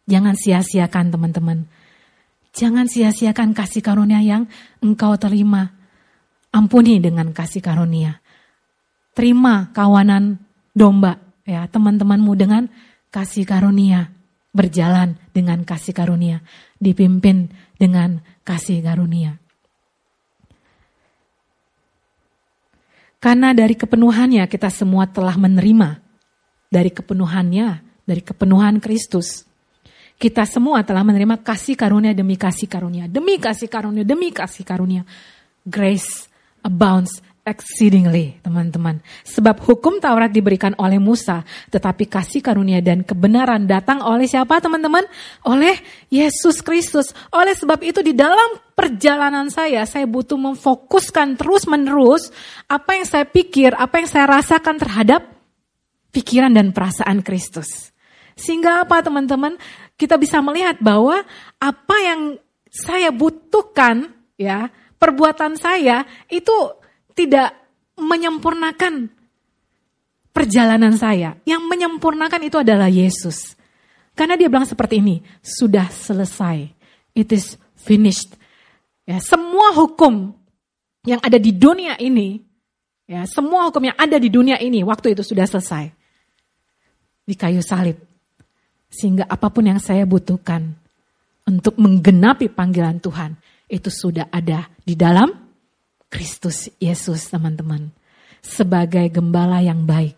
Jangan 0.04 0.36
sia-siakan 0.36 1.14
teman-teman. 1.14 1.66
Jangan 2.54 2.86
sia-siakan 2.86 3.56
kasih 3.56 3.82
karunia 3.82 4.20
yang 4.20 4.46
engkau 4.84 5.16
terima. 5.18 5.74
Ampuni 6.54 7.02
dengan 7.02 7.34
kasih 7.34 7.66
karunia. 7.66 8.22
Terima 9.14 9.74
kawanan 9.74 10.38
domba 10.74 11.18
ya 11.46 11.66
teman-temanmu 11.70 12.34
dengan 12.34 12.70
kasih 13.14 13.46
karunia, 13.46 14.10
berjalan 14.54 15.18
dengan 15.34 15.62
kasih 15.62 15.94
karunia, 15.94 16.42
dipimpin 16.82 17.54
dengan 17.78 18.22
kasih 18.42 18.82
karunia. 18.82 19.38
Karena 23.24 23.56
dari 23.56 23.78
kepenuhannya 23.80 24.44
kita 24.52 24.68
semua 24.68 25.08
telah 25.08 25.40
menerima 25.40 26.04
dari 26.68 26.92
kepenuhannya, 26.92 27.80
dari 28.04 28.20
kepenuhan 28.20 28.84
Kristus. 28.84 29.48
Kita 30.24 30.48
semua 30.48 30.88
telah 30.88 31.04
menerima 31.04 31.44
kasih 31.44 31.76
karunia 31.76 32.16
demi 32.16 32.40
kasih 32.40 32.72
karunia, 32.72 33.12
demi 33.12 33.36
kasih 33.36 33.68
karunia, 33.68 34.08
demi 34.08 34.32
kasih 34.32 34.64
karunia. 34.64 35.04
Grace 35.68 36.32
abounds 36.64 37.20
exceedingly, 37.44 38.40
teman-teman. 38.40 39.04
Sebab 39.28 39.60
hukum 39.68 40.00
Taurat 40.00 40.32
diberikan 40.32 40.72
oleh 40.80 40.96
Musa, 40.96 41.44
tetapi 41.68 42.08
kasih 42.08 42.40
karunia 42.40 42.80
dan 42.80 43.04
kebenaran 43.04 43.68
datang 43.68 44.00
oleh 44.00 44.24
siapa, 44.24 44.64
teman-teman? 44.64 45.04
Oleh 45.44 45.76
Yesus 46.08 46.64
Kristus. 46.64 47.12
Oleh 47.36 47.52
sebab 47.60 47.84
itu 47.84 48.00
di 48.00 48.16
dalam 48.16 48.64
perjalanan 48.80 49.52
saya, 49.52 49.84
saya 49.84 50.08
butuh 50.08 50.40
memfokuskan 50.40 51.36
terus-menerus 51.36 52.32
apa 52.72 52.96
yang 52.96 53.04
saya 53.04 53.28
pikir, 53.28 53.76
apa 53.76 54.00
yang 54.00 54.08
saya 54.08 54.40
rasakan 54.40 54.80
terhadap 54.80 55.28
pikiran 56.16 56.56
dan 56.56 56.72
perasaan 56.72 57.20
Kristus. 57.20 57.92
Sehingga 58.34 58.82
apa, 58.82 59.04
teman-teman? 59.06 59.62
Kita 60.04 60.20
bisa 60.20 60.44
melihat 60.44 60.84
bahwa 60.84 61.24
apa 61.64 61.96
yang 62.04 62.36
saya 62.68 63.08
butuhkan, 63.16 64.12
ya, 64.36 64.68
perbuatan 65.00 65.56
saya 65.56 66.04
itu 66.28 66.52
tidak 67.16 67.56
menyempurnakan 67.96 69.08
perjalanan 70.36 70.92
saya. 71.00 71.40
Yang 71.48 71.64
menyempurnakan 71.72 72.42
itu 72.44 72.60
adalah 72.60 72.92
Yesus. 72.92 73.56
Karena 74.12 74.36
dia 74.36 74.52
bilang 74.52 74.68
seperti 74.68 75.00
ini, 75.00 75.24
sudah 75.40 75.88
selesai. 75.88 76.68
It 77.16 77.32
is 77.32 77.56
finished. 77.80 78.36
Ya, 79.08 79.24
semua 79.24 79.72
hukum 79.72 80.36
yang 81.08 81.24
ada 81.24 81.40
di 81.40 81.56
dunia 81.56 81.96
ini, 81.96 82.44
ya, 83.08 83.24
semua 83.24 83.72
hukum 83.72 83.88
yang 83.88 83.96
ada 83.96 84.20
di 84.20 84.28
dunia 84.28 84.60
ini 84.60 84.84
waktu 84.84 85.16
itu 85.16 85.24
sudah 85.24 85.48
selesai. 85.48 85.96
Di 87.24 87.40
kayu 87.40 87.64
salib. 87.64 88.13
Sehingga 88.94 89.26
apa 89.26 89.50
pun 89.50 89.66
yang 89.66 89.82
saya 89.82 90.06
butuhkan 90.06 90.70
untuk 91.50 91.82
menggenapi 91.82 92.54
panggilan 92.54 93.02
Tuhan, 93.02 93.34
itu 93.66 93.90
sudah 93.90 94.30
ada 94.30 94.70
di 94.86 94.94
dalam 94.94 95.34
Kristus 96.14 96.70
Yesus 96.78 97.26
teman-teman. 97.34 97.90
Sebagai 98.44 99.10
gembala 99.10 99.66
yang 99.66 99.90
baik, 99.90 100.14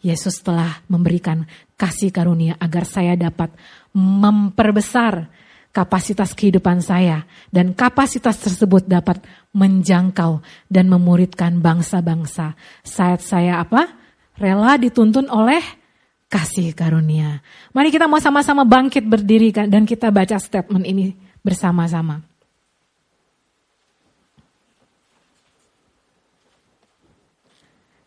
Yesus 0.00 0.40
telah 0.40 0.80
memberikan 0.88 1.44
kasih 1.76 2.08
karunia 2.08 2.56
agar 2.56 2.88
saya 2.88 3.18
dapat 3.20 3.52
memperbesar 3.92 5.28
kapasitas 5.76 6.32
kehidupan 6.32 6.80
saya 6.80 7.28
dan 7.52 7.76
kapasitas 7.76 8.40
tersebut 8.40 8.88
dapat 8.88 9.20
menjangkau 9.52 10.40
dan 10.72 10.88
memuridkan 10.88 11.60
bangsa-bangsa. 11.60 12.56
Saat 12.80 13.20
saya 13.20 13.60
apa? 13.60 13.92
Rela 14.40 14.80
dituntun 14.80 15.28
oleh 15.28 15.60
kasih 16.26 16.74
karunia. 16.74 17.40
Mari 17.70 17.94
kita 17.94 18.10
mau 18.10 18.18
sama-sama 18.18 18.66
bangkit 18.66 19.06
berdiri 19.06 19.54
dan 19.54 19.86
kita 19.86 20.10
baca 20.10 20.36
statement 20.38 20.84
ini 20.86 21.14
bersama-sama. 21.42 22.22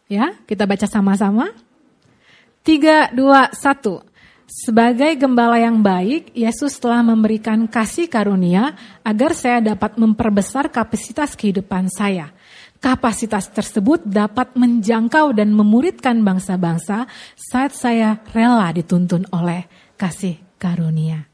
Ya, 0.10 0.34
kita 0.50 0.66
baca 0.66 0.90
sama-sama. 0.90 1.54
Tiga, 2.66 3.14
dua, 3.14 3.54
satu. 3.54 4.02
Sebagai 4.50 5.14
gembala 5.14 5.62
yang 5.62 5.86
baik, 5.86 6.34
Yesus 6.34 6.82
telah 6.82 7.06
memberikan 7.06 7.70
kasih 7.70 8.10
karunia 8.10 8.74
agar 9.06 9.38
saya 9.38 9.62
dapat 9.62 9.94
memperbesar 10.02 10.74
kapasitas 10.74 11.38
kehidupan 11.38 11.86
saya. 11.94 12.34
Kapasitas 12.80 13.52
tersebut 13.52 14.08
dapat 14.08 14.56
menjangkau 14.56 15.36
dan 15.36 15.52
memuridkan 15.52 16.24
bangsa-bangsa 16.24 17.12
saat 17.36 17.76
saya 17.76 18.24
rela 18.32 18.72
dituntun 18.72 19.28
oleh 19.36 19.68
kasih 20.00 20.40
karunia. 20.56 21.28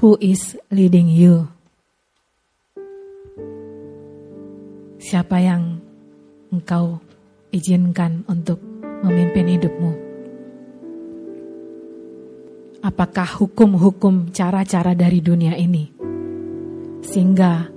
Who 0.00 0.20
is 0.20 0.60
leading 0.68 1.08
you? 1.08 1.48
Siapa 5.00 5.40
yang 5.40 5.80
engkau 6.52 7.00
izinkan 7.48 8.28
untuk 8.28 8.60
memimpin 9.00 9.56
hidupmu? 9.56 10.10
apakah 12.80 13.28
hukum-hukum 13.28 14.32
cara-cara 14.32 14.96
dari 14.96 15.20
dunia 15.20 15.54
ini. 15.56 15.92
Sehingga 17.04 17.68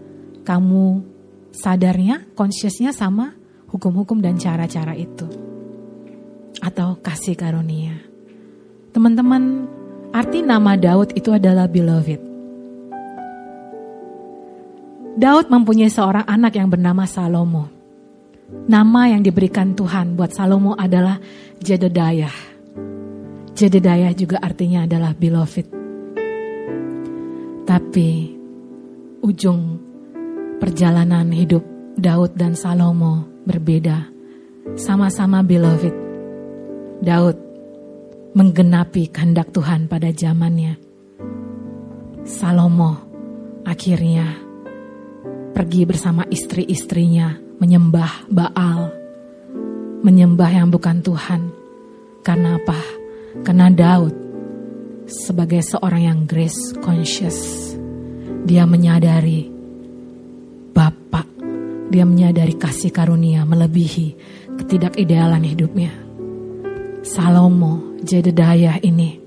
kamu 0.43 1.12
sadarnya, 1.53 2.25
consciousnya 2.33 2.91
sama 2.91 3.37
hukum-hukum 3.69 4.19
dan 4.19 4.35
cara-cara 4.41 4.97
itu. 4.97 5.29
Atau 6.59 6.97
kasih 6.99 7.37
karunia. 7.37 8.01
Teman-teman, 8.91 9.69
arti 10.09 10.41
nama 10.41 10.73
Daud 10.73 11.13
itu 11.13 11.29
adalah 11.29 11.69
beloved. 11.69 12.21
Daud 15.13 15.45
mempunyai 15.47 15.93
seorang 15.93 16.25
anak 16.25 16.57
yang 16.57 16.73
bernama 16.73 17.05
Salomo. 17.05 17.69
Nama 18.65 19.13
yang 19.13 19.21
diberikan 19.21 19.77
Tuhan 19.77 20.17
buat 20.17 20.33
Salomo 20.33 20.73
adalah 20.73 21.17
Jedediah 21.61 22.53
Jedediah 23.53 24.09
juga 24.17 24.41
artinya 24.41 24.89
adalah 24.89 25.13
beloved. 25.13 25.67
Tapi 27.69 28.09
ujung 29.21 29.72
perjalanan 30.63 31.27
hidup 31.35 31.59
Daud 31.99 32.39
dan 32.39 32.55
Salomo 32.55 33.27
berbeda. 33.43 34.07
Sama-sama 34.79 35.43
beloved. 35.43 35.91
Daud 37.03 37.35
menggenapi 38.31 39.11
kehendak 39.11 39.51
Tuhan 39.51 39.91
pada 39.91 40.07
zamannya. 40.15 40.79
Salomo 42.23 42.95
akhirnya 43.67 44.39
pergi 45.51 45.83
bersama 45.83 46.23
istri-istrinya 46.31 47.59
menyembah 47.59 48.31
Baal, 48.31 48.87
menyembah 49.99 50.47
yang 50.47 50.71
bukan 50.71 51.03
Tuhan. 51.03 51.51
Karena 52.23 52.55
apa? 52.55 52.79
Karena 53.43 53.67
Daud 53.67 54.15
sebagai 55.11 55.59
seorang 55.59 56.07
yang 56.07 56.19
grace 56.23 56.71
conscious, 56.79 57.75
dia 58.47 58.63
menyadari 58.63 59.52
dia 61.93 62.09
menyadari 62.09 62.57
kasih 62.57 62.89
karunia 62.89 63.45
melebihi 63.45 64.17
ketidakidealan 64.57 65.45
hidupnya. 65.45 65.93
Salomo, 67.05 67.93
Jedediah 68.01 68.81
ini 68.81 69.21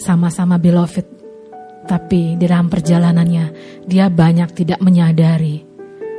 sama-sama 0.00 0.56
beloved, 0.56 1.04
tapi 1.84 2.40
di 2.40 2.44
dalam 2.48 2.72
perjalanannya 2.72 3.44
dia 3.84 4.08
banyak 4.08 4.50
tidak 4.56 4.80
menyadari 4.80 5.60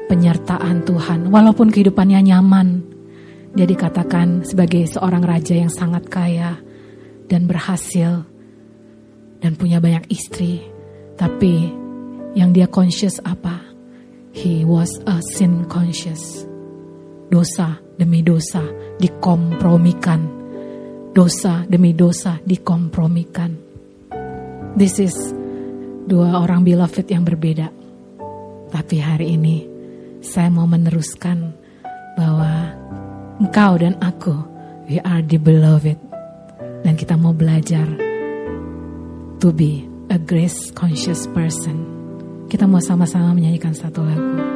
penyertaan 0.05 0.85
Tuhan, 0.85 1.33
walaupun 1.33 1.73
kehidupannya 1.73 2.21
nyaman, 2.29 2.67
dia 3.57 3.65
dikatakan 3.65 4.45
sebagai 4.45 4.85
seorang 4.85 5.25
raja 5.25 5.57
yang 5.57 5.73
sangat 5.73 6.05
kaya 6.05 6.61
dan 7.25 7.49
berhasil 7.49 8.21
dan 9.41 9.57
punya 9.57 9.81
banyak 9.81 10.05
istri. 10.13 10.61
Tapi 11.15 11.71
yang 12.37 12.51
dia 12.51 12.67
conscious 12.69 13.17
apa? 13.23 13.74
He 14.35 14.67
was 14.67 14.91
a 15.07 15.23
sin 15.31 15.63
conscious. 15.71 16.43
Dosa 17.31 17.79
demi 17.95 18.19
dosa 18.19 18.59
dikompromikan. 18.99 20.27
Dosa 21.15 21.63
demi 21.63 21.95
dosa 21.95 22.43
dikompromikan. 22.43 23.55
This 24.75 24.99
is 24.99 25.15
dua 26.03 26.43
orang 26.43 26.67
beloved 26.67 27.07
yang 27.07 27.23
berbeda. 27.23 27.71
Tapi 28.75 28.99
hari 28.99 29.39
ini 29.39 29.63
saya 30.19 30.51
mau 30.51 30.67
meneruskan 30.67 31.55
bahwa 32.19 32.75
engkau 33.39 33.79
dan 33.79 33.95
aku, 34.03 34.35
we 34.91 34.99
are 34.99 35.23
the 35.23 35.39
beloved. 35.39 35.95
Dan 36.83 36.99
kita 36.99 37.15
mau 37.15 37.31
belajar 37.31 37.87
to 39.39 39.55
be 39.55 39.87
a 40.11 40.19
grace 40.19 40.75
conscious 40.75 41.23
person. 41.31 41.94
Kita 42.45 42.69
mau 42.69 42.79
sama-sama 42.79 43.33
menyanyikan 43.33 43.73
satu 43.73 44.05
lagu. 44.05 44.55